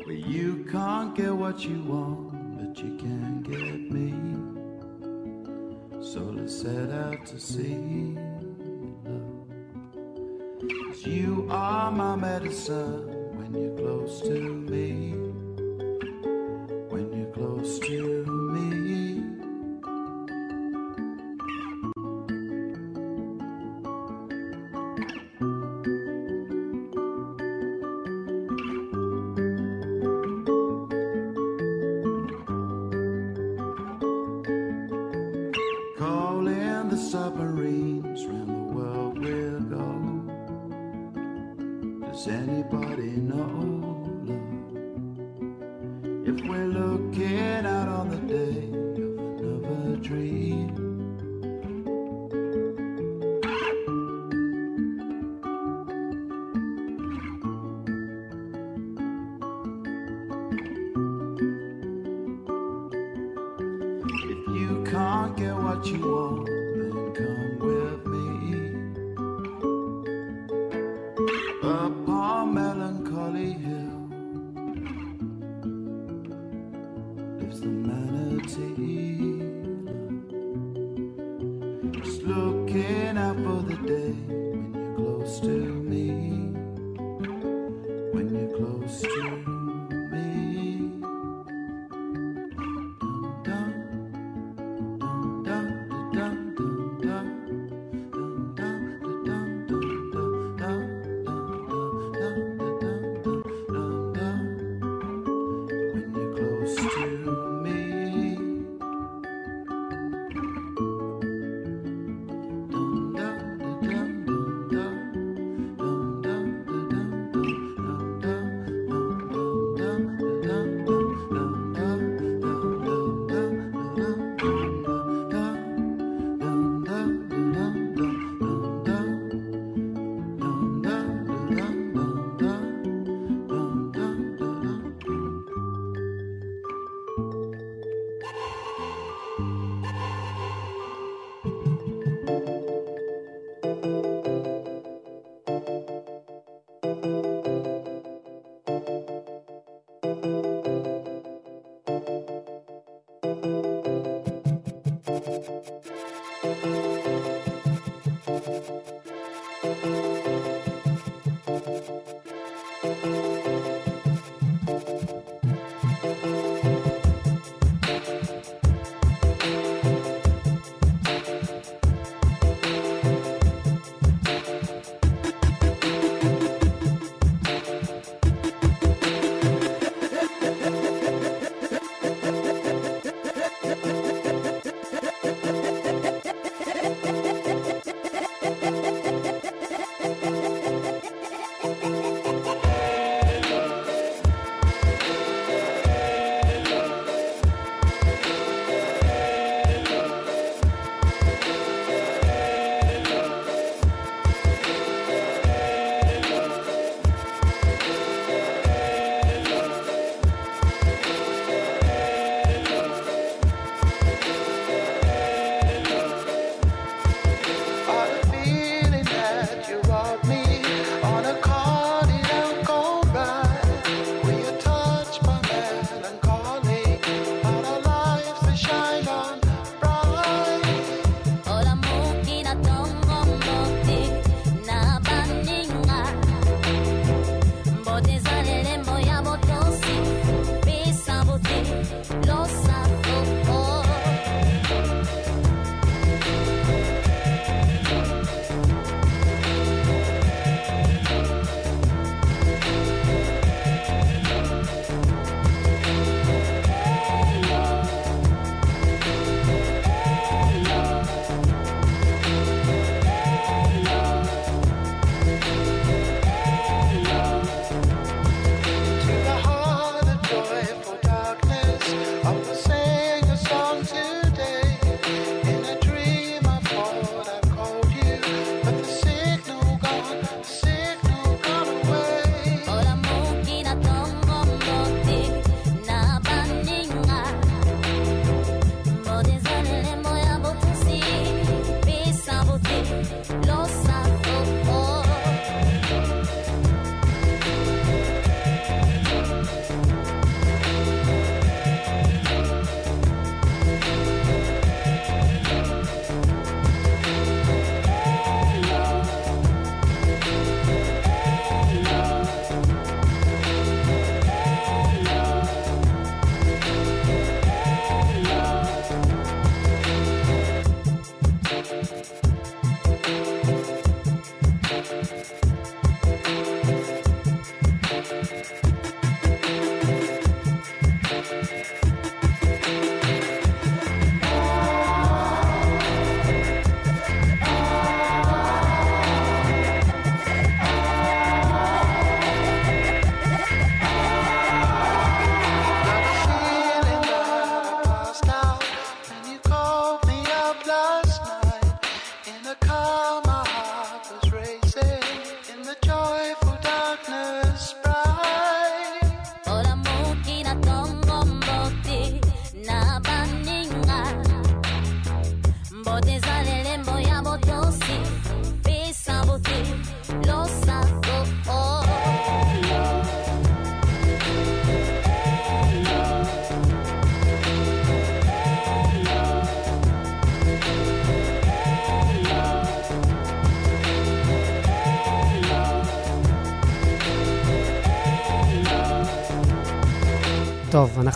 Where 0.05 0.15
you 0.15 0.65
can't 0.71 1.15
get 1.15 1.35
what 1.35 1.65
you 1.65 1.83
want, 1.83 2.59
but 2.59 2.79
you 2.83 2.97
can 2.97 3.43
get 3.43 3.91
me. 3.91 4.15
So 6.03 6.21
let's 6.21 6.55
set 6.61 6.91
out 6.91 7.27
to 7.27 7.39
love. 7.39 8.17
'Cause 10.61 11.07
you 11.07 11.47
are 11.51 11.91
my 11.91 12.15
medicine 12.17 13.09
when 13.37 13.55
you're 13.55 13.77
close 13.77 14.21
to 14.23 14.55
me 14.71 15.32
close 17.43 17.81
to 17.81 18.42
get 65.43 65.57
what 65.57 65.85
you 65.87 65.99
want, 65.99 66.47
then 66.47 67.15
come 67.15 67.59
with 67.59 68.07
me. 68.07 68.12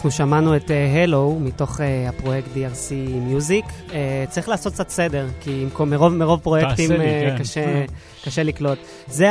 אנחנו 0.07 0.19
שמענו 0.19 0.57
את 0.57 0.71
הלו 0.95 1.39
מתוך 1.41 1.81
אה, 1.81 2.09
הפרויקט 2.09 2.49
DRC 2.55 2.91
Music. 3.31 3.93
אה, 3.93 4.25
צריך 4.29 4.49
לעשות 4.49 4.73
קצת 4.73 4.89
סדר, 4.89 5.27
כי 5.41 5.67
מרוב, 5.87 6.15
מרוב 6.15 6.41
פרויקטים 6.41 6.89
תעשה 6.89 6.99
לי, 7.03 7.05
אה, 7.05 7.31
כן. 7.31 7.39
קשה, 7.39 7.85
קשה 8.25 8.43
לקלוט. 8.43 8.79
זה 9.07 9.29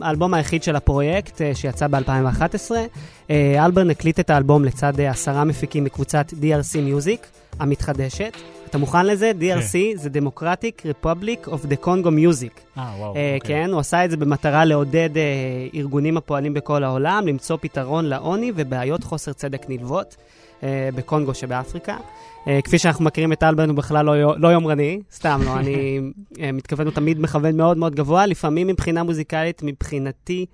האלבום 0.00 0.34
היחיד 0.34 0.62
של 0.62 0.76
הפרויקט 0.76 1.42
אה, 1.42 1.54
שיצא 1.54 1.86
ב-2011. 1.86 2.70
אה, 3.30 3.64
אלברן 3.64 3.90
הקליט 3.90 4.20
את 4.20 4.30
האלבום 4.30 4.64
לצד 4.64 5.00
אה, 5.00 5.10
עשרה 5.10 5.44
מפיקים 5.44 5.84
מקבוצת 5.84 6.32
DRC 6.32 6.74
Music 6.74 7.26
המתחדשת. 7.60 8.32
אתה 8.72 8.78
מוכן 8.78 9.06
לזה? 9.06 9.32
DRC 9.40 9.76
זה 9.94 10.08
Democratic 10.14 10.86
Republic 10.86 11.48
of 11.48 11.66
the 11.66 11.84
Congo 11.84 12.08
Music. 12.08 12.78
אה, 12.78 12.94
וואו. 12.98 13.16
אה, 13.16 13.34
אוקיי. 13.34 13.64
כן, 13.64 13.70
הוא 13.70 13.80
עשה 13.80 14.04
את 14.04 14.10
זה 14.10 14.16
במטרה 14.16 14.64
לעודד 14.64 15.16
אה, 15.16 15.22
ארגונים 15.74 16.16
הפועלים 16.16 16.54
בכל 16.54 16.84
העולם, 16.84 17.26
למצוא 17.26 17.58
פתרון 17.60 18.04
לעוני 18.04 18.52
ובעיות 18.56 19.04
חוסר 19.04 19.32
צדק 19.32 19.66
נלוות 19.68 20.16
אה, 20.62 20.88
בקונגו 20.94 21.34
שבאפריקה. 21.34 21.96
כפי 22.64 22.78
שאנחנו 22.78 23.04
מכירים 23.04 23.32
את 23.32 23.42
אלברן, 23.42 23.68
הוא 23.68 23.76
בכלל 23.76 24.06
לא, 24.06 24.38
לא 24.38 24.48
יומרני, 24.48 25.00
סתם 25.12 25.40
לא, 25.44 25.58
אני 25.58 26.00
מתכוון, 26.52 26.86
הוא 26.86 26.94
תמיד 26.94 27.20
מכוון 27.20 27.56
מאוד 27.56 27.76
מאוד 27.76 27.94
גבוה, 27.94 28.26
לפעמים 28.26 28.66
מבחינה 28.66 29.02
מוזיקלית, 29.02 29.62
מבחינתי, 29.64 30.46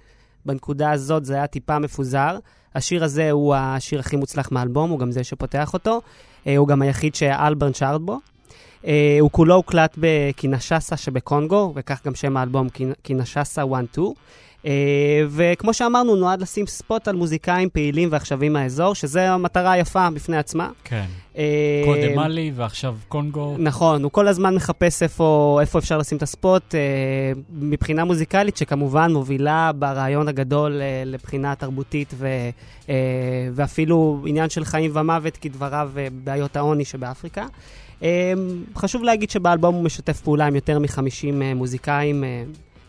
בנקודה 0.47 0.91
הזאת 0.91 1.25
זה 1.25 1.35
היה 1.35 1.47
טיפה 1.47 1.79
מפוזר. 1.79 2.39
השיר 2.75 3.05
הזה 3.05 3.31
הוא 3.31 3.55
השיר 3.55 4.01
הכי 4.01 4.17
מוצלח 4.17 4.53
מהאלבום, 4.53 4.91
הוא 4.91 4.99
גם 4.99 5.11
זה 5.13 5.25
שפותח 5.25 5.75
אותו. 5.75 6.01
אה, 6.47 6.57
הוא 6.57 6.69
גם 6.69 6.83
היחיד 6.83 7.15
שאלברן 7.15 7.75
שר 7.75 7.99
בו. 7.99 8.19
אה, 8.87 9.17
הוא 9.21 9.31
כולו 9.31 9.55
הוקלט 9.55 9.95
בקינשאסה 9.99 10.97
שבקונגו, 10.97 11.73
וכך 11.77 12.01
גם 12.07 12.15
שם 12.15 12.37
האלבום, 12.37 12.67
קינ- 12.69 12.95
קינשאסה 13.03 13.63
1-2. 13.97 13.99
אה, 14.67 14.73
וכמו 15.31 15.75
שאמרנו, 15.75 16.17
נועד 16.17 16.43
לשים 16.43 16.67
ספוט 16.67 17.09
על 17.09 17.17
מוזיקאים 17.17 17.69
פעילים 17.71 18.09
ועכשווים 18.13 18.53
מהאזור, 18.53 18.95
שזו 18.95 19.21
המטרה 19.21 19.73
היפה 19.73 20.11
בפני 20.11 20.37
עצמה. 20.37 20.71
כן. 20.85 21.05
אה, 21.37 21.83
קודם 21.85 22.17
מאלי 22.17 22.53
ועכשיו 22.55 22.97
קונגו. 23.09 23.57
נכון, 23.59 24.03
הוא 24.03 24.11
כל 24.11 24.29
הזמן 24.29 24.55
מחפש 24.55 25.03
איפה, 25.03 25.59
איפה 25.61 25.79
אפשר 25.79 25.99
לשים 25.99 26.19
את 26.19 26.23
הספוט, 26.23 26.75
אה, 26.75 26.81
מבחינה 27.53 28.05
מוזיקלית, 28.05 28.57
שכמובן 28.57 29.13
מובילה 29.13 29.71
ברעיון 29.73 30.29
הגדול 30.29 30.81
אה, 30.81 31.03
לבחינה 31.07 31.55
תרבותית 31.55 32.15
ו, 32.17 32.29
אה, 32.89 32.95
ואפילו 33.55 34.23
עניין 34.27 34.51
של 34.51 34.65
חיים 34.65 34.91
ומוות, 34.95 35.37
כדבריו 35.37 35.91
אה, 35.97 36.09
בעיות 36.25 36.57
העוני 36.57 36.85
שבאפריקה. 36.85 37.47
אה, 38.03 38.33
חשוב 38.77 39.03
להגיד 39.03 39.31
שבאלבום 39.31 39.75
הוא 39.75 39.85
משתף 39.85 40.21
פעולה 40.21 40.47
עם 40.47 40.55
יותר 40.55 40.79
מ-50 40.79 41.43
אה, 41.43 41.55
מוזיקאים 41.55 42.25
אה, 42.25 42.43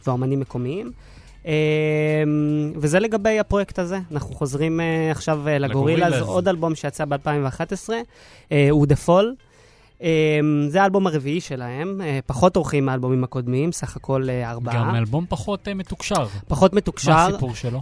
ואומנים 0.07 0.39
מקומיים. 0.39 0.91
אה, 1.49 2.23
וזה 2.75 2.99
לגבי 2.99 3.39
הפרויקט 3.39 3.79
הזה. 3.79 3.99
אנחנו 4.11 4.35
חוזרים 4.35 4.79
אה, 4.79 5.11
עכשיו 5.11 5.47
אה, 5.47 5.57
לגורילאז. 5.57 6.21
עוד 6.21 6.47
אלבום 6.47 6.75
שיצא 6.75 7.05
ב-2011, 7.05 7.89
אה, 8.51 8.67
הוא 8.69 8.87
The 8.87 9.07
Fall. 9.07 9.25
Um, 9.99 10.01
זה 10.67 10.81
האלבום 10.81 11.07
הרביעי 11.07 11.41
שלהם, 11.41 12.01
uh, 12.01 12.03
פחות 12.25 12.55
אורחים 12.55 12.85
מהאלבומים 12.85 13.23
הקודמים, 13.23 13.71
סך 13.71 13.95
הכל 13.95 14.23
uh, 14.23 14.47
ארבעה. 14.47 14.75
גם 14.75 14.95
אלבום 14.95 15.25
פחות 15.29 15.67
מתוקשר. 15.67 16.27
פחות 16.47 16.73
מתוקשר. 16.73 17.11
מה 17.11 17.25
הסיפור 17.25 17.55
שלו? 17.55 17.81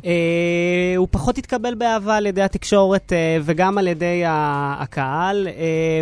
הוא 0.98 1.08
פחות 1.12 1.38
התקבל 1.38 1.76
באהבה 1.76 2.18
על 2.18 2.26
ידי 2.26 2.42
התקשורת 2.42 3.14
וגם 3.44 3.78
על 3.78 3.88
ידי 3.88 4.24
הקהל, 4.26 5.48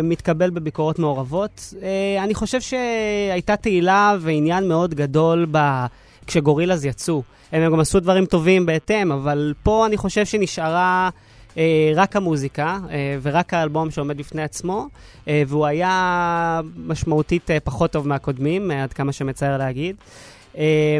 מתקבל 0.02 0.50
בביקורות 0.50 0.98
מעורבות. 0.98 1.74
אני 2.22 2.34
חושב 2.34 2.60
שהייתה 2.60 3.56
תהילה 3.56 4.16
ועניין 4.20 4.68
מאוד 4.68 4.94
גדול 4.94 5.46
ב... 5.50 5.58
כשגורילאז 6.26 6.84
יצאו. 6.84 7.22
הם 7.52 7.72
גם 7.72 7.80
עשו 7.80 8.00
דברים 8.00 8.26
טובים 8.26 8.66
בהתאם, 8.66 9.12
אבל 9.12 9.54
פה 9.62 9.86
אני 9.86 9.96
חושב 9.96 10.24
שנשארה 10.24 11.10
אה, 11.58 11.92
רק 11.94 12.16
המוזיקה 12.16 12.78
אה, 12.90 13.18
ורק 13.22 13.54
האלבום 13.54 13.90
שעומד 13.90 14.16
בפני 14.16 14.42
עצמו, 14.42 14.86
אה, 15.28 15.42
והוא 15.46 15.66
היה 15.66 16.60
משמעותית 16.76 17.50
אה, 17.50 17.60
פחות 17.60 17.90
טוב 17.92 18.08
מהקודמים, 18.08 18.70
אה, 18.70 18.82
עד 18.82 18.92
כמה 18.92 19.12
שמצער 19.12 19.58
להגיד. 19.58 19.96
אה, 20.58 20.98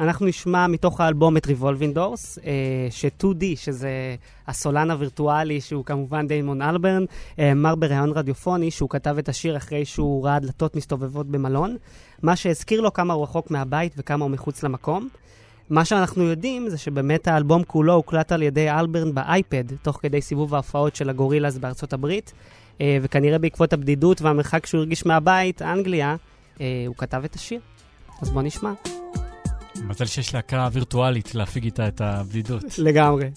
אנחנו 0.00 0.26
נשמע 0.26 0.66
מתוך 0.66 1.00
האלבום 1.00 1.36
את 1.36 1.46
Revolving 1.46 1.96
Doors, 1.96 2.38
אה, 2.46 2.52
ש-2D, 2.90 3.44
שזה 3.56 4.16
הסולן 4.48 4.90
הווירטואלי, 4.90 5.60
שהוא 5.60 5.84
כמובן 5.84 6.28
דיימון 6.28 6.62
אלברן, 6.62 7.04
אה, 7.38 7.52
אמר 7.52 7.74
בריאיון 7.74 8.12
רדיופוני 8.12 8.70
שהוא 8.70 8.90
כתב 8.90 9.18
את 9.18 9.28
השיר 9.28 9.56
אחרי 9.56 9.84
שהוא 9.84 10.24
ראה 10.26 10.40
דלתות 10.40 10.76
מסתובבות 10.76 11.26
במלון, 11.26 11.76
מה 12.22 12.36
שהזכיר 12.36 12.80
לו 12.80 12.92
כמה 12.92 13.14
הוא 13.14 13.22
רחוק 13.22 13.50
מהבית 13.50 13.92
וכמה 13.96 14.24
הוא 14.24 14.30
מחוץ 14.30 14.62
למקום. 14.62 15.08
מה 15.70 15.84
שאנחנו 15.84 16.22
יודעים 16.22 16.68
זה 16.68 16.78
שבאמת 16.78 17.28
האלבום 17.28 17.62
כולו 17.66 17.92
הוקלט 17.94 18.32
על 18.32 18.42
ידי 18.42 18.70
אלברן 18.70 19.14
באייפד, 19.14 19.64
תוך 19.82 19.98
כדי 20.02 20.20
סיבוב 20.20 20.54
ההופעות 20.54 20.96
של 20.96 21.10
הגורילאז 21.10 21.58
בארצות 21.58 21.92
הברית, 21.92 22.32
אה, 22.80 22.98
וכנראה 23.02 23.38
בעקבות 23.38 23.72
הבדידות 23.72 24.22
והמרחק 24.22 24.66
שהוא 24.66 24.78
הרגיש 24.78 25.06
מהבית, 25.06 25.62
אנגליה, 25.62 26.16
אה, 26.60 26.84
הוא 26.86 26.96
כתב 26.96 27.22
את 27.24 27.34
השיר. 27.34 27.60
אז 28.22 28.30
בוא 28.30 28.42
נשמע. 28.42 28.72
מזל 29.82 30.04
שיש 30.04 30.34
להקה 30.34 30.68
וירטואלית 30.72 31.34
להפיג 31.34 31.64
איתה 31.64 31.88
את 31.88 32.00
הבדידות. 32.00 32.64
לגמרי. 32.78 33.28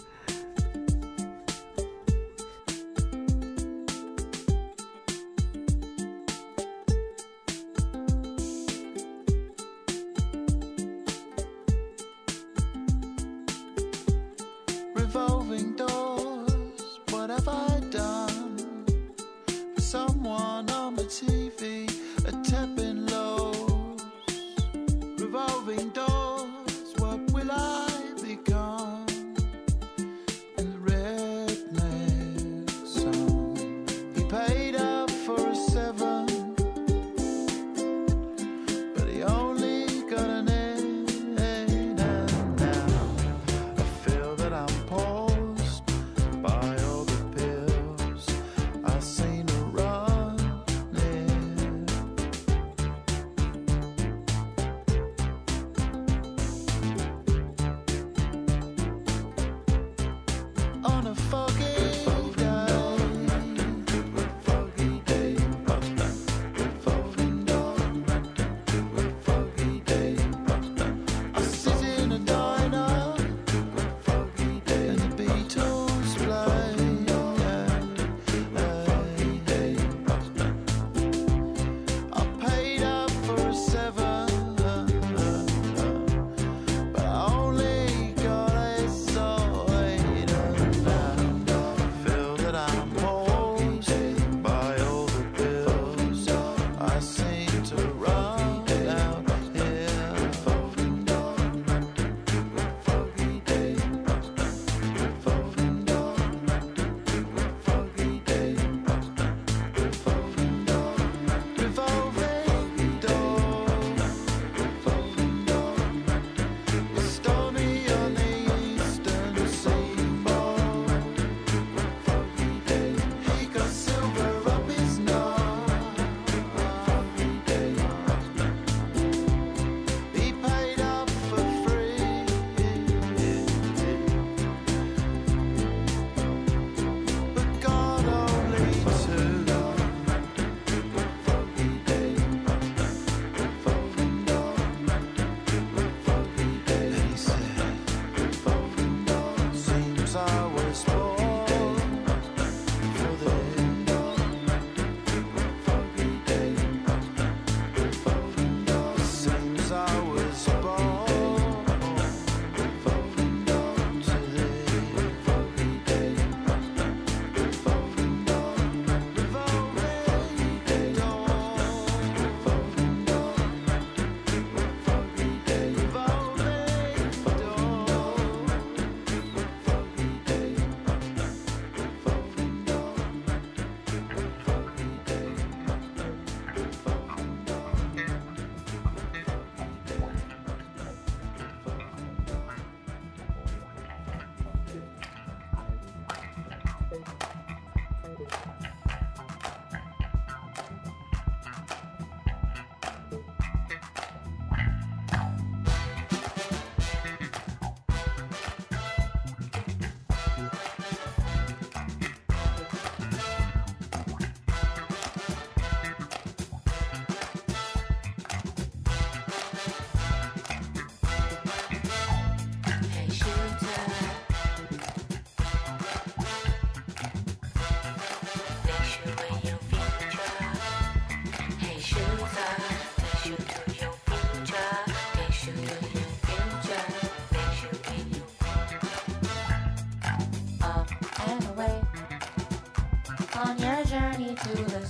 To 244.43 244.49
the 244.49 244.86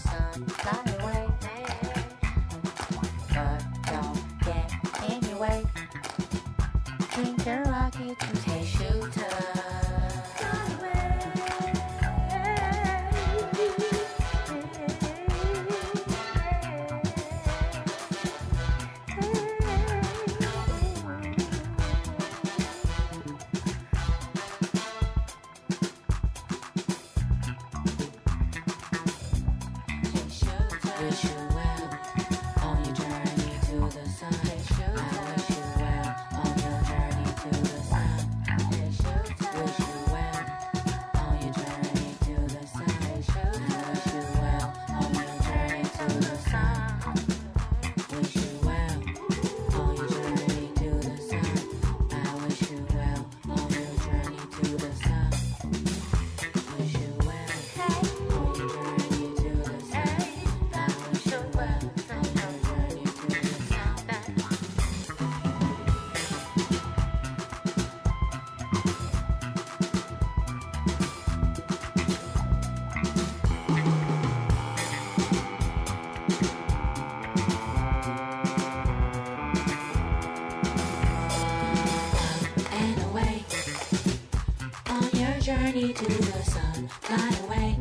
to 85.77 86.05
the 86.05 86.43
sun. 86.43 86.87
Fly 86.87 87.29
away. 87.45 87.77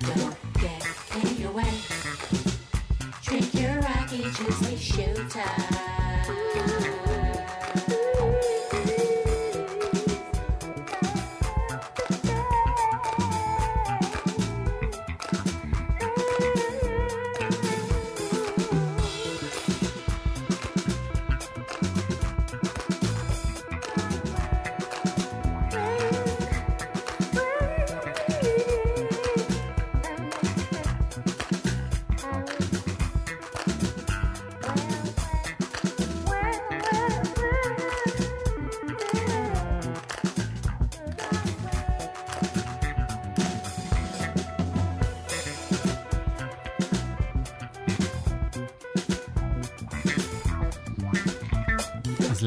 Don't 0.00 0.36
get 0.54 0.82
in 1.22 1.42
your 1.42 1.52
way. 1.52 1.74
Drink 3.22 3.54
your 3.54 3.80
rocket 3.80 4.32
juice, 4.32 4.62
a 4.62 4.76
shooter. 4.78 5.71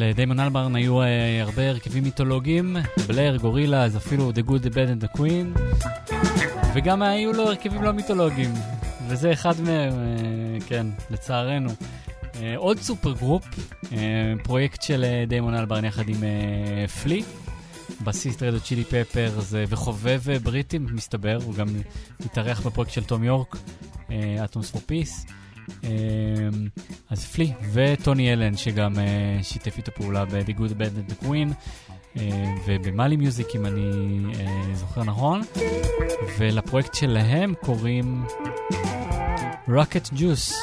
אז 0.05 0.09
לדיימון 0.09 0.39
אלברן 0.39 0.75
היו 0.75 1.01
אה, 1.01 1.41
הרבה 1.41 1.69
הרכבים 1.69 2.03
מיתולוגיים, 2.03 2.75
בלר, 3.07 3.37
גורילאז, 3.37 3.97
אפילו 3.97 4.31
The 4.31 4.49
Good, 4.49 4.63
The 4.63 4.69
Bad 4.69 5.03
and 5.03 5.05
The 5.05 5.17
Queen, 5.17 5.59
וגם 6.75 7.01
היו 7.01 7.33
לו 7.33 7.43
הרכבים 7.43 7.83
לא 7.83 7.91
מיתולוגיים, 7.91 8.53
וזה 9.07 9.33
אחד 9.33 9.61
מהם, 9.61 9.93
אה, 9.93 10.57
כן, 10.67 10.87
לצערנו. 11.09 11.69
אה, 12.35 12.53
עוד 12.57 12.79
super 12.79 13.11
group, 13.11 13.45
פרויקט 14.43 14.81
של 14.81 15.05
דיימון 15.27 15.55
אלברן 15.55 15.85
יחד 15.85 16.09
עם 16.09 16.23
פלי, 17.03 17.23
בסיסט 18.03 18.43
רד 18.43 18.50
הוט 18.50 18.59
צ'ילי 18.59 18.83
פפרס 18.83 19.53
וחובב 19.53 20.21
בריטים, 20.43 20.87
מסתבר, 20.91 21.37
הוא 21.45 21.53
גם 21.53 21.67
התארח 22.25 22.67
בפרויקט 22.67 22.91
של 22.91 23.03
תום 23.03 23.23
יורק, 23.23 23.57
אטומס 24.43 24.71
פור 24.71 24.81
פיס. 24.85 25.25
אז 27.15 27.25
פלי 27.25 27.53
וטוני 27.73 28.33
אלן, 28.33 28.57
שגם 28.57 28.99
אה, 28.99 29.39
שיתף 29.43 29.77
איתו 29.77 29.91
פעולה 29.91 30.25
ב-The 30.25 30.51
Good, 30.59 30.71
Bad 30.71 31.11
and 31.11 31.11
the 31.11 31.25
Queen, 31.25 31.53
אה, 32.17 32.53
ובמאלי 32.67 33.17
מיוזיק, 33.17 33.47
אם 33.55 33.65
אני 33.65 33.91
אה, 34.39 34.75
זוכר 34.75 35.03
נכון, 35.03 35.41
ולפרויקט 36.37 36.93
שלהם 36.93 37.53
קוראים 37.61 38.25
Rocket 39.67 40.17
Juice. 40.17 40.53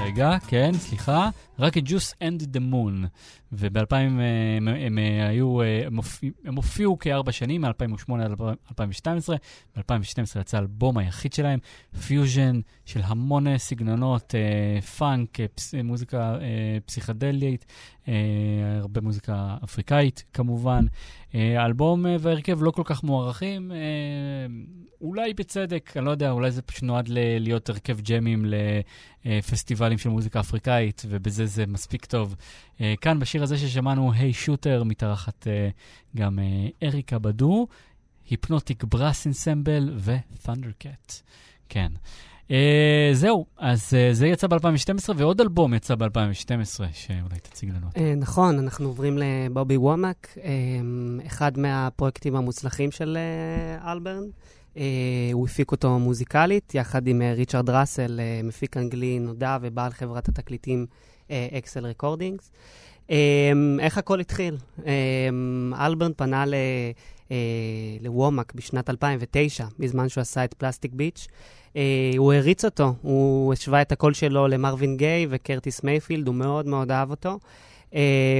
רגע, 0.00 0.36
כן, 0.46 0.70
סליחה, 0.78 1.28
Rocket 1.60 1.86
Juice 1.88 2.14
and 2.22 2.42
the 2.56 2.60
Moon. 2.72 3.06
וב-2000 3.52 3.94
הם, 3.94 4.20
הם 4.68 4.98
אה, 4.98 5.30
אה, 5.62 5.86
הם 5.86 5.96
הופיע- 5.96 6.30
הם 6.44 6.54
הופיעו 6.56 6.98
כארבע 6.98 7.32
שנים, 7.32 7.60
מ-2008 7.60 8.12
עד 8.24 8.30
2012. 8.70 9.36
ב-2012 9.76 10.40
יצא 10.40 10.56
האלבום 10.56 10.98
היחיד 10.98 11.32
שלהם, 11.32 11.58
פיוז'ן 12.06 12.60
של 12.84 13.00
המון 13.04 13.46
אה, 13.46 13.58
סגנונות, 13.58 14.34
אה, 14.34 14.80
פאנק, 14.80 15.40
אה, 15.40 15.46
פס, 15.54 15.74
אה, 15.74 15.82
מוזיקה 15.82 16.34
אה, 16.40 16.78
פסיכדלית, 16.86 17.64
אה, 18.08 18.14
הרבה 18.80 19.00
מוזיקה 19.00 19.56
אפריקאית 19.64 20.24
כמובן. 20.32 20.84
אה, 21.34 21.62
האלבום 21.62 22.06
אה, 22.06 22.16
וההרכב 22.20 22.62
לא 22.62 22.70
כל 22.70 22.82
כך 22.84 23.04
מוערכים, 23.04 23.72
אה, 23.72 23.76
אולי 25.00 25.34
בצדק, 25.34 25.92
אני 25.96 26.04
לא 26.04 26.10
יודע, 26.10 26.30
אולי 26.30 26.50
זה 26.50 26.62
פשוט 26.62 26.82
נועד 26.82 27.08
להיות 27.40 27.68
הרכב 27.68 28.00
ג'מים 28.00 28.44
לפסטיבלים 29.24 29.98
של 29.98 30.08
מוזיקה 30.08 30.40
אפריקאית, 30.40 31.02
ובזה 31.08 31.46
זה 31.52 31.66
מספיק 31.66 32.04
טוב. 32.04 32.34
אה, 32.80 32.94
כאן 33.00 33.18
בשיר 33.18 33.42
הזה 33.42 33.58
ששמענו, 33.58 34.12
Hey 34.12 34.32
Shooter, 34.32 34.84
מתארחת 34.84 35.46
אה, 35.46 35.68
גם 36.16 36.38
אה, 36.38 36.88
אריקה 36.88 37.18
בדו, 37.18 37.66
היפנוטיק 38.30 38.84
ברס 38.84 39.26
אנסמבל 39.26 39.98
ות'נדרקט. 39.98 41.12
כן. 41.68 41.92
Uh, 42.48 42.54
זהו, 43.12 43.46
אז 43.58 43.90
uh, 43.90 44.14
זה 44.14 44.26
יצא 44.26 44.46
ב-2012, 44.46 45.12
ועוד 45.16 45.40
אלבום 45.40 45.74
יצא 45.74 45.94
ב-2012, 45.94 46.80
שאולי 46.92 47.40
תציג 47.42 47.70
לנו. 47.70 47.86
אה, 47.96 48.14
נכון, 48.16 48.58
אנחנו 48.58 48.88
עוברים 48.88 49.18
לבובי 49.18 49.76
וומק, 49.76 50.28
אה, 50.44 50.50
אחד 51.26 51.58
מהפרויקטים 51.58 52.36
המוצלחים 52.36 52.90
של 52.90 53.18
אה, 53.20 53.92
אלברן. 53.92 54.22
אה, 54.76 54.82
הוא 55.32 55.46
הפיק 55.46 55.72
אותו 55.72 55.98
מוזיקלית, 55.98 56.74
יחד 56.74 57.06
עם 57.06 57.22
אה, 57.22 57.32
ריצ'רד 57.32 57.70
ראסל, 57.70 58.20
אה, 58.20 58.40
מפיק 58.44 58.76
אנגלי 58.76 59.18
נודע 59.18 59.58
ובעל 59.62 59.92
חברת 59.92 60.28
התקליטים 60.28 60.86
אקסל 61.58 61.86
רקורדינגס. 61.86 62.50
איך 63.80 63.98
הכל 63.98 64.20
התחיל? 64.20 64.56
אה, 64.86 65.28
אלברן 65.86 66.12
פנה 66.16 66.46
ל- 66.46 66.54
אה, 67.30 67.36
לוומק 68.00 68.52
בשנת 68.54 68.90
2009, 68.90 69.64
בזמן 69.78 70.08
שהוא 70.08 70.22
עשה 70.22 70.44
את 70.44 70.54
Plastic 70.54 70.92
Beach. 70.92 71.26
אה, 71.76 71.82
הוא 72.18 72.32
הריץ 72.32 72.64
אותו, 72.64 72.94
הוא 73.02 73.52
השווה 73.52 73.82
את 73.82 73.92
הקול 73.92 74.14
שלו 74.14 74.48
למרווין 74.48 74.96
גיי 74.96 75.26
וקרטיס 75.30 75.84
מייפילד, 75.84 76.26
הוא 76.26 76.34
מאוד 76.34 76.66
מאוד 76.66 76.90
אהב 76.90 77.10
אותו. 77.10 77.38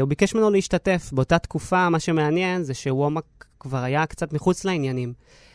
הוא 0.01 0.09
ביקש 0.09 0.35
ממנו 0.35 0.51
להשתתף. 0.51 1.11
באותה 1.13 1.39
תקופה, 1.39 1.89
מה 1.89 2.01
שמעניין 2.01 2.63
זה 2.63 2.75
שוומק 2.75 3.25
כבר 3.61 3.79
היה 3.79 4.07
קצת 4.07 4.33
מחוץ 4.33 4.65
לעניינים. 4.65 5.13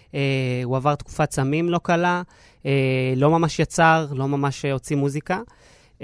אה, 0.07 0.15
הוא 0.63 0.77
עבר 0.77 0.95
תקופת 0.95 1.31
סמים 1.31 1.69
לא 1.69 1.79
קלה, 1.83 2.21
אה, 2.61 2.65
לא 3.15 3.29
ממש 3.29 3.59
יצר, 3.59 4.07
לא 4.11 4.27
ממש 4.27 4.65
הוציא 4.65 4.95
מוזיקה. 4.95 5.41
Uh, 5.99 6.03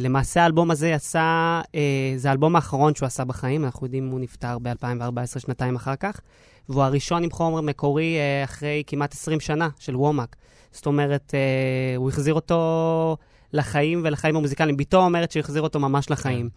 למעשה 0.00 0.42
האלבום 0.42 0.70
הזה 0.70 0.88
יצא, 0.88 1.60
uh, 1.64 1.76
זה 2.16 2.28
האלבום 2.28 2.56
האחרון 2.56 2.94
שהוא 2.94 3.06
עשה 3.06 3.24
בחיים, 3.24 3.64
אנחנו 3.64 3.86
יודעים, 3.86 4.08
הוא 4.08 4.20
נפטר 4.20 4.58
ב-2014, 4.58 5.38
שנתיים 5.38 5.76
אחר 5.76 5.96
כך, 5.96 6.20
והוא 6.68 6.82
הראשון 6.82 7.24
עם 7.24 7.30
חומר 7.30 7.60
מקורי 7.60 8.16
uh, 8.16 8.44
אחרי 8.44 8.82
כמעט 8.86 9.14
20 9.14 9.40
שנה 9.40 9.68
של 9.78 9.96
וומק. 9.96 10.36
זאת 10.72 10.86
אומרת, 10.86 11.30
uh, 11.30 11.98
הוא 11.98 12.08
החזיר 12.08 12.34
אותו 12.34 13.16
לחיים 13.52 14.00
ולחיים 14.04 14.36
המוזיקליים. 14.36 14.76
בתו 14.76 15.04
אומרת 15.04 15.32
שהוא 15.32 15.40
החזיר 15.40 15.62
אותו 15.62 15.80
ממש 15.80 16.10
לחיים. 16.10 16.48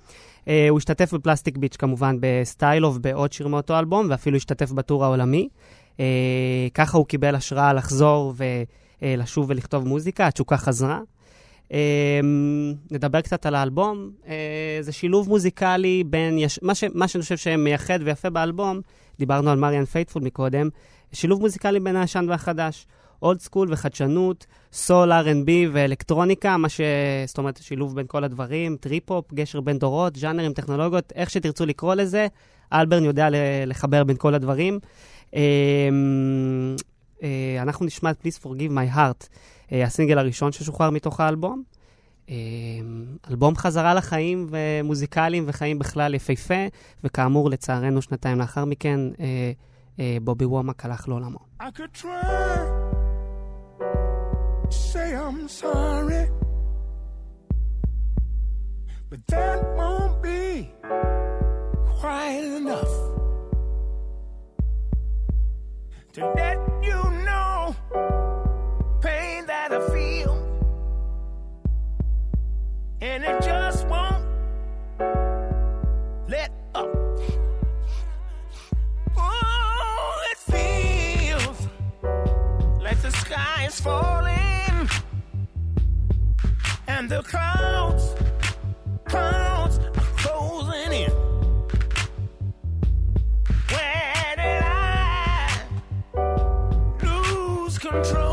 Uh, 0.45 0.47
הוא 0.69 0.77
השתתף 0.77 1.13
בפלסטיק 1.13 1.57
ביץ' 1.57 1.75
כמובן 1.75 2.17
בסטיילוב, 2.19 3.01
בעוד 3.01 3.33
שיר 3.33 3.47
מאותו 3.47 3.79
אלבום, 3.79 4.07
ואפילו 4.09 4.37
השתתף 4.37 4.71
בטור 4.71 5.05
העולמי. 5.05 5.49
אה, 5.99 6.67
ככה 6.73 6.97
הוא 6.97 7.05
קיבל 7.05 7.35
השראה 7.35 7.73
לחזור 7.73 8.33
ולשוב 9.01 9.45
ולכתוב 9.49 9.87
מוזיקה, 9.87 10.27
התשוקה 10.27 10.57
חזרה. 10.57 10.99
אה, 11.71 12.19
נדבר 12.91 13.21
קצת 13.21 13.45
על 13.45 13.55
האלבום. 13.55 14.11
אה, 14.27 14.77
זה 14.81 14.91
שילוב 14.91 15.29
מוזיקלי 15.29 16.03
בין, 16.03 16.37
יש... 16.37 16.59
מה, 16.61 16.75
ש... 16.75 16.83
מה 16.93 17.07
שאני 17.07 17.21
חושב 17.21 17.37
שמייחד 17.37 17.99
ויפה 18.03 18.29
באלבום, 18.29 18.79
דיברנו 19.19 19.49
על 19.49 19.57
מריאן 19.57 19.85
פייטפול 19.85 20.23
מקודם, 20.23 20.69
שילוב 21.11 21.41
מוזיקלי 21.41 21.79
בין 21.79 21.95
הישן 21.95 22.25
והחדש. 22.29 22.87
old 23.21 23.39
school 23.39 23.67
וחדשנות, 23.71 24.45
סול, 24.73 25.11
R&B 25.11 25.49
ואלקטרוניקה, 25.71 26.57
מה 26.57 26.69
ש... 26.69 26.81
זאת 27.27 27.37
אומרת, 27.37 27.59
שילוב 27.61 27.95
בין 27.95 28.05
כל 28.07 28.23
הדברים, 28.23 28.77
טריפ-הופ, 28.79 29.33
גשר 29.33 29.61
בין 29.61 29.77
דורות, 29.77 30.15
ז'אנרים, 30.15 30.53
טכנולוגיות, 30.53 31.13
איך 31.15 31.29
שתרצו 31.29 31.65
לקרוא 31.65 31.95
לזה, 31.95 32.27
אלברן 32.73 33.03
יודע 33.03 33.27
לחבר 33.65 34.03
בין 34.03 34.17
כל 34.17 34.33
הדברים. 34.33 34.79
אה, 35.35 35.41
אה, 37.23 37.61
אנחנו 37.61 37.85
נשמע 37.85 38.11
את 38.11 38.17
Please 38.21 38.45
Forgive 38.45 38.71
My 38.71 38.95
Heart, 38.95 39.27
הסינגל 39.71 40.17
הראשון 40.17 40.51
ששוחרר 40.51 40.89
מתוך 40.89 41.19
האלבום. 41.19 41.63
אה, 42.29 42.35
אלבום 43.29 43.55
חזרה 43.55 43.93
לחיים 43.93 44.47
ומוזיקליים 44.49 45.43
וחיים 45.47 45.79
בכלל 45.79 46.13
יפהפה, 46.13 46.67
וכאמור, 47.03 47.49
לצערנו, 47.49 48.01
שנתיים 48.01 48.39
לאחר 48.39 48.65
מכן, 48.65 48.99
אה, 49.19 49.51
אה, 49.99 50.17
בובי 50.21 50.45
וומק 50.45 50.85
הלך 50.85 51.07
לעולמו. 51.07 51.39
Say 54.69 55.11
to 66.15 66.21
let 66.37 66.59
you 66.81 67.01
know 67.25 68.34
and 73.01 73.23
it 73.23 73.41
just 73.41 73.87
won't 73.87 74.23
let 76.27 76.51
up. 76.73 76.87
Oh, 79.17 80.23
it 80.31 80.37
feels 80.37 81.67
like 82.81 83.01
the 83.01 83.11
sky 83.11 83.65
is 83.67 83.79
falling 83.79 84.89
and 86.87 87.09
the 87.09 87.21
clouds, 87.23 88.15
clouds 89.05 89.79
are 89.79 89.91
closing 90.17 90.93
in. 90.93 91.11
Where 93.69 94.35
did 94.37 94.63
I 94.63 95.63
lose 97.03 97.77
control? 97.77 98.24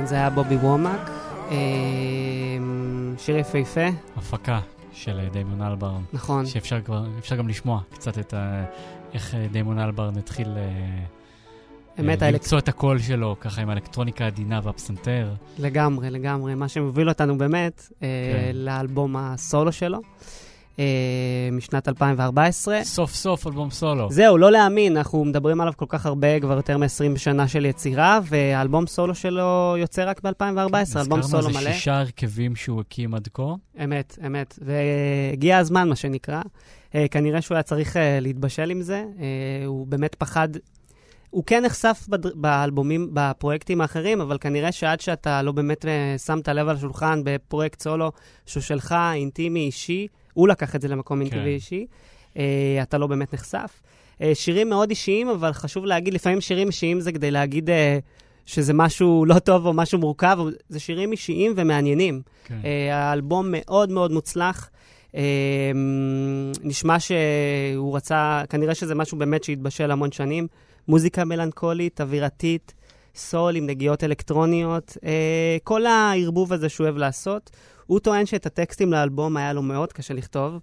כן, 0.00 0.06
זה 0.06 0.14
היה 0.14 0.30
בובי 0.30 0.56
וומק. 0.56 1.00
אה, 1.50 1.56
שיר 3.18 3.36
יפהפה, 3.36 3.86
הפקה 4.16 4.60
של 4.92 5.20
אה, 5.20 5.28
דיימון 5.32 5.62
אלברן. 5.62 6.02
נכון. 6.12 6.46
שאפשר 6.46 6.80
כבר, 6.80 7.04
אפשר 7.18 7.36
גם 7.36 7.48
לשמוע 7.48 7.80
קצת 7.94 8.18
את 8.18 8.34
ה... 8.34 8.64
איך 9.14 9.34
אה, 9.34 9.46
דיימון 9.52 9.78
אלברן 9.78 10.18
התחיל... 10.18 10.48
אמת, 12.00 12.22
אה, 12.22 12.26
האלק- 12.28 12.40
למצוא 12.42 12.58
את 12.58 12.68
הקול 12.68 12.98
שלו, 12.98 13.36
ככה 13.40 13.62
עם 13.62 13.68
האלקטרוניקה 13.70 14.24
העדינה 14.24 14.60
והפסנתר. 14.62 15.34
לגמרי, 15.58 16.10
לגמרי. 16.10 16.54
מה 16.54 16.68
שמוביל 16.68 17.08
אותנו 17.08 17.38
באמת 17.38 17.88
כן. 18.00 18.06
לאלבום 18.54 19.16
הסולו 19.16 19.72
שלו, 19.72 19.98
משנת 21.52 21.88
2014. 21.88 22.84
סוף 22.84 23.14
סוף 23.14 23.46
אלבום 23.46 23.70
סולו. 23.70 24.10
זהו, 24.10 24.38
לא 24.38 24.52
להאמין, 24.52 24.96
אנחנו 24.96 25.24
מדברים 25.24 25.60
עליו 25.60 25.72
כל 25.76 25.86
כך 25.88 26.06
הרבה, 26.06 26.40
כבר 26.40 26.56
יותר 26.56 26.78
מ-20 26.78 27.18
שנה 27.18 27.48
של 27.48 27.64
יצירה, 27.64 28.20
והאלבום 28.24 28.86
סולו 28.86 29.14
שלו 29.14 29.74
יוצא 29.78 30.04
רק 30.04 30.20
ב-2014, 30.24 31.00
אלבום 31.00 31.22
סולו 31.22 31.48
מלא. 31.48 31.58
איזה 31.58 31.72
שישה 31.72 31.98
הרכבים 31.98 32.56
שהוא 32.56 32.80
הקים 32.80 33.14
עד 33.14 33.28
כה. 33.34 33.42
אמת, 33.84 34.18
אמת. 34.26 34.58
והגיע 34.62 35.58
הזמן, 35.58 35.88
מה 35.88 35.96
שנקרא. 35.96 36.42
אה, 36.94 37.06
כנראה 37.10 37.42
שהוא 37.42 37.54
היה 37.54 37.62
צריך 37.62 37.96
אה, 37.96 38.20
להתבשל 38.20 38.70
עם 38.70 38.82
זה. 38.82 39.04
אה, 39.20 39.66
הוא 39.66 39.86
באמת 39.86 40.14
פחד... 40.14 40.48
הוא 41.30 41.44
כן 41.46 41.64
נחשף 41.64 42.06
בד... 42.08 42.26
באלבומים, 42.34 43.10
בפרויקטים 43.12 43.80
האחרים, 43.80 44.20
אבל 44.20 44.38
כנראה 44.38 44.72
שעד 44.72 45.00
שאתה 45.00 45.42
לא 45.42 45.52
באמת 45.52 45.86
אה, 45.86 46.18
שמת 46.18 46.48
לב 46.48 46.68
על 46.68 46.76
השולחן 46.76 47.20
בפרויקט 47.24 47.82
סולו 47.82 48.12
שהוא 48.46 48.62
שלך, 48.62 48.94
אינטימי, 49.14 49.60
אישי, 49.60 50.06
הוא 50.34 50.48
לקח 50.48 50.76
את 50.76 50.80
זה 50.80 50.88
למקום 50.88 51.20
אינטימי 51.20 51.42
כן. 51.42 51.48
אישי, 51.48 51.86
אה, 52.36 52.78
אתה 52.82 52.98
לא 52.98 53.06
באמת 53.06 53.34
נחשף. 53.34 53.80
אה, 54.22 54.34
שירים 54.34 54.68
מאוד 54.68 54.90
אישיים, 54.90 55.28
אבל 55.28 55.52
חשוב 55.52 55.84
להגיד, 55.84 56.14
לפעמים 56.14 56.40
שירים 56.40 56.68
אישיים 56.68 57.00
זה 57.00 57.12
כדי 57.12 57.30
להגיד 57.30 57.70
אה, 57.70 57.98
שזה 58.46 58.72
משהו 58.72 59.24
לא 59.24 59.38
טוב 59.38 59.66
או 59.66 59.72
משהו 59.72 59.98
מורכב, 59.98 60.36
אבל 60.40 60.54
זה 60.68 60.80
שירים 60.80 61.12
אישיים 61.12 61.52
ומעניינים. 61.56 62.22
כן. 62.44 62.58
אה, 62.64 62.96
האלבום 62.96 63.46
מאוד 63.50 63.90
מאוד 63.90 64.12
מוצלח. 64.12 64.70
אה, 65.14 65.22
נשמע 66.62 66.96
שהוא 67.00 67.96
רצה, 67.96 68.42
כנראה 68.48 68.74
שזה 68.74 68.94
משהו 68.94 69.18
באמת 69.18 69.44
שהתבשל 69.44 69.90
המון 69.90 70.12
שנים. 70.12 70.46
מוזיקה 70.90 71.24
מלנכולית, 71.24 72.00
אווירתית, 72.00 72.74
סול 73.14 73.56
עם 73.56 73.66
נגיעות 73.66 74.04
אלקטרוניות, 74.04 74.96
אה, 75.04 75.56
כל 75.64 75.86
הערבוב 75.86 76.52
הזה 76.52 76.68
שהוא 76.68 76.84
אוהב 76.84 76.96
לעשות. 76.96 77.50
הוא 77.86 78.00
טוען 78.00 78.26
שאת 78.26 78.46
הטקסטים 78.46 78.92
לאלבום 78.92 79.36
היה 79.36 79.52
לו 79.52 79.62
מאוד 79.62 79.92
קשה 79.92 80.14
לכתוב. 80.14 80.58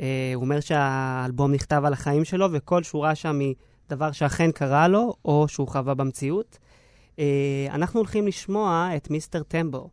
אה, 0.00 0.32
הוא 0.34 0.44
אומר 0.44 0.60
שהאלבום 0.60 1.52
נכתב 1.52 1.82
על 1.84 1.92
החיים 1.92 2.24
שלו, 2.24 2.48
וכל 2.52 2.82
שורה 2.82 3.14
שם 3.14 3.38
היא 3.38 3.54
דבר 3.88 4.12
שאכן 4.12 4.50
קרה 4.50 4.88
לו, 4.88 5.14
או 5.24 5.48
שהוא 5.48 5.68
חווה 5.68 5.94
במציאות. 5.94 6.58
אה, 7.18 7.66
אנחנו 7.70 8.00
הולכים 8.00 8.26
לשמוע 8.26 8.90
את 8.96 9.10
מיסטר 9.10 9.42
טמבו. 9.42 9.88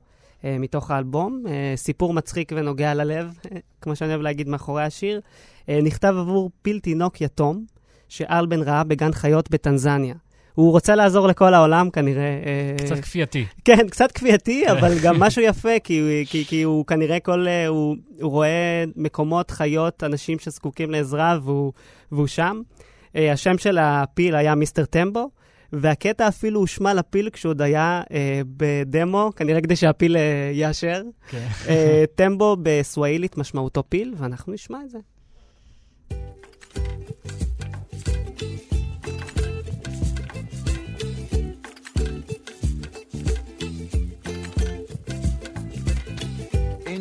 אה, 0.45 0.57
מתוך 0.59 0.91
האלבום, 0.91 1.43
אה, 1.47 1.73
סיפור 1.75 2.13
מצחיק 2.13 2.51
ונוגע 2.55 2.93
ללב, 2.93 3.37
כמו 3.81 3.95
שאני 3.95 4.09
אוהב 4.09 4.21
להגיד 4.21 4.49
מאחורי 4.49 4.83
השיר, 4.83 5.21
אה, 5.69 5.79
נכתב 5.83 6.15
עבור 6.19 6.51
פיל 6.61 6.79
תינוק 6.79 7.21
יתום, 7.21 7.65
שאלבן 8.13 8.61
ראה 8.61 8.83
בגן 8.83 9.11
חיות 9.11 9.51
בטנזניה. 9.51 10.15
הוא 10.53 10.71
רוצה 10.71 10.95
לעזור 10.95 11.27
לכל 11.27 11.53
העולם 11.53 11.89
כנראה. 11.89 12.23
אה, 12.23 12.85
קצת 12.85 12.99
כפייתי. 12.99 13.45
כן, 13.65 13.89
קצת 13.89 14.11
כפייתי, 14.11 14.71
אבל 14.71 14.93
גם 15.03 15.19
משהו 15.19 15.41
יפה, 15.41 15.79
כי, 15.83 16.25
כי, 16.29 16.45
כי 16.45 16.63
הוא 16.63 16.85
כנראה 16.85 17.19
כל... 17.19 17.47
אה, 17.47 17.67
הוא, 17.67 17.95
הוא 18.21 18.31
רואה 18.31 18.83
מקומות, 18.95 19.51
חיות, 19.51 20.03
אנשים 20.03 20.39
שזקוקים 20.39 20.91
לעזרה, 20.91 21.37
והוא, 21.43 21.73
והוא 22.11 22.27
שם. 22.27 22.61
אה, 23.15 23.31
השם 23.31 23.57
של 23.57 23.77
הפיל 23.77 24.35
היה 24.35 24.55
מיסטר 24.55 24.85
טמבו, 24.85 25.29
והקטע 25.73 26.27
אפילו 26.27 26.59
הושמע 26.59 26.93
לפיל 26.93 27.29
כשהוא 27.29 27.49
עוד 27.49 27.61
היה 27.61 28.01
אה, 28.11 28.41
בדמו, 28.57 29.31
כנראה 29.35 29.61
כדי 29.61 29.75
שהפיל 29.75 30.17
אה, 30.17 30.51
יאשר. 30.53 31.01
כן. 31.29 31.47
אה, 31.69 32.03
טמבו 32.15 32.57
בסוואילית 32.63 33.37
משמעותו 33.37 33.83
פיל, 33.89 34.13
ואנחנו 34.17 34.53
נשמע 34.53 34.77
את 34.85 34.89
זה. 34.89 34.99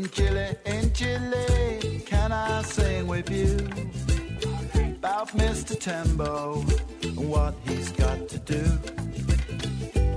In 0.03 0.11
Chile, 0.11 0.57
in 0.65 0.93
Chile, 0.95 2.03
can 2.05 2.33
I 2.33 2.63
sing 2.63 3.07
with 3.07 3.31
you 3.31 3.55
about 4.97 5.29
Mr. 5.29 5.79
Tembo 5.79 6.65
and 7.05 7.31
what 7.31 7.55
he's 7.65 7.93
got 7.93 8.29
to 8.31 8.39
do? 8.41 8.65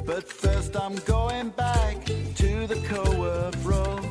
But 0.04 0.28
first, 0.28 0.76
I'm 0.76 0.96
going 1.06 1.50
back 1.50 2.04
to 2.04 2.66
the 2.66 2.82
Coworth 2.88 3.64
Road 3.64 4.02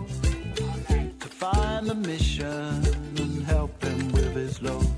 to 1.18 1.26
find 1.26 1.88
the 1.88 1.96
mission 1.96 2.84
and 3.16 3.42
help 3.42 3.82
him 3.82 4.12
with 4.12 4.32
his 4.36 4.62
load. 4.62 4.93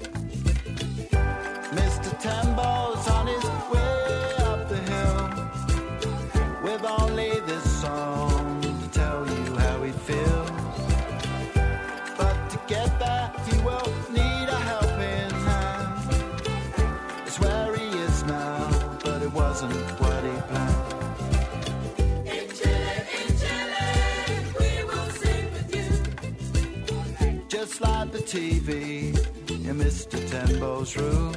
TV 28.26 29.14
in 29.48 29.76
Mr. 29.78 30.18
Tembo's 30.28 30.96
room. 30.96 31.32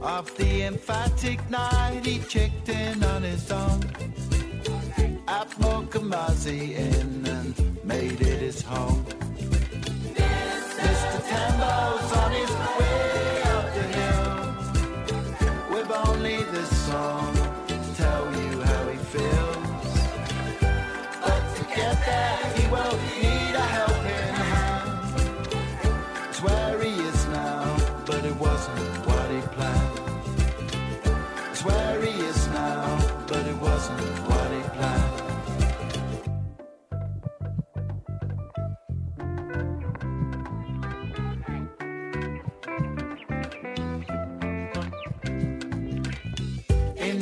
Of 0.00 0.34
the 0.38 0.62
emphatic 0.62 1.38
night, 1.50 2.00
he 2.02 2.18
checked 2.20 2.70
in 2.70 3.04
on 3.04 3.22
his 3.22 3.52
own. 3.52 3.82
At 5.28 5.50
Mokamazi 5.60 6.70
Inn 6.70 7.26
and 7.26 7.84
made 7.84 8.22
it 8.22 8.40
his 8.40 8.62
home. 8.62 9.04
Mr. 10.86 11.18
Tembo's 11.28 12.12
on 12.22 12.32
his 12.32 12.50
way 12.78 13.42
up 13.56 13.66
the 13.74 13.86
hill 13.98 14.32
with 15.74 15.90
only 15.90 16.42
this 16.54 16.86
song 16.86 17.39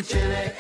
Chile, 0.09 0.58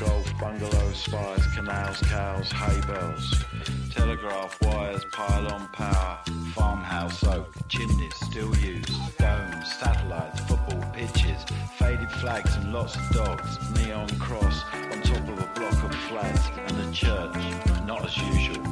golf, 0.00 0.38
bungalows, 0.40 0.96
spires, 0.96 1.46
canals, 1.54 2.00
cows, 2.00 2.50
hay 2.52 2.80
bales, 2.86 3.44
telegraph 3.90 4.58
wires, 4.62 5.04
pylon 5.12 5.68
power, 5.72 6.18
farmhouse 6.54 7.22
oak, 7.24 7.52
chimneys 7.68 8.14
still 8.14 8.54
used, 8.56 8.90
domes, 9.18 9.72
satellites, 9.74 10.40
football 10.40 10.82
pitches, 10.94 11.44
faded 11.76 12.10
flags 12.12 12.56
and 12.56 12.72
lots 12.72 12.96
of 12.96 13.10
dogs, 13.10 13.58
neon 13.76 14.08
cross 14.18 14.64
on 14.72 15.02
top 15.02 15.28
of 15.28 15.38
a 15.38 15.50
block 15.54 15.84
of 15.84 15.94
flats 16.08 16.48
and 16.66 16.80
a 16.80 16.92
church, 16.92 17.36
not 17.84 18.02
as 18.02 18.16
usual. 18.16 18.64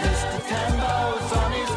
Mr. 0.00 0.48
Tambo's 0.48 1.32
on 1.32 1.52
his 1.52 1.75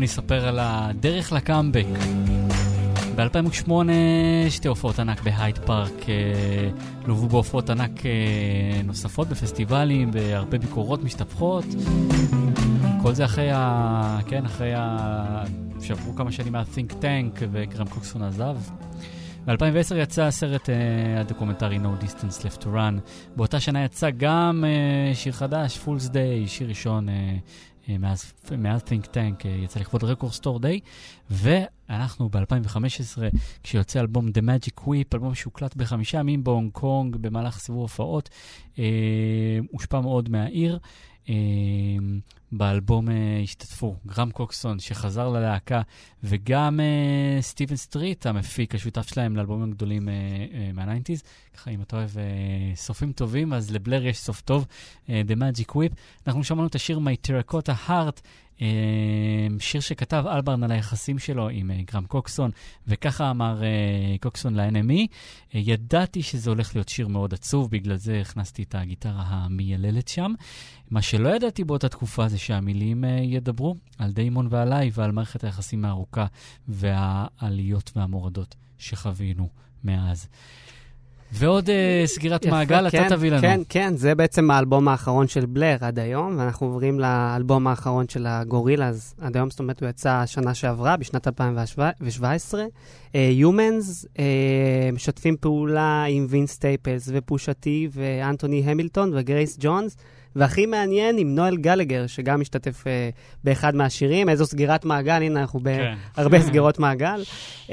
אני 0.00 0.06
אספר 0.06 0.48
על 0.48 0.58
הדרך 0.60 1.32
לקאמבק. 1.32 1.86
ב-2008 3.16 3.70
שתי 4.50 4.68
הופעות 4.68 4.98
ענק 4.98 5.22
בהייד 5.22 5.58
פארק, 5.58 6.08
אה, 6.08 6.70
לוו 7.06 7.28
בהופעות 7.28 7.70
ענק 7.70 8.06
אה, 8.06 8.82
נוספות 8.84 9.28
בפסטיבלים, 9.28 10.10
בהרבה 10.10 10.58
ביקורות 10.58 11.04
משתפכות. 11.04 11.64
כל 13.02 13.14
זה 13.14 13.24
אחרי 13.24 13.50
ה... 13.54 14.18
כן, 14.26 14.44
אחרי 14.44 14.72
ה... 14.76 15.44
שעברו 15.80 16.16
כמה 16.16 16.32
שנים 16.32 16.52
מה-think 16.52 16.92
tank 16.92 17.42
וגרם 17.52 17.86
קוקסון 17.86 18.22
עזב. 18.22 18.56
ב-2010 19.46 19.94
יצא 19.96 20.22
הסרט 20.22 20.68
uh, 20.68 20.72
הדוקומנטרי 21.20 21.76
No 21.76 22.04
Distance 22.04 22.42
Left 22.44 22.62
to 22.62 22.66
Run. 22.66 23.00
באותה 23.36 23.60
שנה 23.60 23.84
יצא 23.84 24.10
גם 24.16 24.64
uh, 24.64 25.16
שיר 25.16 25.32
חדש, 25.32 25.78
Fool's 25.84 26.08
Day, 26.08 26.46
שיר 26.46 26.68
ראשון 26.68 27.08
uh, 27.08 27.12
אה, 27.88 27.98
מאז, 27.98 28.32
מאז 28.58 28.80
think 28.80 29.04
tank 29.04 29.46
אה, 29.46 29.50
יצא 29.50 29.80
לכבוד 29.80 30.04
Record 30.04 30.32
Store 30.32 30.58
Day, 30.58 30.80
ואנחנו 31.30 32.28
ב-2015, 32.28 33.18
כשיוצא 33.62 34.00
אלבום 34.00 34.28
The 34.28 34.40
Magic 34.40 34.80
Whip, 34.80 35.14
אלבום 35.14 35.34
שהוקלט 35.34 35.76
בחמישה 35.76 36.18
ימים 36.18 36.44
בהונג 36.44 36.72
קונג 36.72 37.16
במהלך 37.16 37.58
סיבוב 37.58 37.80
הופעות, 37.80 38.30
אה, 38.78 39.58
הושפע 39.70 40.00
מאוד 40.00 40.28
מהעיר. 40.28 40.78
אה, 41.28 41.34
השתתפו 43.42 43.96
גרם 44.06 44.30
קוקסון, 44.30 44.78
שחזר 44.78 45.28
ללהקה, 45.28 45.82
וגם 46.24 46.80
אה, 46.80 47.42
סטיבן 47.42 47.76
סטריט, 47.76 48.26
המפיק, 48.26 48.74
השותף 48.74 49.08
שלהם 49.08 49.36
לאלבומים 49.36 49.68
הגדולים 49.68 50.08
אה, 50.08 50.14
אה, 50.52 50.70
מה-90's. 50.74 51.22
ככה, 51.54 51.70
אם 51.70 51.82
אתה 51.82 51.96
אוהב 51.96 52.18
אה, 52.18 52.24
סופים 52.74 53.12
טובים, 53.12 53.52
אז 53.52 53.70
לבלר 53.70 54.06
יש 54.06 54.18
סוף 54.18 54.40
טוב, 54.40 54.66
אה, 55.08 55.22
The 55.28 55.32
Magic 55.32 55.70
Whip. 55.70 55.94
אנחנו 56.26 56.44
שמענו 56.44 56.66
את 56.66 56.74
השיר 56.74 56.98
My 56.98 57.28
Terracotta 57.28 57.88
Heart, 57.88 58.20
שיר 59.58 59.80
שכתב 59.80 60.24
אלברן 60.26 60.62
על 60.62 60.72
היחסים 60.72 61.18
שלו 61.18 61.48
עם 61.48 61.70
אה, 61.70 61.82
גרם 61.92 62.06
קוקסון, 62.06 62.50
וככה 62.86 63.30
אמר 63.30 63.62
אה, 63.62 64.16
קוקסון 64.20 64.54
ל-NME. 64.54 65.06
אה, 65.54 65.60
ידעתי 65.60 66.22
שזה 66.22 66.50
הולך 66.50 66.76
להיות 66.76 66.88
שיר 66.88 67.08
מאוד 67.08 67.34
עצוב, 67.34 67.70
בגלל 67.70 67.96
זה 67.96 68.20
הכנסתי 68.20 68.62
את 68.62 68.74
הגיטרה 68.74 69.22
המייללת 69.26 70.08
שם. 70.08 70.34
מה 70.90 71.02
שלא 71.02 71.28
ידעתי 71.28 71.64
באותה 71.64 71.88
תקופה 71.88 72.28
זה 72.28 72.38
שהמילים 72.38 73.04
ידברו 73.22 73.76
על 73.98 74.12
דיימון 74.12 74.46
ועליי 74.50 74.90
ועל 74.94 75.12
מערכת 75.12 75.44
היחסים 75.44 75.84
הארוכה 75.84 76.26
והעליות 76.68 77.92
והמורדות 77.96 78.54
שחווינו 78.78 79.48
מאז. 79.84 80.28
ועוד 81.32 81.70
אה, 81.70 82.02
סגירת 82.06 82.44
יפה, 82.44 82.56
מעגל, 82.56 82.90
כן, 82.90 83.06
אתה 83.06 83.16
תביא 83.16 83.30
לנו. 83.30 83.40
כן, 83.40 83.60
כן, 83.68 83.96
זה 83.96 84.14
בעצם 84.14 84.50
האלבום 84.50 84.88
האחרון 84.88 85.28
של 85.28 85.46
בלר 85.46 85.76
עד 85.80 85.98
היום, 85.98 86.38
ואנחנו 86.38 86.66
עוברים 86.66 87.00
לאלבום 87.00 87.66
האחרון 87.66 88.08
של 88.08 88.26
הגורילאז 88.26 89.14
עד 89.20 89.36
היום, 89.36 89.50
זאת 89.50 89.60
אומרת, 89.60 89.80
הוא 89.80 89.88
יצא 89.88 90.22
שנה 90.26 90.54
שעברה, 90.54 90.96
בשנת 90.96 91.28
2017. 91.28 92.64
אה, 93.14 93.32
Humans 93.40 94.04
uh, 94.04 94.18
משתפים 94.92 95.36
פעולה 95.40 96.04
עם 96.08 96.26
וינס 96.28 96.46
סטייפלס 96.46 97.08
ופושה 97.12 97.52
טי 97.52 97.88
ואנטוני 97.92 98.62
המילטון 98.66 99.10
וגרייס 99.14 99.56
ג'ונס. 99.60 99.96
והכי 100.36 100.66
מעניין 100.66 101.18
עם 101.18 101.34
נואל 101.34 101.56
גלגר, 101.56 102.06
שגם 102.06 102.40
משתתף 102.40 102.84
uh, 102.84 102.86
באחד 103.44 103.74
מהשירים. 103.74 104.28
איזו 104.28 104.46
סגירת 104.46 104.84
מעגל, 104.84 105.22
הנה, 105.22 105.40
אנחנו 105.40 105.60
כן. 105.64 105.94
בהרבה 106.16 106.40
סגירות 106.46 106.78
מעגל. 106.78 107.22
Um, 107.66 107.72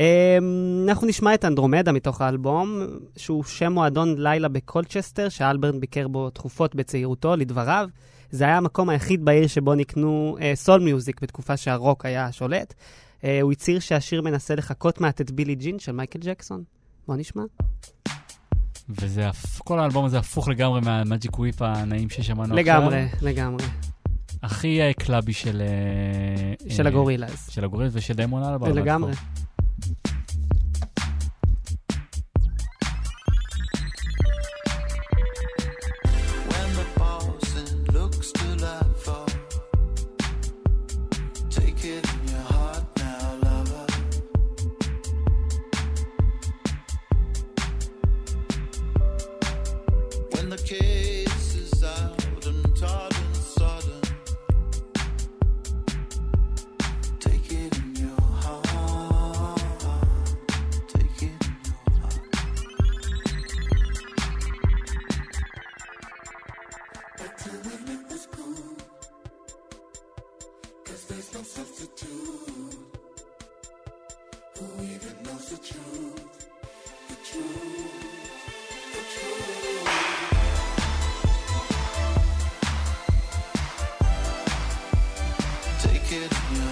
אנחנו 0.87 1.07
נשמע 1.07 1.33
את 1.33 1.45
אנדרומדה 1.45 1.91
מתוך 1.91 2.21
האלבום, 2.21 2.87
שהוא 3.17 3.43
שם 3.43 3.73
מועדון 3.73 4.15
לילה 4.17 4.47
בקולצ'סטר, 4.47 5.29
שאלברן 5.29 5.75
ביקר 5.75 6.07
בו 6.07 6.29
תכופות 6.29 6.75
בצעירותו, 6.75 7.35
לדבריו. 7.35 7.89
זה 8.31 8.43
היה 8.43 8.57
המקום 8.57 8.89
היחיד 8.89 9.25
בעיר 9.25 9.47
שבו 9.47 9.75
ניגנו 9.75 10.37
uh, 10.39 10.41
soul 10.55 10.81
music 10.81 11.21
בתקופה 11.21 11.57
שהרוק 11.57 12.05
היה 12.05 12.31
שולט. 12.31 12.73
Uh, 13.21 13.25
הוא 13.41 13.51
הצהיר 13.51 13.79
שהשיר 13.79 14.21
מנסה 14.21 14.55
לחקות 14.55 15.01
מעט 15.01 15.21
את 15.21 15.31
בילי 15.31 15.55
ג'ין 15.55 15.79
של 15.79 15.91
מייקל 15.91 16.19
ג'קסון. 16.19 16.63
בוא 17.07 17.15
נשמע. 17.15 17.43
וזה, 18.89 19.29
כל 19.59 19.79
האלבום 19.79 20.05
הזה 20.05 20.19
הפוך 20.19 20.47
לגמרי 20.47 20.81
מה 20.81 20.98
Magic 20.98 21.39
Whip 21.39 21.61
הנעים 21.61 22.09
ששמענו 22.09 22.43
עכשיו. 22.43 22.57
לגמרי, 22.57 23.07
לגמרי. 23.21 23.65
הכי 24.43 24.81
אה, 24.81 24.93
clubby 24.93 25.33
של... 25.33 25.61
אה, 25.61 26.69
של 26.69 26.83
אה, 26.83 26.87
הגורילאז. 26.87 27.49
של 27.49 27.63
הגורילאז 27.63 27.95
ושל 27.95 28.13
דיימון 28.13 28.43
אלברן. 28.43 28.73
לגמרי. 28.73 29.11
there's 71.07 71.33
no 71.33 71.41
substitute. 71.41 72.77
Who 74.59 74.83
even 74.83 75.23
knows 75.23 75.49
the 75.49 75.57
truth? 75.57 76.49
The 77.07 77.15
truth. 77.23 78.03
The 78.93 79.01
truth. 79.13 79.87
Take 85.81 86.11
it. 86.11 86.66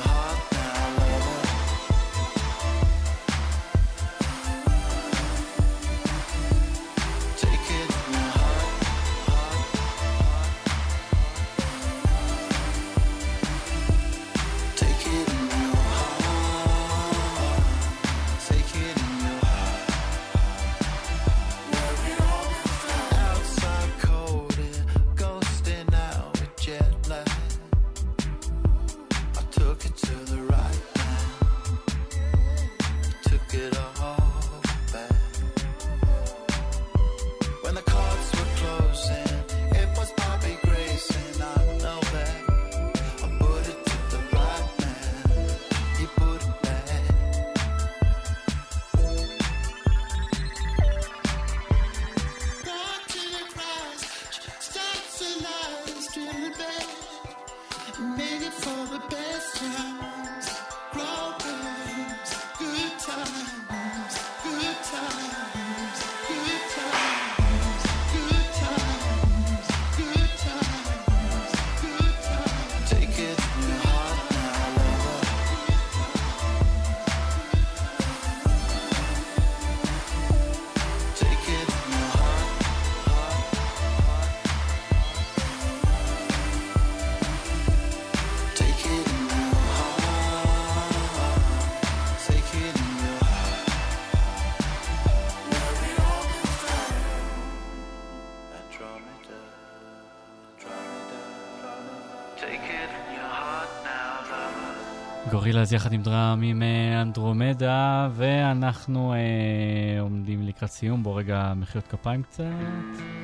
גורילאז 105.46 105.74
יחד 105.74 105.94
עם 105.94 106.02
דראמים 106.02 106.64
אה, 106.64 107.02
אנדרומדה, 107.02 108.10
ואנחנו 108.12 109.14
אה, 109.14 110.02
עומדים 110.02 110.42
לקראת 110.42 110.72
סיום. 110.72 111.04
בואו 111.04 111.16
רגע 111.16 111.54
מחיאות 111.56 111.88
כפיים 111.88 112.24
קצת. 112.24 113.15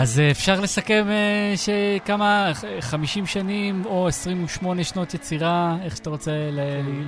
אז 0.00 0.20
אה, 0.20 0.30
אפשר 0.30 0.60
לסכם 0.60 1.06
אה, 1.08 1.54
שכמה, 1.56 2.50
ח- 2.54 2.64
50 2.80 3.26
שנים 3.26 3.82
או 3.86 4.08
28 4.08 4.84
שנות 4.84 5.14
יצירה, 5.14 5.76
איך 5.84 5.96
שאתה 5.96 6.10
רוצה 6.10 6.30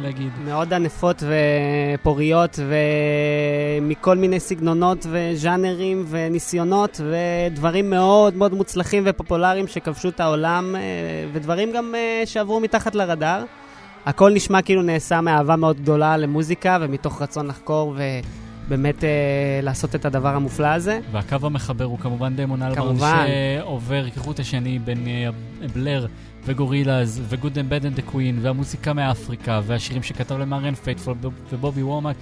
להגיד. 0.03 0.33
מאוד 0.45 0.73
ענפות 0.73 1.23
ופוריות 1.99 2.59
ומכל 3.81 4.17
מיני 4.17 4.41
סגנונות 4.41 5.07
וז'אנרים 5.11 6.05
וניסיונות 6.09 7.01
ודברים 7.11 7.91
מאוד 7.91 8.37
מאוד 8.37 8.55
מוצלחים 8.55 9.03
ופופולריים 9.07 9.67
שכבשו 9.67 10.09
את 10.09 10.21
העולם 10.21 10.77
אה, 10.77 10.81
ודברים 11.33 11.73
גם 11.73 11.95
שעברו 12.25 12.61
מתחת 12.61 12.95
לרדאר. 12.95 13.45
הכל 14.07 14.31
נשמע 14.33 14.63
כאילו 14.63 14.83
נעשה 14.83 15.21
מאהבה 15.21 15.57
מאוד 15.57 15.81
גדולה 15.81 16.17
למוזיקה 16.17 16.79
ומתוך 16.81 17.23
רצון 17.23 17.47
לחקור 17.47 17.97
באמת 18.69 19.05
אה, 19.05 19.11
לעשות 19.63 19.95
את 19.95 20.05
הדבר 20.05 20.29
המופלא 20.29 20.67
הזה. 20.67 21.01
והקו 21.13 21.37
המחבר 21.43 21.85
הוא 21.85 21.99
כמובן 21.99 22.37
דיימון 22.37 22.63
אלברן. 22.63 22.97
שעובר 22.97 24.11
כחוט 24.11 24.41
השני 24.41 24.79
בין 24.79 25.07
אה, 25.07 25.29
בלר 25.75 26.07
וגורילאז 26.45 27.23
ו 27.29 27.35
Good 27.35 27.59
and 27.59 27.71
Bad 27.71 27.87
and 27.87 27.97
the 27.97 28.03
Queen 28.03 28.39
והמוזיקה 28.43 28.93
מאפריקה 28.93 29.61
והשירים 29.67 30.03
שכתב 30.03 30.39
למריאן 30.39 30.75
פייטפול 30.75 31.15
ובובי 31.53 31.83
וומאק 31.83 32.17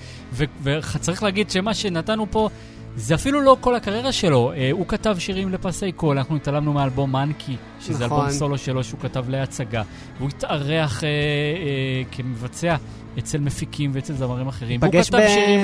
וצריך 0.62 1.22
להגיד 1.22 1.50
שמה 1.50 1.74
שנתנו 1.74 2.26
פה 2.30 2.48
זה 2.96 3.14
אפילו 3.14 3.40
לא 3.40 3.56
כל 3.60 3.74
הקריירה 3.74 4.12
שלו, 4.12 4.52
אה, 4.52 4.70
הוא 4.72 4.86
כתב 4.88 5.16
שירים 5.18 5.52
לפסי 5.52 5.92
קול, 5.92 6.18
אנחנו 6.18 6.36
התעלמנו 6.36 6.72
מאלבום 6.72 7.12
Monkey, 7.12 7.56
שזה 7.80 8.06
נכון. 8.06 8.18
אלבום 8.18 8.32
סולו 8.32 8.58
שלו 8.58 8.84
שהוא 8.84 9.00
כתב 9.00 9.28
להצגה, 9.28 9.82
והוא 10.18 10.28
התארח 10.28 11.04
אה, 11.04 11.08
אה, 11.08 12.02
כמבצע 12.10 12.76
אצל 13.18 13.38
מפיקים 13.38 13.90
ואצל 13.94 14.14
זמרים 14.14 14.48
אחרים, 14.48 14.80
ניפגש 14.84 15.10
ב- 15.10 15.16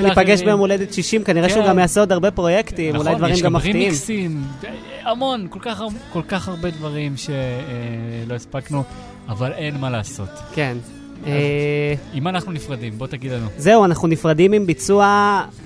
ניפגש. 0.03 0.41
ביום 0.41 0.59
הולדת 0.59 0.93
60, 0.93 1.23
כנראה 1.23 1.49
שהוא 1.49 1.63
כן. 1.63 1.69
גם 1.69 1.79
יעשה 1.79 1.99
עוד 1.99 2.11
הרבה 2.11 2.31
פרויקטים, 2.31 2.95
אולי 2.95 3.05
נכון, 3.09 3.17
דברים 3.17 3.33
יש 3.33 3.41
גם 3.41 3.53
מפתיעים. 3.53 3.77
רימיקסים, 3.77 4.43
המון, 5.03 5.47
כל 5.49 5.59
כך, 5.59 5.81
כל 6.13 6.21
כך 6.27 6.47
הרבה 6.47 6.69
דברים 6.69 7.17
שלא 7.17 8.35
הספקנו, 8.35 8.83
אבל 9.29 9.51
אין 9.51 9.77
מה 9.77 9.89
לעשות. 9.89 10.29
כן. 10.53 10.77
אה, 11.25 11.93
עם 12.13 12.23
מה 12.23 12.29
אנחנו 12.29 12.51
נפרדים? 12.51 12.93
בוא 12.97 13.07
תגיד 13.07 13.31
לנו. 13.31 13.47
זהו, 13.57 13.85
אנחנו 13.85 14.07
נפרדים 14.07 14.53
עם 14.53 14.65
ביצוע 14.65 15.05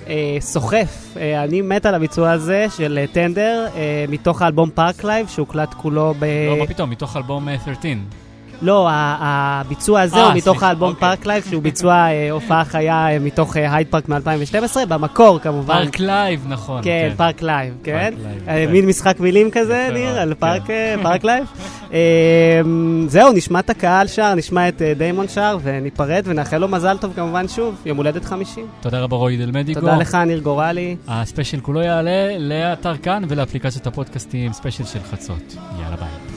אה, 0.08 0.36
סוחף. 0.40 1.16
אה, 1.16 1.44
אני 1.44 1.60
מת 1.60 1.86
על 1.86 1.94
הביצוע 1.94 2.30
הזה 2.30 2.66
של 2.76 3.04
טנדר, 3.12 3.66
מתוך 4.08 4.42
האלבום 4.42 4.70
Park 4.74 5.04
Live, 5.04 5.28
שהוקלט 5.28 5.74
כולו 5.74 6.14
ב... 6.18 6.24
לא, 6.50 6.56
מה 6.58 6.66
פתאום, 6.66 6.90
מתוך 6.90 7.16
אלבום 7.16 7.48
אה, 7.48 7.56
13. 7.64 7.92
לא, 8.62 8.88
הביצוע 8.90 10.00
הזה 10.00 10.24
הוא 10.24 10.34
מתוך 10.34 10.62
האלבום. 10.62 10.94
Park 10.94 11.26
Live, 11.26 11.44
שהוא 11.50 11.62
ביצוע 11.62 12.06
הופעה 12.30 12.64
חיה 12.64 13.06
מתוך 13.20 13.56
הייד 13.56 13.86
פארק 13.90 14.08
מ-2012, 14.08 14.86
במקור 14.88 15.38
כמובן. 15.38 15.74
Park 15.74 15.98
Live, 15.98 16.44
נכון. 16.48 16.80
כן, 16.84 17.12
Park 17.16 17.42
Live, 17.42 17.74
כן. 17.84 18.10
Park 18.16 18.26
Live, 18.46 18.62
יפה. 18.62 18.72
מין 18.72 18.86
משחק 18.86 19.20
מילים 19.20 19.50
כזה, 19.50 19.88
ניר, 19.92 20.18
על 20.18 20.34
כן. 20.34 20.40
Park 20.40 20.62
Park 21.02 21.24
Live. 21.24 21.46
אה, 21.92 22.60
זהו, 23.06 23.32
נשמע 23.32 23.58
את 23.58 23.70
הקהל 23.70 24.06
שר, 24.06 24.34
נשמע 24.34 24.68
את 24.68 24.82
אה, 24.82 24.94
דיימון 24.94 25.28
שר, 25.28 25.58
וניפרד 25.62 26.22
ונאחל 26.24 26.58
לו 26.58 26.68
מזל 26.68 26.96
טוב 26.98 27.12
כמובן 27.16 27.48
שוב, 27.48 27.82
יום 27.86 27.96
הולדת 27.96 28.24
50. 28.24 28.66
תודה 28.80 29.00
רבה 29.00 29.16
רועי 29.16 29.36
דלמדיגו. 29.36 29.80
תודה 29.80 29.96
לך, 29.96 30.14
ניר 30.14 30.38
גורלי. 30.38 30.96
הספיישל 31.08 31.60
כולו 31.60 31.82
יעלה 31.82 32.38
לאתר 32.38 32.96
כאן 32.96 33.22
ולאפליקציות 33.28 33.86
הפודקאסטים, 33.86 34.52
ספיישל 34.52 34.84
של 34.84 35.00
חצות. 35.10 35.56
יאללה 35.80 35.96
ביי. 35.96 36.31